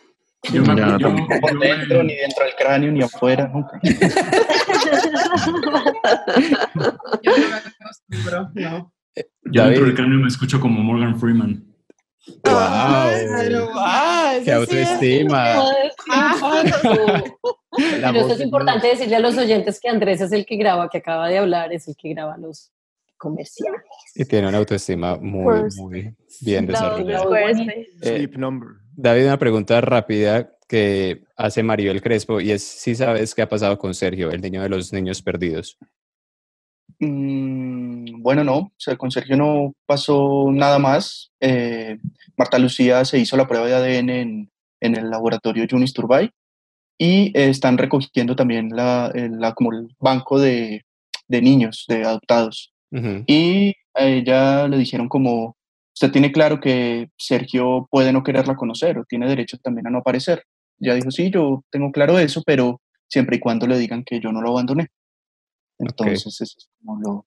Yo, 0.52 0.62
me, 0.62 0.74
no, 0.74 0.98
por 1.40 1.58
dentro, 1.60 2.02
ni 2.02 2.16
dentro 2.16 2.44
del 2.44 2.54
cráneo, 2.56 2.90
ni 2.90 3.02
afuera, 3.02 3.48
nunca. 3.48 3.80
yo 7.22 7.32
no 7.36 7.48
me 7.48 7.56
acostumbro, 7.56 8.50
no. 8.54 8.92
Yo 9.44 9.64
dentro 9.64 9.86
del 9.86 9.94
cráneo 9.94 10.18
me 10.18 10.28
escucho 10.28 10.60
como 10.60 10.82
Morgan 10.82 11.18
Freeman. 11.18 11.64
Wow. 12.44 13.72
¡Qué 14.44 14.52
autoestima! 14.52 15.54
Pero 17.76 18.20
eso 18.20 18.32
es 18.32 18.40
importante 18.40 18.88
decirle 18.88 19.16
a 19.16 19.20
los 19.20 19.36
oyentes 19.38 19.80
que 19.80 19.88
Andrés 19.88 20.20
es 20.20 20.32
el 20.32 20.44
que 20.44 20.56
graba, 20.56 20.88
que 20.88 20.98
acaba 20.98 21.28
de 21.28 21.38
hablar, 21.38 21.72
es 21.72 21.88
el 21.88 21.96
que 21.96 22.10
graba 22.10 22.36
los 22.36 22.72
comerciales. 23.16 23.82
Y 24.14 24.24
tiene 24.24 24.48
una 24.48 24.58
autoestima 24.58 25.16
muy, 25.16 25.62
muy 25.76 26.14
bien 26.40 26.66
desarrollada. 26.66 27.50
Eh, 27.60 27.86
Sleep 28.02 28.36
number. 28.36 28.68
David, 28.94 29.26
una 29.26 29.38
pregunta 29.38 29.80
rápida 29.80 30.50
que 30.68 31.22
hace 31.36 31.62
Maribel 31.62 32.02
Crespo 32.02 32.40
y 32.40 32.50
es 32.50 32.62
si 32.64 32.94
sabes 32.94 33.34
qué 33.34 33.42
ha 33.42 33.48
pasado 33.48 33.78
con 33.78 33.94
Sergio, 33.94 34.30
el 34.30 34.40
niño 34.40 34.62
de 34.62 34.68
los 34.68 34.92
niños 34.92 35.22
perdidos. 35.22 35.78
Mm, 36.98 38.22
bueno, 38.22 38.42
no, 38.44 38.56
o 38.58 38.72
sea, 38.76 38.96
con 38.96 39.10
Sergio 39.10 39.36
no 39.36 39.74
pasó 39.86 40.50
nada 40.52 40.78
más. 40.78 41.30
Eh, 41.40 41.98
Marta 42.36 42.58
Lucía 42.58 43.04
se 43.04 43.18
hizo 43.18 43.36
la 43.36 43.46
prueba 43.46 43.66
de 43.66 43.74
ADN 43.74 44.10
en, 44.10 44.50
en 44.80 44.96
el 44.96 45.10
laboratorio 45.10 45.64
Yunis 45.64 45.92
Turbay 45.92 46.30
y 46.98 47.26
eh, 47.38 47.48
están 47.50 47.76
recogiendo 47.78 48.34
también 48.36 48.70
la, 48.74 49.10
el- 49.14 49.38
la- 49.38 49.52
como 49.54 49.72
el 49.72 49.88
banco 50.00 50.38
de, 50.40 50.84
de 51.28 51.42
niños, 51.42 51.84
de 51.88 52.04
adoptados. 52.04 52.72
Y 53.26 53.74
a 53.94 54.06
ella 54.06 54.68
le 54.68 54.78
dijeron 54.78 55.08
como, 55.08 55.56
usted 55.94 56.10
tiene 56.12 56.32
claro 56.32 56.60
que 56.60 57.08
Sergio 57.18 57.86
puede 57.90 58.12
no 58.12 58.22
quererla 58.22 58.56
conocer 58.56 58.96
o 58.98 59.04
tiene 59.04 59.28
derecho 59.28 59.58
también 59.58 59.86
a 59.86 59.90
no 59.90 59.98
aparecer. 59.98 60.44
Ella 60.80 60.94
dijo, 60.94 61.10
sí, 61.10 61.30
yo 61.30 61.64
tengo 61.70 61.90
claro 61.90 62.18
eso, 62.18 62.42
pero 62.44 62.80
siempre 63.08 63.36
y 63.36 63.40
cuando 63.40 63.66
le 63.66 63.78
digan 63.78 64.04
que 64.04 64.20
yo 64.20 64.32
no 64.32 64.42
lo 64.42 64.50
abandoné. 64.50 64.88
Entonces, 65.78 66.26
eso 66.26 66.56
es 66.58 66.68
como 66.78 67.00
lo, 67.00 67.26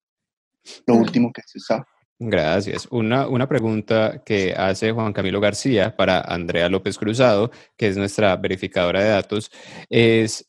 lo 0.87 0.95
último 0.95 1.31
que 1.31 1.41
se 1.45 1.59
sabe. 1.59 1.85
Gracias. 2.21 2.85
Una, 2.91 3.27
una 3.29 3.47
pregunta 3.47 4.21
que 4.25 4.53
hace 4.53 4.91
Juan 4.91 5.13
Camilo 5.13 5.39
García 5.39 5.95
para 5.95 6.19
Andrea 6.19 6.67
López 6.67 6.97
Cruzado, 6.97 7.49
que 7.77 7.87
es 7.87 7.95
nuestra 7.95 8.35
verificadora 8.35 9.01
de 9.01 9.09
datos, 9.09 9.49
es, 9.89 10.45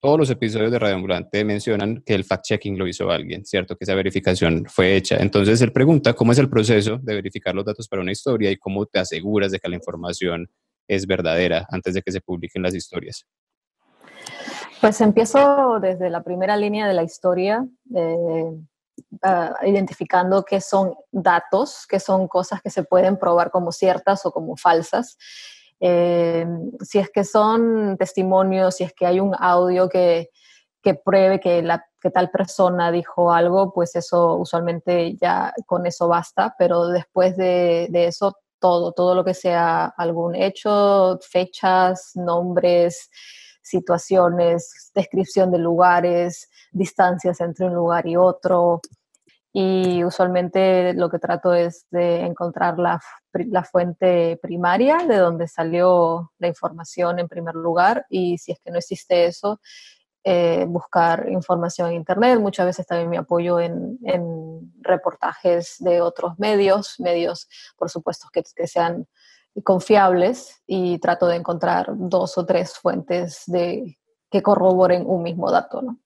todos 0.00 0.18
los 0.18 0.30
episodios 0.30 0.72
de 0.72 0.78
Radio 0.80 0.96
Ambulante 0.96 1.44
mencionan 1.44 2.02
que 2.04 2.14
el 2.14 2.24
fact-checking 2.24 2.76
lo 2.76 2.88
hizo 2.88 3.10
alguien, 3.12 3.44
¿cierto? 3.44 3.76
Que 3.76 3.84
esa 3.84 3.94
verificación 3.94 4.64
fue 4.66 4.96
hecha. 4.96 5.16
Entonces, 5.18 5.62
él 5.62 5.70
pregunta, 5.70 6.14
¿cómo 6.14 6.32
es 6.32 6.38
el 6.38 6.50
proceso 6.50 6.98
de 7.00 7.14
verificar 7.14 7.54
los 7.54 7.64
datos 7.64 7.86
para 7.86 8.02
una 8.02 8.10
historia 8.10 8.50
y 8.50 8.56
cómo 8.56 8.84
te 8.84 8.98
aseguras 8.98 9.52
de 9.52 9.60
que 9.60 9.68
la 9.68 9.76
información 9.76 10.50
es 10.88 11.06
verdadera 11.06 11.66
antes 11.70 11.94
de 11.94 12.02
que 12.02 12.12
se 12.12 12.20
publiquen 12.20 12.62
las 12.62 12.74
historias? 12.74 13.26
Pues 14.80 15.00
empiezo 15.00 15.78
desde 15.80 16.10
la 16.10 16.22
primera 16.22 16.56
línea 16.56 16.86
de 16.86 16.94
la 16.94 17.02
historia, 17.02 17.66
eh, 17.94 18.52
ah, 19.22 19.54
identificando 19.64 20.44
qué 20.44 20.60
son 20.60 20.94
datos, 21.10 21.86
qué 21.88 21.98
son 21.98 22.28
cosas 22.28 22.60
que 22.60 22.70
se 22.70 22.84
pueden 22.84 23.18
probar 23.18 23.50
como 23.50 23.72
ciertas 23.72 24.26
o 24.26 24.32
como 24.32 24.56
falsas. 24.56 25.16
Eh, 25.80 26.46
si 26.80 26.98
es 26.98 27.10
que 27.10 27.24
son 27.24 27.96
testimonios, 27.98 28.76
si 28.76 28.84
es 28.84 28.92
que 28.92 29.06
hay 29.06 29.20
un 29.20 29.34
audio 29.38 29.88
que, 29.88 30.30
que 30.82 30.94
pruebe 30.94 31.40
que, 31.40 31.62
la, 31.62 31.84
que 32.00 32.10
tal 32.10 32.30
persona 32.30 32.90
dijo 32.90 33.32
algo, 33.32 33.72
pues 33.72 33.96
eso 33.96 34.34
usualmente 34.36 35.16
ya 35.16 35.54
con 35.66 35.86
eso 35.86 36.08
basta, 36.08 36.54
pero 36.58 36.88
después 36.88 37.36
de, 37.36 37.88
de 37.90 38.06
eso 38.06 38.36
todo, 38.64 38.92
todo 38.92 39.14
lo 39.14 39.26
que 39.26 39.34
sea 39.34 39.92
algún 39.94 40.34
hecho, 40.34 41.18
fechas, 41.20 42.12
nombres, 42.14 43.10
situaciones, 43.60 44.90
descripción 44.94 45.50
de 45.50 45.58
lugares, 45.58 46.48
distancias 46.72 47.42
entre 47.42 47.66
un 47.66 47.74
lugar 47.74 48.06
y 48.06 48.16
otro. 48.16 48.80
Y 49.52 50.02
usualmente 50.02 50.94
lo 50.94 51.10
que 51.10 51.18
trato 51.18 51.52
es 51.52 51.84
de 51.90 52.20
encontrar 52.20 52.78
la, 52.78 52.98
la 53.34 53.64
fuente 53.64 54.38
primaria 54.40 54.96
de 55.06 55.18
donde 55.18 55.46
salió 55.46 56.32
la 56.38 56.48
información 56.48 57.18
en 57.18 57.28
primer 57.28 57.56
lugar 57.56 58.06
y 58.08 58.38
si 58.38 58.52
es 58.52 58.60
que 58.64 58.70
no 58.70 58.78
existe 58.78 59.26
eso, 59.26 59.60
eh, 60.24 60.64
buscar 60.66 61.28
información 61.30 61.90
en 61.90 61.96
Internet. 61.96 62.40
Muchas 62.40 62.66
veces 62.66 62.86
también 62.86 63.10
me 63.10 63.18
apoyo 63.18 63.60
en, 63.60 63.98
en 64.04 64.72
reportajes 64.80 65.76
de 65.78 66.00
otros 66.00 66.38
medios, 66.38 66.98
medios 66.98 67.48
por 67.76 67.90
supuesto 67.90 68.28
que, 68.32 68.42
que 68.56 68.66
sean 68.66 69.06
confiables 69.62 70.62
y 70.66 70.98
trato 70.98 71.26
de 71.26 71.36
encontrar 71.36 71.86
dos 71.90 72.36
o 72.38 72.44
tres 72.44 72.74
fuentes 72.74 73.42
de, 73.46 73.98
que 74.30 74.42
corroboren 74.42 75.04
un 75.06 75.22
mismo 75.22 75.50
dato. 75.50 75.80
¿no? 75.82 76.00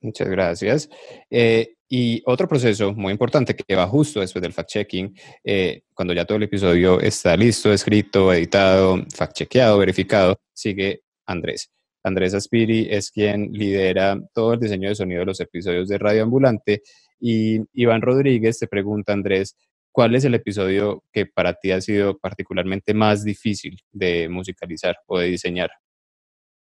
Muchas 0.00 0.28
gracias. 0.28 0.88
Eh, 1.30 1.74
y 1.88 2.22
otro 2.26 2.48
proceso 2.48 2.92
muy 2.92 3.12
importante 3.12 3.54
que 3.54 3.76
va 3.76 3.86
justo 3.86 4.20
después 4.20 4.42
del 4.42 4.54
fact-checking, 4.54 5.14
eh, 5.44 5.82
cuando 5.92 6.14
ya 6.14 6.24
todo 6.24 6.36
el 6.36 6.44
episodio 6.44 7.00
está 7.00 7.36
listo, 7.36 7.72
escrito, 7.72 8.32
editado, 8.32 8.96
fact-chequeado, 8.96 9.78
verificado, 9.78 10.40
sigue 10.52 11.02
Andrés. 11.26 11.70
Andrés 12.04 12.34
Aspiri 12.34 12.88
es 12.90 13.10
quien 13.10 13.52
lidera 13.52 14.18
todo 14.34 14.54
el 14.54 14.60
diseño 14.60 14.88
de 14.88 14.94
sonido 14.94 15.20
de 15.20 15.26
los 15.26 15.40
episodios 15.40 15.88
de 15.88 15.98
Radio 15.98 16.24
Ambulante. 16.24 16.82
Y 17.20 17.60
Iván 17.72 18.02
Rodríguez 18.02 18.58
te 18.58 18.66
pregunta, 18.66 19.12
Andrés, 19.12 19.56
¿cuál 19.92 20.14
es 20.14 20.24
el 20.24 20.34
episodio 20.34 21.04
que 21.12 21.26
para 21.26 21.54
ti 21.54 21.70
ha 21.70 21.80
sido 21.80 22.18
particularmente 22.18 22.94
más 22.94 23.24
difícil 23.24 23.78
de 23.92 24.28
musicalizar 24.28 24.96
o 25.06 25.18
de 25.18 25.28
diseñar? 25.28 25.70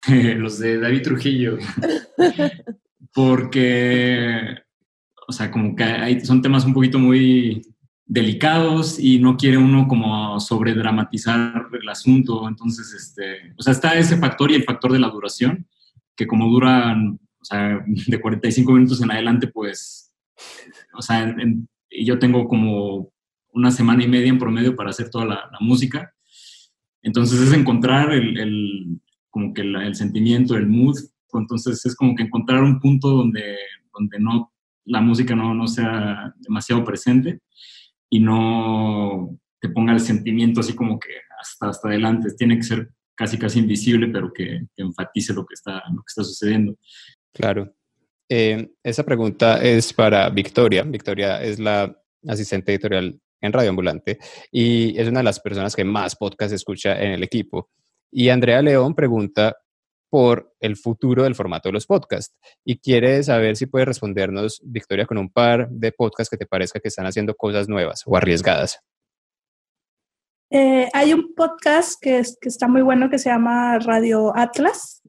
Los 0.38 0.60
de 0.60 0.80
David 0.80 1.04
Trujillo. 1.04 1.58
Porque, 3.14 4.56
o 5.28 5.32
sea, 5.32 5.52
como 5.52 5.76
que 5.76 5.84
hay, 5.84 6.20
son 6.22 6.42
temas 6.42 6.66
un 6.66 6.74
poquito 6.74 7.00
muy 7.00 7.62
delicados 8.08 8.97
y 8.99 9.20
no 9.20 9.36
quiere 9.36 9.58
uno 9.58 9.88
como 9.88 10.39
sobredramatizar 10.39 11.68
el 11.80 11.89
asunto. 11.89 12.47
Entonces, 12.47 12.93
este, 12.93 13.53
o 13.58 13.62
sea, 13.62 13.74
está 13.74 13.97
ese 13.97 14.18
factor 14.18 14.49
y 14.51 14.55
el 14.55 14.64
factor 14.64 14.93
de 14.93 14.99
la 14.99 15.10
duración, 15.10 15.68
que 16.16 16.26
como 16.26 16.49
duran, 16.49 17.20
o 17.39 17.45
sea, 17.45 17.84
de 18.08 18.22
45 18.22 18.72
minutos 18.72 19.01
en 19.01 19.12
adelante, 19.12 19.47
pues, 19.47 20.14
o 20.93 21.01
sea, 21.01 21.36
yo 21.91 22.18
tengo 22.18 22.47
como 22.47 23.12
una 23.53 23.72
semana 23.72 24.03
y 24.03 24.08
media 24.08 24.30
en 24.30 24.39
promedio 24.39 24.76
para 24.76 24.91
hacer 24.91 25.10
toda 25.10 25.26
la, 25.26 25.49
música. 25.60 26.14
Entonces 27.01 27.41
es 27.41 27.53
encontrar 27.53 28.12
el, 28.12 28.99
como 29.30 29.53
que 29.53 29.62
el 29.62 29.95
sentimiento, 29.95 30.55
el 30.55 30.68
mood. 30.68 30.97
Entonces 31.34 31.86
es 31.86 31.95
como 31.95 32.16
que 32.16 32.24
encontrar 32.24 32.64
un 32.64 32.80
punto 32.80 33.10
donde, 33.10 33.58
donde 33.91 34.20
no, 34.20 34.53
la 34.86 35.01
música 35.01 35.36
no, 35.36 35.53
no 35.53 35.68
sea 35.68 36.34
demasiado 36.39 36.84
presente 36.84 37.41
y 38.10 38.20
no 38.20 39.38
te 39.60 39.70
ponga 39.70 39.93
el 39.93 39.99
sentimiento 39.99 40.60
así 40.60 40.74
como 40.74 40.99
que 40.99 41.10
hasta, 41.39 41.70
hasta 41.70 41.88
adelante. 41.89 42.30
Tiene 42.38 42.58
que 42.58 42.64
ser 42.64 42.89
casi, 43.16 43.38
casi 43.38 43.60
invisible, 43.60 44.08
pero 44.08 44.32
que, 44.32 44.62
que 44.76 44.84
enfatice 44.84 45.34
lo 45.34 45.45
que, 45.45 45.53
está, 45.53 45.84
lo 45.89 45.97
que 45.97 46.08
está 46.08 46.24
sucediendo. 46.24 46.78
Claro. 47.34 47.74
Eh, 48.30 48.70
esa 48.84 49.03
pregunta 49.03 49.62
es 49.62 49.93
para 49.93 50.30
Victoria. 50.30 50.84
Victoria 50.84 51.41
es 51.41 51.60
la 51.60 51.95
asistente 52.28 52.74
editorial 52.74 53.20
en 53.41 53.53
Radio 53.53 53.70
Ambulante 53.70 54.18
y 54.51 54.99
es 54.99 55.08
una 55.08 55.20
de 55.20 55.26
las 55.26 55.39
personas 55.39 55.76
que 55.76 55.84
más 55.84 56.16
podcast 56.16 56.53
escucha 56.53 56.99
en 57.01 57.12
el 57.12 57.24
equipo. 57.24 57.70
Y 58.12 58.30
Andrea 58.30 58.62
León 58.62 58.95
pregunta 58.95 59.55
por 60.10 60.53
el 60.60 60.78
futuro 60.78 61.24
del 61.24 61.36
formato 61.36 61.70
de 61.70 61.74
los 61.74 61.86
podcasts 61.86 62.36
y 62.66 62.80
quiere 62.80 63.22
saber 63.24 63.55
si 63.55 63.66
puede 63.66 63.86
respondernos, 63.86 64.62
Victoria, 64.64 65.05
con 65.05 65.18
un 65.18 65.30
par 65.30 65.70
de 65.70 65.91
podcasts 65.91 66.30
que 66.30 66.38
te 66.38 66.45
parezca 66.45 66.80
que 66.80 66.88
están 66.88 67.05
haciendo 67.05 67.36
cosas 67.36 67.68
nuevas 67.68 68.03
o 68.05 68.16
arriesgadas. 68.16 68.80
Eh, 70.49 70.88
hay 70.93 71.14
un 71.14 71.34
podcast 71.36 72.01
que, 72.01 72.20
es- 72.20 72.38
que 72.39 72.49
está 72.49 72.68
muy 72.68 72.82
bueno 72.82 73.10
que 73.10 73.20
se 73.20 73.30
llama 73.30 73.80
Radio 73.80 74.32
Atlas, 74.36 75.01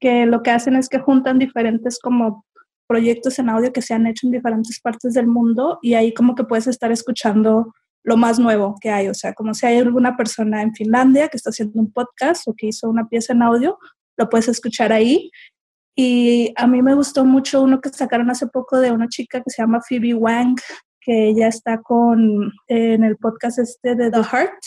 que 0.00 0.26
lo 0.26 0.42
que 0.42 0.50
hacen 0.50 0.76
es 0.76 0.88
que 0.88 0.98
juntan 0.98 1.38
diferentes 1.38 1.98
como 1.98 2.44
proyectos 2.86 3.38
en 3.38 3.48
audio 3.48 3.72
que 3.72 3.80
se 3.80 3.94
han 3.94 4.06
hecho 4.06 4.26
en 4.26 4.32
diferentes 4.32 4.80
partes 4.80 5.14
del 5.14 5.26
mundo 5.26 5.78
y 5.80 5.94
ahí 5.94 6.12
como 6.12 6.34
que 6.34 6.44
puedes 6.44 6.66
estar 6.66 6.92
escuchando 6.92 7.72
lo 8.04 8.16
más 8.16 8.38
nuevo 8.38 8.74
que 8.80 8.90
hay, 8.90 9.08
o 9.08 9.14
sea, 9.14 9.32
como 9.32 9.54
si 9.54 9.64
hay 9.64 9.78
alguna 9.78 10.16
persona 10.16 10.60
en 10.60 10.74
Finlandia 10.74 11.28
que 11.28 11.36
está 11.36 11.50
haciendo 11.50 11.80
un 11.80 11.92
podcast 11.92 12.46
o 12.48 12.54
que 12.54 12.66
hizo 12.66 12.90
una 12.90 13.08
pieza 13.08 13.32
en 13.32 13.42
audio, 13.42 13.78
lo 14.16 14.28
puedes 14.28 14.48
escuchar 14.48 14.92
ahí. 14.92 15.30
Y 15.94 16.52
a 16.56 16.66
mí 16.66 16.80
me 16.82 16.94
gustó 16.94 17.24
mucho 17.24 17.62
uno 17.62 17.80
que 17.80 17.90
sacaron 17.90 18.30
hace 18.30 18.46
poco 18.46 18.80
de 18.80 18.92
una 18.92 19.08
chica 19.08 19.42
que 19.42 19.50
se 19.50 19.62
llama 19.62 19.82
Phoebe 19.86 20.14
Wang, 20.14 20.56
que 21.00 21.28
ella 21.28 21.48
está 21.48 21.82
con 21.82 22.52
en 22.68 23.04
el 23.04 23.16
podcast 23.16 23.58
este 23.58 23.94
de 23.94 24.10
The 24.10 24.22
Heart. 24.24 24.62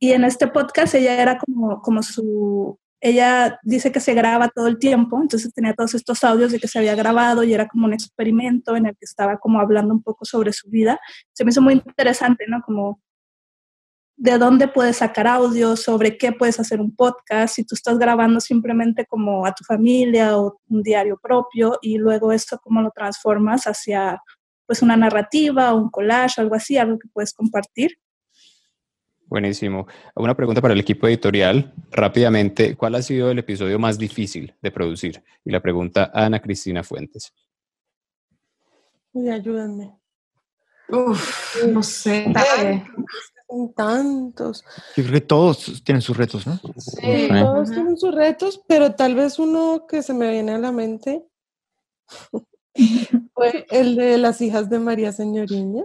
Y 0.00 0.12
en 0.12 0.24
este 0.24 0.48
podcast 0.48 0.94
ella 0.94 1.20
era 1.20 1.38
como, 1.38 1.80
como 1.80 2.02
su, 2.02 2.78
ella 3.04 3.58
dice 3.62 3.92
que 3.92 4.00
se 4.00 4.14
graba 4.14 4.48
todo 4.48 4.66
el 4.66 4.78
tiempo, 4.78 5.20
entonces 5.20 5.52
tenía 5.52 5.74
todos 5.74 5.94
estos 5.94 6.24
audios 6.24 6.52
de 6.52 6.58
que 6.58 6.68
se 6.68 6.78
había 6.78 6.94
grabado 6.94 7.42
y 7.42 7.52
era 7.52 7.68
como 7.68 7.86
un 7.86 7.92
experimento 7.92 8.76
en 8.76 8.86
el 8.86 8.92
que 8.92 9.04
estaba 9.04 9.38
como 9.38 9.60
hablando 9.60 9.92
un 9.92 10.02
poco 10.02 10.24
sobre 10.24 10.54
su 10.54 10.70
vida. 10.70 10.98
Se 11.34 11.44
me 11.44 11.50
hizo 11.50 11.60
muy 11.60 11.74
interesante, 11.74 12.46
¿no? 12.48 12.62
Como 12.62 13.02
de 14.16 14.38
dónde 14.38 14.68
puedes 14.68 14.98
sacar 14.98 15.26
audio, 15.26 15.76
sobre 15.76 16.16
qué 16.16 16.32
puedes 16.32 16.60
hacer 16.60 16.80
un 16.80 16.94
podcast, 16.94 17.56
si 17.56 17.64
tú 17.64 17.74
estás 17.74 17.98
grabando 17.98 18.40
simplemente 18.40 19.06
como 19.06 19.44
a 19.44 19.52
tu 19.52 19.64
familia 19.64 20.38
o 20.38 20.60
un 20.68 20.82
diario 20.82 21.18
propio 21.20 21.78
y 21.82 21.98
luego 21.98 22.32
esto 22.32 22.58
cómo 22.62 22.80
lo 22.80 22.90
transformas 22.90 23.64
hacia 23.64 24.20
pues 24.66 24.82
una 24.82 24.96
narrativa, 24.96 25.74
un 25.74 25.90
collage, 25.90 26.40
algo 26.40 26.54
así, 26.54 26.78
algo 26.78 26.98
que 26.98 27.08
puedes 27.08 27.34
compartir. 27.34 27.98
Buenísimo. 29.26 29.86
Una 30.14 30.36
pregunta 30.36 30.60
para 30.60 30.74
el 30.74 30.80
equipo 30.80 31.08
editorial. 31.08 31.74
Rápidamente, 31.90 32.76
¿cuál 32.76 32.94
ha 32.94 33.02
sido 33.02 33.30
el 33.30 33.38
episodio 33.38 33.78
más 33.78 33.98
difícil 33.98 34.54
de 34.62 34.70
producir? 34.70 35.22
Y 35.44 35.50
la 35.50 35.60
pregunta 35.60 36.10
a 36.14 36.26
Ana 36.26 36.40
Cristina 36.40 36.82
Fuentes. 36.82 37.32
Uy, 39.12 39.28
ayúdenme. 39.30 39.98
Uf, 40.88 41.64
no 41.66 41.82
sé. 41.82 42.32
Tantos. 43.74 44.64
Yo 44.96 45.04
creo 45.04 45.12
que 45.12 45.20
todos 45.20 45.82
tienen 45.84 46.02
sus 46.02 46.16
retos, 46.16 46.46
¿no? 46.46 46.60
Sí, 46.76 47.28
todos 47.28 47.70
tienen 47.70 47.96
sus 47.96 48.14
retos, 48.14 48.60
pero 48.66 48.94
tal 48.94 49.14
vez 49.14 49.38
uno 49.38 49.86
que 49.88 50.02
se 50.02 50.14
me 50.14 50.30
viene 50.30 50.52
a 50.52 50.58
la 50.58 50.72
mente 50.72 51.24
fue 53.34 53.66
el 53.70 53.96
de 53.96 54.18
las 54.18 54.40
hijas 54.40 54.68
de 54.70 54.78
María 54.78 55.12
Señoriña. 55.12 55.84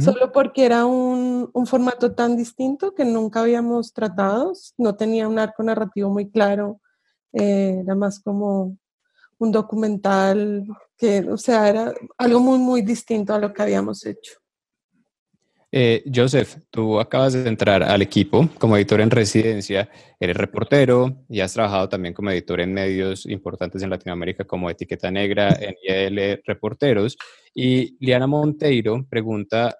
Solo 0.00 0.32
porque 0.32 0.64
era 0.64 0.86
un, 0.86 1.50
un, 1.52 1.66
formato 1.66 2.14
tan 2.14 2.34
distinto 2.34 2.94
que 2.94 3.04
nunca 3.04 3.40
habíamos 3.40 3.92
tratado, 3.92 4.54
no 4.78 4.96
tenía 4.96 5.28
un 5.28 5.38
arco 5.38 5.62
narrativo 5.62 6.08
muy 6.08 6.30
claro, 6.30 6.80
eh, 7.34 7.80
era 7.82 7.94
más 7.94 8.18
como 8.20 8.78
un 9.38 9.52
documental 9.52 10.64
que, 10.96 11.20
o 11.30 11.36
sea, 11.36 11.68
era 11.68 11.94
algo 12.16 12.40
muy, 12.40 12.58
muy 12.58 12.80
distinto 12.80 13.34
a 13.34 13.38
lo 13.38 13.52
que 13.52 13.62
habíamos 13.62 14.06
hecho. 14.06 14.38
Eh, 15.78 16.04
Joseph, 16.10 16.56
tú 16.70 16.98
acabas 16.98 17.34
de 17.34 17.46
entrar 17.46 17.82
al 17.82 18.00
equipo 18.00 18.48
como 18.58 18.78
editor 18.78 19.02
en 19.02 19.10
residencia, 19.10 19.90
eres 20.18 20.34
reportero 20.34 21.22
y 21.28 21.40
has 21.40 21.52
trabajado 21.52 21.90
también 21.90 22.14
como 22.14 22.30
editor 22.30 22.62
en 22.62 22.72
medios 22.72 23.26
importantes 23.26 23.82
en 23.82 23.90
Latinoamérica 23.90 24.44
como 24.44 24.70
Etiqueta 24.70 25.10
Negra, 25.10 25.50
NIL 25.50 26.40
Reporteros. 26.46 27.18
Y 27.54 27.94
Liana 28.02 28.26
Monteiro 28.26 29.04
pregunta, 29.06 29.76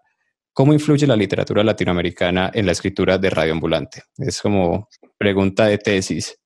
¿cómo 0.53 0.75
influye 0.75 1.07
la 1.07 1.17
literatura 1.17 1.65
latinoamericana 1.65 2.51
en 2.53 2.67
la 2.67 2.73
escritura 2.73 3.17
de 3.17 3.31
Radio 3.31 3.55
Ambulante? 3.55 4.03
Es 4.19 4.43
como 4.43 4.91
pregunta 5.17 5.65
de 5.65 5.79
tesis. 5.79 6.39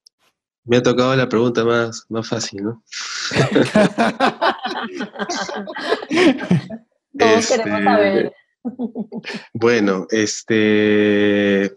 Me 0.63 0.77
ha 0.77 0.83
tocado 0.85 1.17
la 1.17 1.29
pregunta 1.29 1.65
más, 1.65 2.07
más 2.09 2.29
fácil, 2.29 2.63
¿no? 2.63 2.85
Todos 7.19 7.49
queremos 7.49 7.83
saber. 7.83 8.33
Bueno, 9.55 10.07
este, 10.11 11.77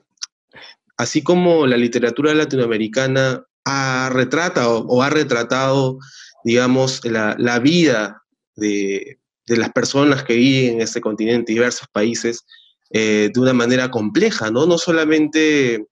así 0.98 1.24
como 1.24 1.66
la 1.68 1.78
literatura 1.78 2.34
latinoamericana 2.34 3.46
ha 3.66 4.10
retratado 4.12 4.86
o 4.88 5.02
ha 5.02 5.10
retratado, 5.10 6.00
digamos, 6.44 7.04
la, 7.06 7.60
vida 7.60 8.24
de, 8.56 9.20
las 9.48 9.72
personas 9.72 10.24
que 10.24 10.36
viven 10.36 10.76
en 10.76 10.82
este 10.82 11.02
continente, 11.02 11.54
diversos 11.54 11.88
países, 11.92 12.46
eh, 12.90 13.32
de 13.34 13.40
una 13.40 13.54
manera 13.54 13.90
compleja, 13.90 14.52
¿no? 14.52 14.66
No 14.66 14.78
solamente, 14.78 15.88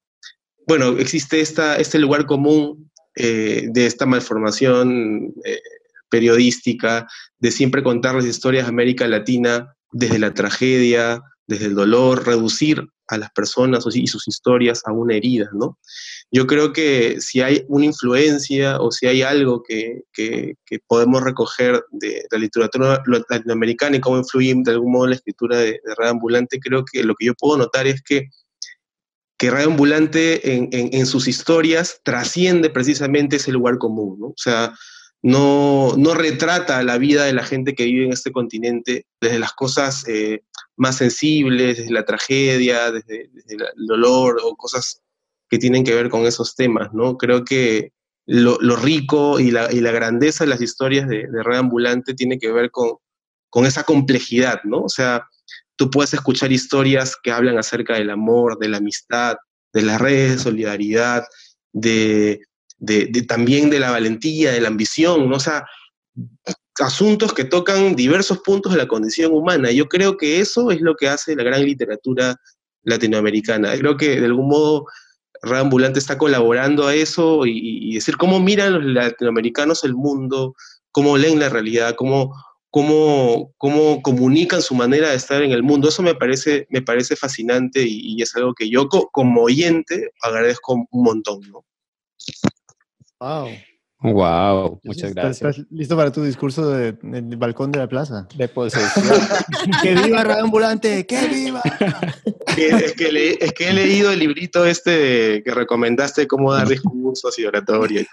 bueno, 0.67 0.97
existe 0.99 1.41
esta, 1.41 1.77
este 1.77 1.97
lugar 1.97 2.25
común 2.25 2.91
eh, 3.15 3.67
de 3.71 3.85
esta 3.85 4.05
malformación 4.05 5.33
eh, 5.43 5.61
periodística, 6.09 7.07
de 7.39 7.51
siempre 7.51 7.81
contar 7.81 8.15
las 8.15 8.25
historias 8.25 8.65
de 8.65 8.69
América 8.69 9.07
Latina 9.07 9.75
desde 9.91 10.19
la 10.19 10.33
tragedia, 10.33 11.21
desde 11.47 11.65
el 11.65 11.75
dolor, 11.75 12.25
reducir 12.25 12.87
a 13.11 13.17
las 13.17 13.29
personas 13.31 13.85
y 13.93 14.07
sus 14.07 14.27
historias 14.27 14.81
a 14.85 14.93
una 14.93 15.15
herida, 15.15 15.49
¿no? 15.53 15.77
Yo 16.31 16.47
creo 16.47 16.71
que 16.71 17.19
si 17.19 17.41
hay 17.41 17.65
una 17.67 17.85
influencia 17.85 18.79
o 18.79 18.89
si 18.89 19.05
hay 19.05 19.21
algo 19.21 19.61
que, 19.61 20.03
podemos 20.87 21.21
recoger 21.21 21.83
de 21.91 22.25
la 22.31 22.37
literatura 22.37 23.03
latinoamericana 23.29 23.97
y 23.97 23.99
cómo 23.99 24.17
influye 24.17 24.55
de 24.55 24.71
algún 24.71 24.93
modo 24.93 25.07
la 25.07 25.15
escritura 25.15 25.57
de, 25.57 25.81
de 25.83 25.95
Radio 25.97 26.11
Ambulante, 26.11 26.59
creo 26.59 26.85
que 26.89 27.03
lo 27.03 27.13
que 27.15 27.25
yo 27.25 27.33
puedo 27.35 27.57
notar 27.57 27.85
es 27.85 28.01
que, 28.01 28.29
que 29.37 29.51
Radio 29.51 29.67
Ambulante 29.67 30.53
en, 30.53 30.69
en 30.71 31.05
sus 31.05 31.27
historias 31.27 31.99
trasciende 32.05 32.69
precisamente 32.69 33.35
ese 33.35 33.51
lugar 33.51 33.77
común, 33.77 34.17
¿no? 34.21 34.27
O 34.27 34.37
sea, 34.37 34.73
no, 35.23 35.95
no 35.97 36.13
retrata 36.13 36.81
la 36.83 36.97
vida 36.97 37.25
de 37.25 37.33
la 37.33 37.43
gente 37.43 37.75
que 37.75 37.85
vive 37.85 38.05
en 38.05 38.13
este 38.13 38.31
continente 38.31 39.05
desde 39.19 39.39
las 39.39 39.53
cosas 39.53 40.07
eh, 40.07 40.41
más 40.75 40.97
sensibles, 40.97 41.77
desde 41.77 41.91
la 41.91 42.05
tragedia, 42.05 42.91
desde, 42.91 43.29
el 43.47 43.87
dolor 43.87 44.39
o 44.43 44.55
cosas 44.55 45.01
que 45.49 45.59
tienen 45.59 45.83
que 45.83 45.93
ver 45.93 46.09
con 46.09 46.25
esos 46.25 46.55
temas, 46.55 46.93
¿no? 46.93 47.17
Creo 47.17 47.43
que 47.43 47.91
lo, 48.25 48.57
rico 48.77 49.39
y 49.39 49.51
la, 49.51 49.67
grandeza 49.67 50.43
de 50.43 50.49
las 50.49 50.61
historias 50.61 51.07
de, 51.07 51.27
de 51.27 51.43
Red 51.43 51.57
Ambulante 51.57 52.13
tiene 52.13 52.39
que 52.39 52.51
ver 52.51 52.71
con, 52.71 52.93
con 53.49 53.65
esa 53.65 53.83
complejidad, 53.83 54.61
¿no? 54.63 54.83
O 54.83 54.89
sea, 54.89 55.27
tú 55.75 55.91
puedes 55.91 56.13
escuchar 56.13 56.51
historias 56.51 57.15
que 57.21 57.31
hablan 57.31 57.57
acerca 57.57 57.95
del 57.95 58.09
amor, 58.09 58.57
de 58.57 58.69
la 58.69 58.77
amistad, 58.77 59.35
de 59.73 59.81
las 59.83 59.99
redes 59.99 60.31
de 60.31 60.39
solidaridad, 60.39 61.25
de, 61.73 62.41
de, 62.81 63.07
también 63.27 63.69
de 63.69 63.79
la 63.79 63.91
valentía, 63.91 64.51
de 64.51 64.59
la 64.59 64.67
ambición, 64.67 65.29
¿no? 65.29 65.37
o 65.37 65.39
sea, 65.39 65.65
asuntos 66.79 67.33
que 67.33 67.45
tocan 67.45 67.95
diversos 67.95 68.39
puntos 68.39 68.71
de 68.71 68.79
la 68.79 68.87
condición 68.87 69.31
humana. 69.33 69.71
Yo 69.71 69.87
creo 69.87 70.17
que 70.17 70.39
eso 70.39 70.71
es 70.71 70.81
lo 70.81 70.95
que 70.95 71.07
hace 71.07 71.35
la 71.35 71.43
gran 71.43 71.63
literatura 71.63 72.35
latinoamericana. 72.83 73.77
Creo 73.77 73.97
que 73.97 74.19
de 74.19 74.25
algún 74.25 74.47
modo 74.47 74.85
Reambulante 75.43 75.99
está 75.99 76.17
colaborando 76.17 76.87
a 76.87 76.95
eso 76.95 77.45
y, 77.45 77.93
decir 77.95 78.17
cómo 78.17 78.39
miran 78.39 78.73
los 78.73 78.83
latinoamericanos 78.83 79.83
el 79.83 79.93
mundo, 79.93 80.55
cómo 80.91 81.17
leen 81.17 81.39
la 81.39 81.49
realidad, 81.49 81.95
cómo, 81.95 82.33
cómo, 82.71 83.53
cómo 83.57 84.01
comunican 84.01 84.61
su 84.61 84.73
manera 84.73 85.09
de 85.09 85.15
estar 85.15 85.43
en 85.43 85.51
el 85.51 85.61
mundo. 85.61 85.89
Eso 85.89 86.01
me 86.01 86.15
parece, 86.15 86.67
me 86.69 86.81
parece 86.81 87.15
fascinante 87.15 87.83
y, 87.83 88.19
es 88.21 88.35
algo 88.35 88.53
que 88.55 88.69
yo 88.69 88.87
como 88.89 89.43
oyente 89.43 90.11
agradezco 90.21 90.73
un 90.73 91.03
montón. 91.03 91.41
Wow. 93.21 93.49
Wow, 94.03 94.81
muchas 94.83 95.13
gracias. 95.13 95.57
¿Estás 95.57 95.65
listo 95.69 95.95
para 95.95 96.11
tu 96.11 96.23
discurso 96.23 96.71
de, 96.71 96.93
del 97.03 97.37
balcón 97.37 97.71
de 97.71 97.77
la 97.77 97.87
plaza? 97.87 98.27
De 98.35 98.47
posesión. 98.47 99.05
¡Que 99.83 99.93
viva 99.93 100.23
Radio 100.23 100.45
Ambulante! 100.45 101.05
¡Que 101.05 101.27
viva! 101.27 101.61
es, 102.57 102.93
que 102.93 103.37
es, 103.39 103.53
que 103.53 103.69
he 103.69 103.73
leído 103.73 104.11
el 104.11 104.17
librito 104.17 104.65
este 104.65 105.43
que 105.43 105.53
recomendaste, 105.53 106.25
cómo 106.25 106.51
dar 106.51 106.67
discursos 106.67 107.37
y 107.37 107.45
oratoria. 107.45 108.03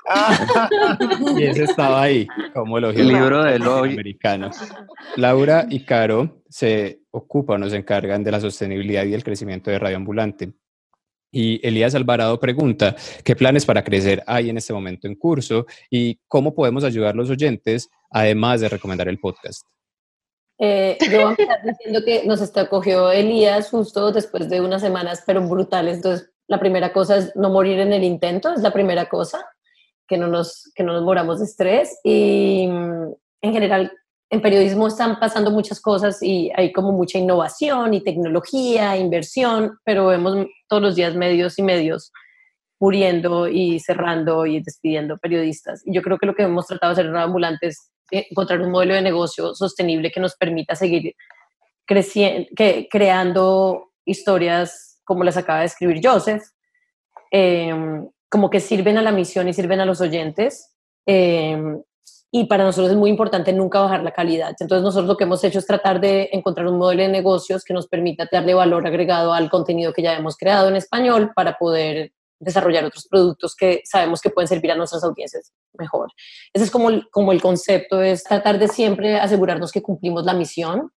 y 1.38 1.42
ese 1.42 1.64
estaba 1.64 2.02
ahí, 2.02 2.26
como 2.52 2.76
el 2.76 3.08
libro 3.08 3.44
de 3.44 3.66
hoy. 3.66 3.92
americano. 3.94 4.50
Laura 5.16 5.66
y 5.70 5.86
Caro 5.86 6.42
se 6.50 7.00
ocupan 7.12 7.62
o 7.62 7.70
se 7.70 7.76
encargan 7.76 8.22
de 8.22 8.30
la 8.30 8.40
sostenibilidad 8.40 9.06
y 9.06 9.14
el 9.14 9.24
crecimiento 9.24 9.70
de 9.70 9.78
Radio 9.78 9.96
Ambulante. 9.96 10.52
Y 11.30 11.66
Elías 11.66 11.94
Alvarado 11.94 12.40
pregunta, 12.40 12.96
¿qué 13.22 13.36
planes 13.36 13.66
para 13.66 13.84
crecer 13.84 14.22
hay 14.26 14.50
en 14.50 14.56
este 14.56 14.72
momento 14.72 15.06
en 15.06 15.14
curso 15.14 15.66
y 15.90 16.18
cómo 16.26 16.54
podemos 16.54 16.84
ayudar 16.84 17.14
a 17.14 17.16
los 17.16 17.30
oyentes, 17.30 17.90
además 18.10 18.60
de 18.60 18.68
recomendar 18.68 19.08
el 19.08 19.18
podcast? 19.18 19.66
Eh, 20.58 20.98
yo 21.00 21.18
voy 21.18 21.26
a 21.26 21.30
empezar 21.30 21.60
diciendo 21.64 22.00
que 22.04 22.24
nos 22.24 22.56
acogió 22.56 23.12
Elías 23.12 23.70
justo 23.70 24.10
después 24.10 24.48
de 24.48 24.60
unas 24.60 24.82
semanas, 24.82 25.22
pero 25.24 25.46
brutales. 25.46 25.96
Entonces, 25.96 26.30
la 26.48 26.58
primera 26.58 26.92
cosa 26.92 27.18
es 27.18 27.36
no 27.36 27.50
morir 27.50 27.78
en 27.78 27.92
el 27.92 28.02
intento, 28.02 28.52
es 28.52 28.62
la 28.62 28.72
primera 28.72 29.08
cosa, 29.08 29.46
que 30.08 30.16
no 30.16 30.26
nos, 30.26 30.72
que 30.74 30.82
no 30.82 30.94
nos 30.94 31.04
moramos 31.04 31.38
de 31.38 31.44
estrés. 31.44 32.00
Y 32.02 32.66
mm, 32.68 33.12
en 33.42 33.52
general, 33.52 33.92
en 34.30 34.42
periodismo 34.42 34.88
están 34.88 35.18
pasando 35.18 35.50
muchas 35.50 35.80
cosas 35.80 36.22
y 36.22 36.50
hay 36.54 36.72
como 36.72 36.92
mucha 36.92 37.18
innovación 37.18 37.94
y 37.94 38.02
tecnología, 38.02 38.96
inversión, 38.96 39.78
pero 39.84 40.06
vemos 40.06 40.46
todos 40.68 40.82
los 40.82 40.96
días 40.96 41.14
medios 41.14 41.58
y 41.58 41.62
medios 41.62 42.12
muriendo 42.78 43.48
y 43.48 43.80
cerrando 43.80 44.46
y 44.46 44.60
despidiendo 44.60 45.18
periodistas. 45.18 45.82
Y 45.84 45.94
yo 45.94 46.02
creo 46.02 46.18
que 46.18 46.26
lo 46.26 46.34
que 46.34 46.42
hemos 46.42 46.66
tratado 46.66 46.94
de 46.94 47.00
hacer 47.00 47.10
en 47.10 47.16
Ambulante 47.16 47.68
es 47.68 47.90
encontrar 48.10 48.60
un 48.60 48.70
modelo 48.70 48.94
de 48.94 49.02
negocio 49.02 49.54
sostenible 49.54 50.10
que 50.10 50.20
nos 50.20 50.36
permita 50.36 50.74
seguir 50.74 51.14
creciendo, 51.86 52.48
que, 52.54 52.86
creando 52.90 53.90
historias 54.04 55.00
como 55.04 55.24
las 55.24 55.38
acaba 55.38 55.60
de 55.60 55.66
escribir 55.66 56.00
Joseph, 56.02 56.42
em, 57.30 58.06
como 58.28 58.50
que 58.50 58.60
sirven 58.60 58.98
a 58.98 59.02
la 59.02 59.10
misión 59.10 59.48
y 59.48 59.54
sirven 59.54 59.80
a 59.80 59.86
los 59.86 60.00
oyentes. 60.00 60.74
Eh, 61.06 61.58
y 62.30 62.44
para 62.44 62.64
nosotros 62.64 62.90
es 62.90 62.96
muy 62.96 63.10
importante 63.10 63.52
nunca 63.52 63.80
bajar 63.80 64.02
la 64.02 64.12
calidad. 64.12 64.54
Entonces 64.60 64.82
nosotros 64.82 65.08
lo 65.08 65.16
que 65.16 65.24
hemos 65.24 65.42
hecho 65.44 65.58
es 65.58 65.66
tratar 65.66 66.00
de 66.00 66.28
encontrar 66.32 66.66
un 66.66 66.78
modelo 66.78 67.02
de 67.02 67.08
negocios 67.08 67.64
que 67.64 67.72
nos 67.72 67.88
permita 67.88 68.28
darle 68.30 68.54
valor 68.54 68.86
agregado 68.86 69.32
al 69.32 69.48
contenido 69.48 69.92
que 69.92 70.02
ya 70.02 70.14
hemos 70.14 70.36
creado 70.36 70.68
en 70.68 70.76
español 70.76 71.32
para 71.34 71.56
poder 71.56 72.12
desarrollar 72.40 72.84
otros 72.84 73.08
productos 73.08 73.56
que 73.56 73.80
sabemos 73.84 74.20
que 74.20 74.30
pueden 74.30 74.46
servir 74.46 74.70
a 74.70 74.76
nuestras 74.76 75.02
audiencias 75.02 75.52
mejor. 75.72 76.12
Ese 76.52 76.64
es 76.64 76.70
como 76.70 76.90
el, 76.90 77.08
como 77.10 77.32
el 77.32 77.40
concepto, 77.40 78.02
es 78.02 78.22
tratar 78.24 78.58
de 78.58 78.68
siempre 78.68 79.16
asegurarnos 79.16 79.72
que 79.72 79.82
cumplimos 79.82 80.24
la 80.24 80.34
misión. 80.34 80.92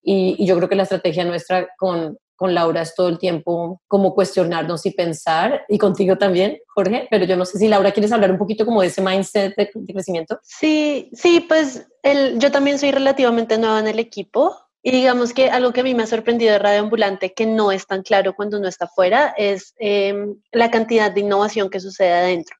Y, 0.00 0.36
y 0.38 0.46
yo 0.46 0.56
creo 0.56 0.68
que 0.68 0.76
la 0.76 0.84
estrategia 0.84 1.24
nuestra 1.24 1.68
con, 1.76 2.16
con 2.38 2.54
Laura 2.54 2.82
es 2.82 2.94
todo 2.94 3.08
el 3.08 3.18
tiempo 3.18 3.82
como 3.88 4.14
cuestionarnos 4.14 4.86
y 4.86 4.92
pensar, 4.92 5.64
y 5.68 5.76
contigo 5.76 6.16
también, 6.16 6.58
Jorge, 6.68 7.08
pero 7.10 7.24
yo 7.24 7.36
no 7.36 7.44
sé 7.44 7.58
si 7.58 7.66
Laura 7.66 7.90
quieres 7.90 8.12
hablar 8.12 8.30
un 8.30 8.38
poquito 8.38 8.64
como 8.64 8.80
de 8.80 8.86
ese 8.86 9.02
mindset 9.02 9.56
de, 9.56 9.68
crecimiento. 9.92 10.38
Sí, 10.44 11.10
sí, 11.12 11.40
pues 11.40 11.88
yo 12.36 12.52
también 12.52 12.78
soy 12.78 12.92
relativamente 12.92 13.58
nueva 13.58 13.80
en 13.80 13.88
el 13.88 13.98
equipo 13.98 14.56
Y 14.82 14.92
digamos 14.92 15.34
que 15.34 15.50
algo 15.50 15.72
que 15.72 15.80
a 15.80 15.84
mí 15.84 15.94
me 15.94 16.04
ha 16.04 16.06
sorprendido 16.06 16.52
de 16.52 16.60
Radio 16.60 16.80
Ambulante, 16.80 17.34
que 17.34 17.44
no 17.44 17.72
es 17.72 17.88
tan 17.88 18.02
claro 18.02 18.34
cuando 18.34 18.58
uno 18.58 18.68
está 18.68 18.86
fuera, 18.86 19.34
es 19.36 19.74
em, 19.78 20.36
la 20.52 20.70
cantidad 20.70 21.10
de 21.10 21.20
innovación 21.20 21.68
que 21.68 21.80
sucede 21.80 22.12
adentro. 22.12 22.56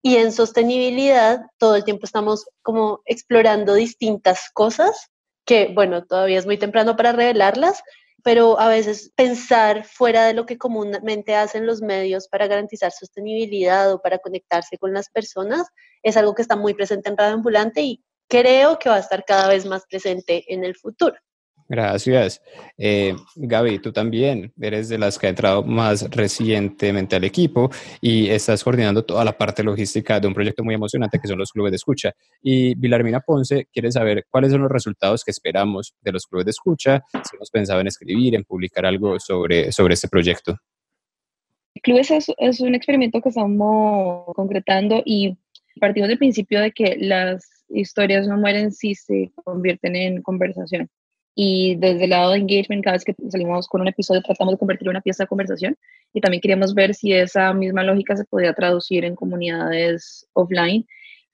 Y 0.00 0.16
en 0.16 0.32
sostenibilidad, 0.32 1.42
todo 1.58 1.76
el 1.76 1.84
tiempo 1.84 2.06
estamos 2.06 2.46
como 2.62 3.02
explorando 3.04 3.74
distintas 3.74 4.50
cosas 4.54 5.10
que, 5.44 5.70
bueno, 5.74 6.04
todavía 6.04 6.38
es 6.38 6.46
muy 6.46 6.58
temprano 6.58 6.96
para 6.96 7.12
revelarlas, 7.12 7.82
pero 8.24 8.58
a 8.58 8.68
veces 8.68 9.12
pensar 9.14 9.84
fuera 9.84 10.24
de 10.24 10.32
lo 10.32 10.46
que 10.46 10.56
comúnmente 10.56 11.36
hacen 11.36 11.66
los 11.66 11.82
medios 11.82 12.26
para 12.26 12.46
garantizar 12.46 12.90
sostenibilidad 12.90 13.92
o 13.92 14.00
para 14.00 14.18
conectarse 14.18 14.78
con 14.78 14.94
las 14.94 15.10
personas 15.10 15.68
es 16.02 16.16
algo 16.16 16.34
que 16.34 16.40
está 16.42 16.56
muy 16.56 16.72
presente 16.72 17.10
en 17.10 17.18
Radio 17.18 17.34
Ambulante 17.34 17.82
y 17.82 18.02
creo 18.26 18.78
que 18.78 18.88
va 18.88 18.96
a 18.96 19.00
estar 19.00 19.26
cada 19.26 19.48
vez 19.48 19.66
más 19.66 19.84
presente 19.86 20.52
en 20.52 20.64
el 20.64 20.74
futuro. 20.74 21.14
Gracias. 21.66 22.42
Eh, 22.76 23.14
Gaby, 23.36 23.78
tú 23.78 23.90
también 23.90 24.52
eres 24.60 24.90
de 24.90 24.98
las 24.98 25.18
que 25.18 25.26
ha 25.26 25.30
entrado 25.30 25.62
más 25.62 26.10
recientemente 26.10 27.16
al 27.16 27.24
equipo 27.24 27.70
y 28.02 28.28
estás 28.28 28.62
coordinando 28.62 29.04
toda 29.04 29.24
la 29.24 29.36
parte 29.36 29.62
logística 29.62 30.20
de 30.20 30.28
un 30.28 30.34
proyecto 30.34 30.62
muy 30.62 30.74
emocionante 30.74 31.18
que 31.18 31.26
son 31.26 31.38
los 31.38 31.52
clubes 31.52 31.72
de 31.72 31.76
escucha. 31.76 32.12
Y 32.42 32.74
Vilarmina 32.74 33.20
Ponce 33.20 33.66
quiere 33.72 33.90
saber 33.90 34.26
cuáles 34.28 34.52
son 34.52 34.60
los 34.60 34.70
resultados 34.70 35.24
que 35.24 35.30
esperamos 35.30 35.94
de 36.02 36.12
los 36.12 36.26
clubes 36.26 36.44
de 36.44 36.50
escucha, 36.50 37.02
si 37.12 37.36
hemos 37.36 37.50
pensado 37.50 37.80
en 37.80 37.86
escribir, 37.86 38.34
en 38.34 38.44
publicar 38.44 38.84
algo 38.84 39.18
sobre, 39.18 39.72
sobre 39.72 39.94
este 39.94 40.08
proyecto. 40.08 40.56
Clubes 41.82 42.10
es, 42.10 42.26
es 42.36 42.60
un 42.60 42.74
experimento 42.74 43.22
que 43.22 43.30
estamos 43.30 44.26
concretando 44.34 45.02
y 45.04 45.38
partimos 45.80 46.08
del 46.08 46.18
principio 46.18 46.60
de 46.60 46.72
que 46.72 46.96
las 46.98 47.64
historias 47.70 48.28
no 48.28 48.36
mueren 48.36 48.70
si 48.70 48.94
se 48.94 49.32
convierten 49.42 49.96
en 49.96 50.22
conversación 50.22 50.90
y 51.34 51.74
desde 51.76 52.04
el 52.04 52.10
lado 52.10 52.30
de 52.30 52.38
engagement, 52.38 52.84
cada 52.84 52.94
vez 52.94 53.04
que 53.04 53.14
salimos 53.28 53.66
con 53.68 53.80
un 53.80 53.88
episodio 53.88 54.22
tratamos 54.22 54.54
de 54.54 54.58
convertirlo 54.58 54.90
en 54.90 54.96
una 54.96 55.02
pieza 55.02 55.24
de 55.24 55.28
conversación 55.28 55.76
y 56.12 56.20
también 56.20 56.40
queríamos 56.40 56.74
ver 56.74 56.94
si 56.94 57.12
esa 57.12 57.52
misma 57.52 57.82
lógica 57.82 58.16
se 58.16 58.24
podía 58.24 58.52
traducir 58.52 59.04
en 59.04 59.16
comunidades 59.16 60.28
offline 60.32 60.86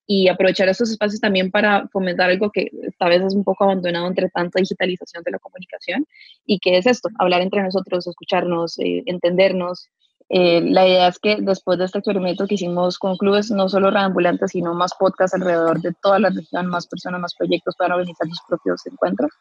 y 0.06 0.28
aprovechar 0.28 0.68
estos 0.68 0.90
espacios 0.90 1.20
también 1.20 1.50
para 1.50 1.86
fomentar 1.88 2.30
algo 2.30 2.50
que 2.50 2.70
tal 2.98 3.10
vez 3.10 3.22
es 3.22 3.34
un 3.34 3.44
poco 3.44 3.64
abandonado 3.64 4.08
entre 4.08 4.28
tanta 4.30 4.58
digitalización 4.58 5.22
de 5.22 5.30
la 5.30 5.38
comunicación 5.38 6.06
y 6.46 6.58
que 6.58 6.78
es 6.78 6.86
esto, 6.86 7.10
hablar 7.18 7.42
entre 7.42 7.62
nosotros, 7.62 8.06
escucharnos, 8.06 8.78
eh, 8.80 9.02
entendernos 9.06 9.88
eh, 10.32 10.60
la 10.62 10.86
idea 10.86 11.08
es 11.08 11.18
que 11.18 11.38
después 11.40 11.76
de 11.76 11.86
este 11.86 11.98
experimento 11.98 12.46
que 12.46 12.54
hicimos 12.54 13.00
con 13.00 13.16
clubes, 13.16 13.50
no 13.50 13.68
solo 13.68 13.90
reambulantes, 13.90 14.52
sino 14.52 14.74
más 14.74 14.94
podcasts 14.96 15.34
alrededor 15.34 15.80
de 15.80 15.92
toda 16.00 16.20
la 16.20 16.30
región, 16.30 16.66
más 16.68 16.86
personas, 16.86 17.20
más 17.20 17.34
proyectos 17.34 17.74
para 17.76 17.96
organizar 17.96 18.28
sus 18.28 18.40
propios 18.48 18.86
encuentros. 18.86 19.32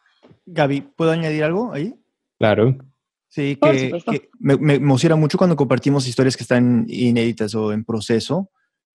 Gaby, 0.48 0.82
¿puedo 0.82 1.12
añadir 1.12 1.44
algo 1.44 1.72
ahí? 1.72 1.94
Claro. 2.40 2.76
Sí, 3.28 3.56
que, 3.62 4.02
me, 4.40 4.58
me, 4.58 4.74
emociona 4.76 5.16
mucho 5.16 5.38
cuando 5.38 5.56
compartimos 5.56 6.08
historias 6.08 6.36
que 6.36 6.42
están 6.42 6.86
inéditas 6.88 7.54
o 7.54 7.72
en 7.72 7.86
proceso 7.86 8.50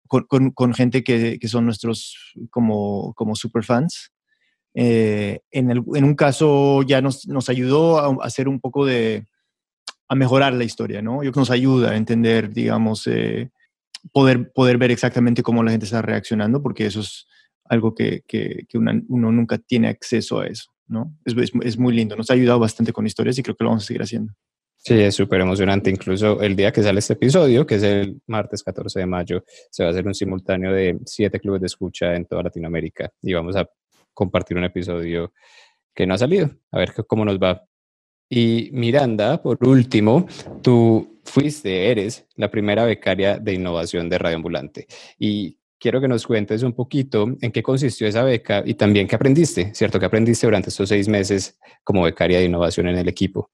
con, 0.07 0.23
con, 0.23 0.49
con 0.49 0.73
gente 0.73 1.03
que, 1.03 1.37
que, 1.39 1.47
son 1.47 1.65
nuestros 1.65 2.33
como, 2.49 3.13
como 3.13 3.35
superfans. 3.35 4.11
Eh, 4.73 5.41
en, 5.51 5.69
el, 5.69 5.83
en, 5.93 6.03
un 6.03 6.15
caso 6.15 6.81
ya 6.81 7.01
nos, 7.01 7.27
nos 7.27 7.49
ayudó 7.49 7.99
a 7.99 8.25
hacer 8.25 8.47
un 8.47 8.59
poco 8.59 8.83
de, 8.87 9.27
a 10.07 10.15
mejorar 10.15 10.53
la 10.53 10.63
historia, 10.63 11.01
¿no? 11.01 11.23
Yo 11.23 11.31
que 11.31 11.39
nos 11.39 11.51
ayuda 11.51 11.91
a 11.91 11.95
entender, 11.95 12.53
digamos, 12.53 13.07
eh, 13.07 13.49
poder, 14.11 14.51
poder 14.51 14.77
ver 14.77 14.91
exactamente 14.91 15.43
cómo 15.43 15.63
la 15.63 15.71
gente 15.71 15.85
está 15.85 16.01
reaccionando, 16.01 16.61
porque 16.61 16.85
eso 16.85 16.99
es 17.01 17.27
algo 17.65 17.95
que, 17.95 18.23
que, 18.27 18.65
uno 18.73 19.31
nunca 19.31 19.57
tiene 19.57 19.87
acceso 19.87 20.39
a 20.39 20.47
eso, 20.47 20.71
¿no? 20.87 21.15
Es, 21.25 21.35
es, 21.61 21.77
muy 21.77 21.93
lindo, 21.93 22.15
nos 22.15 22.29
ha 22.29 22.33
ayudado 22.33 22.59
bastante 22.59 22.91
con 22.91 23.05
historias 23.05 23.37
y 23.37 23.43
creo 23.43 23.55
que 23.55 23.63
lo 23.63 23.69
vamos 23.69 23.83
a 23.83 23.87
seguir 23.87 24.01
haciendo. 24.01 24.33
Sí, 24.77 24.99
es 24.99 25.15
súper 25.15 25.39
emocionante. 25.39 25.89
Incluso 25.89 26.41
el 26.41 26.57
día 26.57 26.73
que 26.73 26.83
sale 26.83 26.99
este 26.99 27.13
episodio, 27.13 27.65
que 27.65 27.75
es 27.75 27.83
el 27.83 28.21
martes 28.27 28.63
14 28.63 28.99
de 28.99 29.05
mayo, 29.05 29.45
se 29.71 29.83
va 29.83 29.89
a 29.89 29.91
hacer 29.93 30.05
un 30.05 30.13
simultáneo 30.13 30.73
de 30.73 30.99
siete 31.05 31.39
clubes 31.39 31.61
de 31.61 31.67
escucha 31.67 32.13
en 32.15 32.25
toda 32.25 32.43
Latinoamérica 32.43 33.09
y 33.21 33.33
vamos 33.33 33.55
a 33.55 33.65
compartir 34.13 34.57
un 34.57 34.65
episodio 34.65 35.31
que 35.95 36.05
no 36.05 36.15
ha 36.15 36.17
salido, 36.17 36.49
a 36.71 36.79
ver 36.79 36.93
cómo 37.07 37.23
nos 37.23 37.39
va. 37.39 37.63
Y 38.35 38.71
Miranda, 38.73 39.39
por 39.43 39.59
último, 39.63 40.25
tú 40.63 41.19
fuiste, 41.23 41.91
eres 41.91 42.25
la 42.35 42.49
primera 42.49 42.83
becaria 42.83 43.37
de 43.37 43.53
innovación 43.53 44.09
de 44.09 44.17
Radio 44.17 44.37
Ambulante. 44.37 44.87
Y 45.19 45.59
quiero 45.79 46.01
que 46.01 46.07
nos 46.07 46.25
cuentes 46.25 46.63
un 46.63 46.73
poquito 46.73 47.27
en 47.39 47.51
qué 47.51 47.61
consistió 47.61 48.07
esa 48.07 48.23
beca 48.23 48.63
y 48.65 48.73
también 48.73 49.07
qué 49.07 49.17
aprendiste, 49.17 49.71
¿cierto? 49.75 49.99
¿Qué 49.99 50.07
aprendiste 50.07 50.47
durante 50.47 50.69
estos 50.69 50.89
seis 50.89 51.07
meses 51.07 51.59
como 51.83 52.01
becaria 52.01 52.39
de 52.39 52.45
innovación 52.45 52.87
en 52.87 52.97
el 52.97 53.07
equipo? 53.07 53.51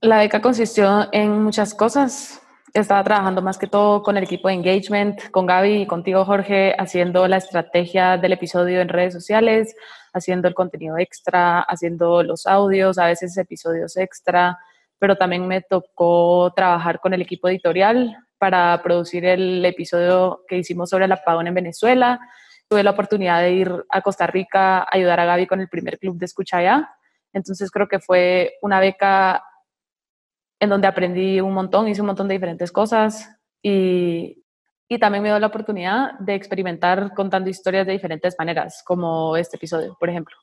La 0.00 0.20
beca 0.20 0.40
consistió 0.40 1.10
en 1.12 1.42
muchas 1.42 1.74
cosas. 1.74 2.41
Estaba 2.74 3.04
trabajando 3.04 3.42
más 3.42 3.58
que 3.58 3.66
todo 3.66 4.02
con 4.02 4.16
el 4.16 4.24
equipo 4.24 4.48
de 4.48 4.54
engagement, 4.54 5.30
con 5.30 5.44
Gaby 5.44 5.82
y 5.82 5.86
contigo, 5.86 6.24
Jorge, 6.24 6.74
haciendo 6.78 7.28
la 7.28 7.36
estrategia 7.36 8.16
del 8.16 8.32
episodio 8.32 8.80
en 8.80 8.88
redes 8.88 9.12
sociales, 9.12 9.76
haciendo 10.14 10.48
el 10.48 10.54
contenido 10.54 10.96
extra, 10.96 11.60
haciendo 11.60 12.22
los 12.22 12.46
audios, 12.46 12.96
a 12.96 13.06
veces 13.08 13.36
episodios 13.36 13.98
extra, 13.98 14.58
pero 14.98 15.16
también 15.16 15.46
me 15.46 15.60
tocó 15.60 16.50
trabajar 16.56 17.00
con 17.00 17.12
el 17.12 17.20
equipo 17.20 17.46
editorial 17.46 18.16
para 18.38 18.80
producir 18.82 19.26
el 19.26 19.62
episodio 19.66 20.42
que 20.48 20.56
hicimos 20.56 20.88
sobre 20.88 21.04
el 21.04 21.12
apagón 21.12 21.46
en 21.48 21.54
Venezuela. 21.54 22.20
Tuve 22.68 22.82
la 22.82 22.92
oportunidad 22.92 23.42
de 23.42 23.52
ir 23.52 23.84
a 23.90 24.00
Costa 24.00 24.26
Rica 24.26 24.78
a 24.78 24.88
ayudar 24.90 25.20
a 25.20 25.26
Gaby 25.26 25.46
con 25.46 25.60
el 25.60 25.68
primer 25.68 25.98
club 25.98 26.16
de 26.16 26.24
escucha 26.24 26.56
allá. 26.56 26.88
Entonces 27.34 27.70
creo 27.70 27.86
que 27.86 28.00
fue 28.00 28.54
una 28.62 28.80
beca 28.80 29.44
en 30.62 30.68
donde 30.68 30.86
aprendí 30.86 31.40
un 31.40 31.52
montón, 31.52 31.88
hice 31.88 32.02
un 32.02 32.06
montón 32.06 32.28
de 32.28 32.34
diferentes 32.34 32.70
cosas 32.70 33.28
y, 33.60 34.38
también 35.00 35.22
me 35.22 35.30
dio 35.30 35.38
la 35.38 35.46
oportunidad 35.46 36.18
de 36.18 36.34
experimentar 36.34 37.14
contando 37.14 37.48
historias 37.48 37.86
de 37.86 37.94
diferentes 37.94 38.36
maneras, 38.38 38.82
como 38.84 39.38
este 39.38 39.56
episodio, 39.56 39.96
por 39.98 40.10
ejemplo. 40.10 40.36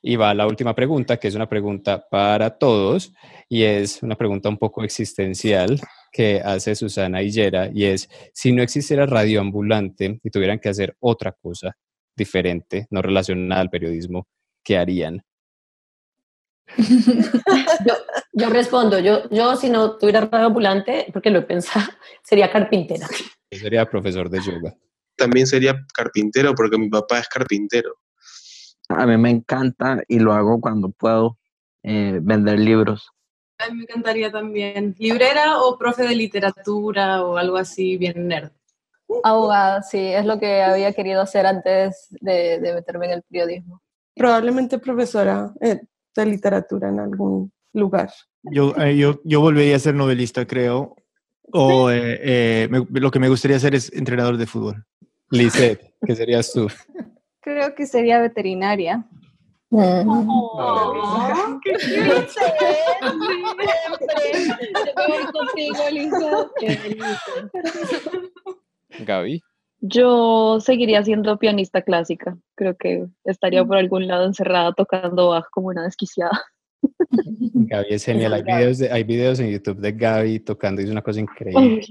Y 0.00 0.14
va 0.14 0.32
la 0.32 0.46
última 0.46 0.76
pregunta, 0.76 1.16
que 1.16 1.26
es 1.26 1.34
una 1.34 1.48
pregunta 1.48 2.06
para 2.08 2.56
todos, 2.56 3.12
y 3.48 3.64
es 3.64 4.00
una 4.02 4.14
pregunta 4.14 4.48
un 4.48 4.58
poco 4.58 4.84
existencial 4.84 5.80
que 6.12 6.40
hace 6.42 6.76
Susana 6.76 7.20
Hillera, 7.20 7.68
y 7.74 7.84
es, 7.84 8.08
si 8.32 8.52
no 8.52 8.62
existiera 8.62 9.06
radio 9.06 9.40
ambulante 9.40 10.20
y 10.22 10.30
tuvieran 10.30 10.60
que 10.60 10.68
hacer 10.68 10.96
otra 11.00 11.32
cosa 11.32 11.76
diferente, 12.16 12.86
no 12.90 13.02
relacionada 13.02 13.60
al 13.60 13.70
periodismo, 13.70 14.28
¿qué 14.62 14.78
harían? 14.78 15.20
yo, 17.86 17.94
yo, 18.32 18.50
respondo, 18.50 18.98
yo, 18.98 19.28
yo 19.30 19.56
si 19.56 19.70
no 19.70 19.96
tuviera 19.96 20.20
radio 20.20 20.46
ambulante, 20.46 21.06
porque 21.12 21.30
lo 21.30 21.40
he 21.40 21.42
pensado, 21.42 21.86
sería 22.22 22.50
carpintera. 22.50 23.06
Yo 23.50 23.58
sería 23.58 23.86
profesor 23.86 24.28
de 24.28 24.40
yoga. 24.40 24.74
También 25.16 25.46
sería 25.46 25.74
carpintero 25.94 26.54
porque 26.54 26.78
mi 26.78 26.88
papá 26.88 27.18
es 27.18 27.28
carpintero. 27.28 27.96
A 28.88 29.06
mí 29.06 29.16
me 29.16 29.30
encanta 29.30 30.02
y 30.06 30.18
lo 30.18 30.32
hago 30.32 30.60
cuando 30.60 30.90
puedo 30.90 31.38
eh, 31.82 32.18
vender 32.22 32.58
libros. 32.58 33.10
A 33.58 33.68
mí 33.70 33.78
me 33.78 33.82
encantaría 33.82 34.30
también. 34.30 34.94
¿Librera 34.98 35.60
o 35.60 35.76
profe 35.76 36.04
de 36.04 36.14
literatura 36.14 37.24
o 37.24 37.36
algo 37.36 37.56
así 37.56 37.96
bien 37.96 38.28
nerd? 38.28 38.52
Abogada, 39.24 39.82
sí, 39.82 39.98
es 39.98 40.24
lo 40.24 40.38
que 40.38 40.62
había 40.62 40.92
querido 40.92 41.22
hacer 41.22 41.46
antes 41.46 42.08
de, 42.20 42.60
de 42.60 42.74
meterme 42.74 43.06
en 43.06 43.12
el 43.12 43.22
periodismo. 43.22 43.82
Probablemente 44.14 44.78
profesora 44.78 45.52
eh, 45.60 45.80
de 46.14 46.26
literatura 46.26 46.88
en 46.88 47.00
algún 47.00 47.52
lugar. 47.72 48.10
Yo, 48.42 48.74
eh, 48.76 48.96
yo, 48.96 49.20
yo 49.24 49.40
volvería 49.40 49.76
a 49.76 49.80
ser 49.80 49.94
novelista, 49.94 50.46
creo. 50.46 50.96
O 51.52 51.90
eh, 51.90 52.20
eh, 52.22 52.68
lo 52.90 53.10
que 53.10 53.18
me 53.18 53.28
gustaría 53.28 53.56
hacer 53.56 53.74
es 53.74 53.92
entrenador 53.92 54.36
de 54.36 54.46
fútbol. 54.46 54.84
Lizeth, 55.30 55.80
¿qué 56.06 56.14
serías 56.14 56.52
tú? 56.52 56.68
Creo 57.40 57.74
que 57.74 57.86
sería 57.86 58.20
veterinaria. 58.20 59.06
Oh, 59.70 61.60
¡Qué 61.62 61.76
Gaby. 69.04 69.42
Yo 69.80 70.58
seguiría 70.60 71.04
siendo 71.04 71.38
pianista 71.38 71.82
clásica. 71.82 72.36
Creo 72.56 72.76
que 72.76 73.06
estaría 73.24 73.64
por 73.64 73.76
algún 73.76 74.06
lado 74.08 74.26
encerrada 74.26 74.72
tocando 74.72 75.30
bajo 75.30 75.48
como 75.52 75.68
una 75.68 75.84
desquiciada. 75.84 76.42
Gaby 77.54 77.86
es 77.90 78.04
genial. 78.04 78.34
Hay 78.34 78.42
videos, 78.42 78.80
hay 78.82 79.04
videos 79.04 79.40
en 79.40 79.50
YouTube 79.50 79.78
de 79.78 79.92
Gaby 79.92 80.40
tocando 80.40 80.80
y 80.80 80.84
es 80.84 80.90
una 80.90 81.02
cosa 81.02 81.20
increíble. 81.20 81.82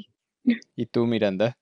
¿Y 0.75 0.85
tú, 0.85 1.05
Miranda? 1.05 1.57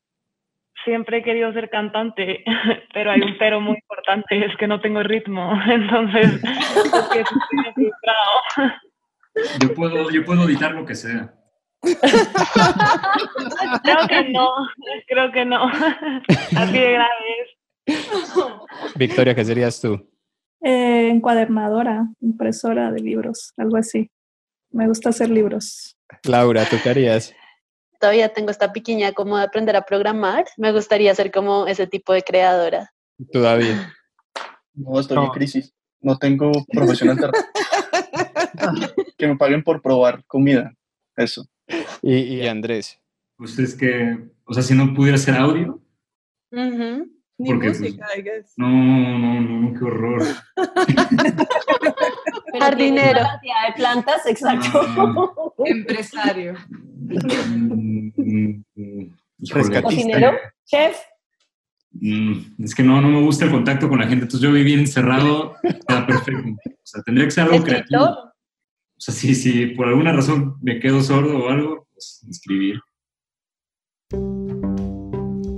Siempre 0.84 1.18
he 1.18 1.24
querido 1.24 1.52
ser 1.54 1.70
cantante, 1.70 2.44
pero 2.94 3.12
hay 3.12 3.22
un 3.22 3.38
pero 3.40 3.60
muy 3.60 3.76
importante, 3.76 4.46
es 4.46 4.56
que 4.58 4.68
no 4.68 4.80
tengo 4.82 5.02
ritmo. 5.04 5.52
Entonces, 5.68 6.42
es 6.44 7.10
que 7.12 7.24
yo 9.62 9.74
puedo, 9.74 10.10
yo 10.12 10.24
puedo 10.24 10.48
editar 10.48 10.74
lo 10.74 10.86
que 10.86 10.96
sea. 10.96 11.34
Creo 13.84 14.08
que 14.08 14.30
no, 14.30 14.48
creo 15.08 15.32
que 15.32 15.46
no. 15.46 15.66
Así 16.56 16.80
de 16.80 16.94
grave 16.94 17.56
Victoria, 18.96 19.36
¿qué 19.36 19.46
serías 19.46 19.80
tú? 19.80 20.10
Eh, 20.62 21.10
encuadernadora, 21.10 22.08
impresora 22.22 22.92
de 22.92 23.02
libros, 23.02 23.54
algo 23.58 23.78
así. 23.78 24.10
Me 24.72 24.88
gusta 24.88 25.10
hacer 25.10 25.30
libros. 25.30 25.96
Laura, 26.24 26.66
¿tú 26.66 26.78
qué 26.82 26.90
harías? 26.90 27.34
Todavía 28.00 28.34
tengo 28.34 28.50
esta 28.50 28.74
piquiña 28.74 29.14
como 29.14 29.38
de 29.38 29.44
aprender 29.44 29.76
a 29.76 29.84
programar. 29.84 30.46
Me 30.58 30.72
gustaría 30.72 31.14
ser 31.14 31.32
como 31.32 31.68
ese 31.68 31.88
tipo 31.88 32.14
de 32.14 32.24
creadora. 32.24 32.92
Tú, 33.32 33.42
David. 33.42 33.76
No, 34.74 35.00
estoy 35.00 35.24
en 35.24 35.32
crisis. 35.32 35.74
No 36.02 36.18
tengo 36.18 36.52
profesión 36.72 37.18
que 39.18 39.28
me 39.28 39.38
paguen 39.38 39.64
por 39.64 39.82
probar 39.82 40.26
comida. 40.26 40.74
Eso. 41.16 41.46
Y, 42.02 42.16
y 42.16 42.48
Andrés. 42.48 43.00
Pues 43.38 43.60
es 43.60 43.76
que, 43.76 44.18
o 44.46 44.54
sea, 44.54 44.64
si 44.64 44.74
no 44.74 44.94
pudiera 44.94 45.16
hacer 45.16 45.36
audio. 45.36 45.82
Ni 47.38 47.50
Porque, 47.50 47.68
pues, 47.68 47.82
música, 47.82 48.08
I 48.18 48.22
guess. 48.22 48.54
no, 48.56 48.70
no, 48.70 49.42
no, 49.42 49.78
qué 49.78 49.86
horror. 49.86 50.24
Jardinero. 52.60 53.20
De 53.20 53.74
plantas, 53.76 54.26
exacto. 54.26 55.54
Empresario. 55.66 56.54
Mm, 56.70 58.12
mm, 58.16 58.64
mm. 58.76 59.14
Cocinero, 59.84 60.32
chef. 60.66 60.98
Mm, 61.92 62.64
es 62.64 62.74
que 62.74 62.84
no, 62.84 63.02
no 63.02 63.10
me 63.10 63.22
gusta 63.22 63.44
el 63.46 63.52
contacto 63.52 63.90
con 63.90 64.00
la 64.00 64.08
gente, 64.08 64.24
entonces 64.26 64.42
yo 64.42 64.54
viví 64.54 64.74
encerrado, 64.74 65.56
está 65.64 66.08
perfecto. 66.08 66.52
O 66.66 66.72
sea, 66.84 67.04
tendría 67.04 67.26
que 67.26 67.32
ser 67.32 67.44
algo 67.46 67.64
creativo. 67.64 68.34
O 68.98 69.02
sea, 69.02 69.14
si, 69.14 69.36
si 69.36 69.68
por 69.68 69.88
alguna 69.88 70.14
razón 70.14 70.56
me 70.62 70.80
quedo 70.80 71.02
sordo 71.02 71.38
o 71.38 71.50
algo, 71.50 71.88
pues 71.94 72.26
escribir. 72.30 72.80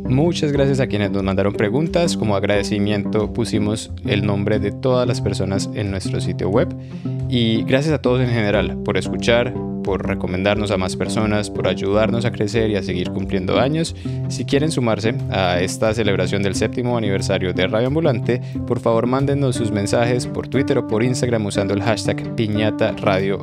Muchas 0.10 0.52
gracias 0.52 0.80
a 0.80 0.88
quienes 0.88 1.12
nos 1.12 1.22
mandaron 1.22 1.54
preguntas. 1.54 2.18
Como 2.18 2.36
agradecimiento 2.36 3.34
pusimos 3.34 3.92
el 4.06 4.26
nombre 4.26 4.58
de 4.58 4.72
todas 4.72 5.08
las 5.08 5.22
personas 5.22 5.70
en 5.76 5.92
nuestro 5.92 6.20
sitio 6.20 6.50
web. 6.50 6.76
Y 7.30 7.64
gracias 7.64 7.94
a 7.94 8.02
todos 8.02 8.22
en 8.22 8.30
general 8.30 8.82
por 8.84 8.98
escuchar, 8.98 9.54
por 9.88 10.06
recomendarnos 10.06 10.72
a 10.72 10.78
más 10.78 10.98
personas, 10.98 11.50
por 11.50 11.66
ayudarnos 11.66 12.26
a 12.26 12.34
crecer 12.34 12.70
y 12.70 12.76
a 12.76 12.84
seguir 12.84 13.10
cumpliendo 13.12 13.58
años. 13.58 13.96
Si 14.28 14.44
quieren 14.44 14.70
sumarse 14.70 15.16
a 15.30 15.62
esta 15.62 15.94
celebración 15.94 16.44
del 16.44 16.56
séptimo 16.56 16.98
aniversario 16.98 17.54
de 17.54 17.68
Radio 17.68 17.88
Ambulante, 17.88 18.42
por 18.68 18.82
favor 18.82 19.08
mándenos 19.08 19.56
sus 19.56 19.72
mensajes 19.72 20.28
por 20.28 20.50
Twitter 20.50 20.78
o 20.80 20.88
por 20.88 21.04
Instagram 21.04 21.46
usando 21.46 21.74
el 21.74 21.82
hashtag 21.82 22.36
Piñata 22.36 22.92
Radio. 22.98 23.40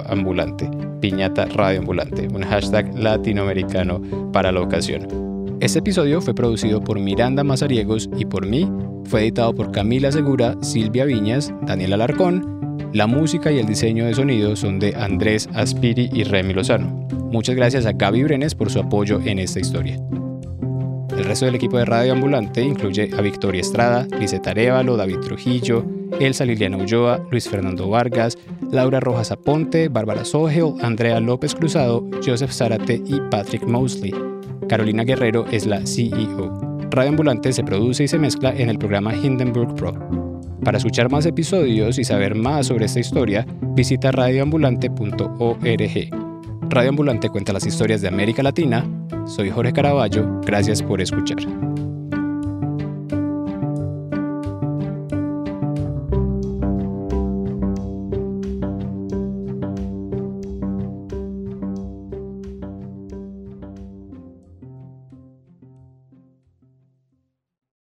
Piñata 1.00 1.46
Radio 1.46 1.80
Ambulante, 1.80 2.28
un 2.28 2.42
hashtag 2.42 2.94
latinoamericano 2.94 4.02
para 4.30 4.52
la 4.52 4.60
ocasión. 4.60 5.56
Este 5.60 5.78
episodio 5.78 6.20
fue 6.20 6.34
producido 6.34 6.82
por 6.82 6.98
Miranda 6.98 7.42
Mazariegos 7.42 8.10
y 8.18 8.26
por 8.26 8.44
mí. 8.44 8.70
Fue 9.06 9.22
editado 9.22 9.54
por 9.54 9.72
Camila 9.72 10.12
Segura, 10.12 10.58
Silvia 10.60 11.06
Viñas, 11.06 11.54
Daniel 11.62 11.94
Alarcón. 11.94 12.73
La 12.94 13.08
música 13.08 13.50
y 13.50 13.58
el 13.58 13.66
diseño 13.66 14.06
de 14.06 14.14
sonido 14.14 14.54
son 14.54 14.78
de 14.78 14.94
Andrés 14.94 15.48
Aspiri 15.52 16.10
y 16.12 16.22
Remy 16.22 16.54
Lozano. 16.54 17.08
Muchas 17.32 17.56
gracias 17.56 17.86
a 17.86 17.92
Gaby 17.92 18.22
Brenes 18.22 18.54
por 18.54 18.70
su 18.70 18.78
apoyo 18.78 19.20
en 19.24 19.40
esta 19.40 19.58
historia. 19.58 19.98
El 21.10 21.24
resto 21.24 21.44
del 21.44 21.56
equipo 21.56 21.76
de 21.76 21.86
Radio 21.86 22.12
Ambulante 22.12 22.62
incluye 22.62 23.10
a 23.18 23.20
Victoria 23.20 23.62
Estrada, 23.62 24.06
Liseta 24.20 24.52
Arevalo, 24.52 24.96
David 24.96 25.18
Trujillo, 25.18 25.84
Elsa 26.20 26.44
Liliana 26.44 26.76
Ulloa, 26.76 27.20
Luis 27.32 27.48
Fernando 27.48 27.88
Vargas, 27.88 28.38
Laura 28.70 29.00
Rojas 29.00 29.32
Aponte, 29.32 29.88
Bárbara 29.88 30.24
Sogel, 30.24 30.74
Andrea 30.80 31.18
López 31.18 31.56
Cruzado, 31.56 32.08
Joseph 32.24 32.52
Zárate 32.52 33.02
y 33.04 33.20
Patrick 33.28 33.66
Mosley. 33.66 34.14
Carolina 34.68 35.02
Guerrero 35.02 35.46
es 35.50 35.66
la 35.66 35.84
CEO. 35.84 36.78
Radio 36.92 37.10
Ambulante 37.10 37.52
se 37.52 37.64
produce 37.64 38.04
y 38.04 38.08
se 38.08 38.20
mezcla 38.20 38.54
en 38.56 38.68
el 38.68 38.78
programa 38.78 39.16
Hindenburg 39.16 39.74
Pro. 39.74 40.33
Para 40.64 40.78
escuchar 40.78 41.10
más 41.10 41.26
episodios 41.26 41.98
y 41.98 42.04
saber 42.04 42.34
más 42.34 42.68
sobre 42.68 42.86
esta 42.86 42.98
historia, 42.98 43.46
visita 43.74 44.10
radioambulante.org. 44.10 46.08
Radio 46.70 46.88
Ambulante 46.88 47.28
cuenta 47.28 47.52
las 47.52 47.66
historias 47.66 48.00
de 48.00 48.08
América 48.08 48.42
Latina. 48.42 48.82
Soy 49.26 49.50
Jorge 49.50 49.74
Caraballo, 49.74 50.40
gracias 50.40 50.82
por 50.82 51.02
escuchar. 51.02 51.36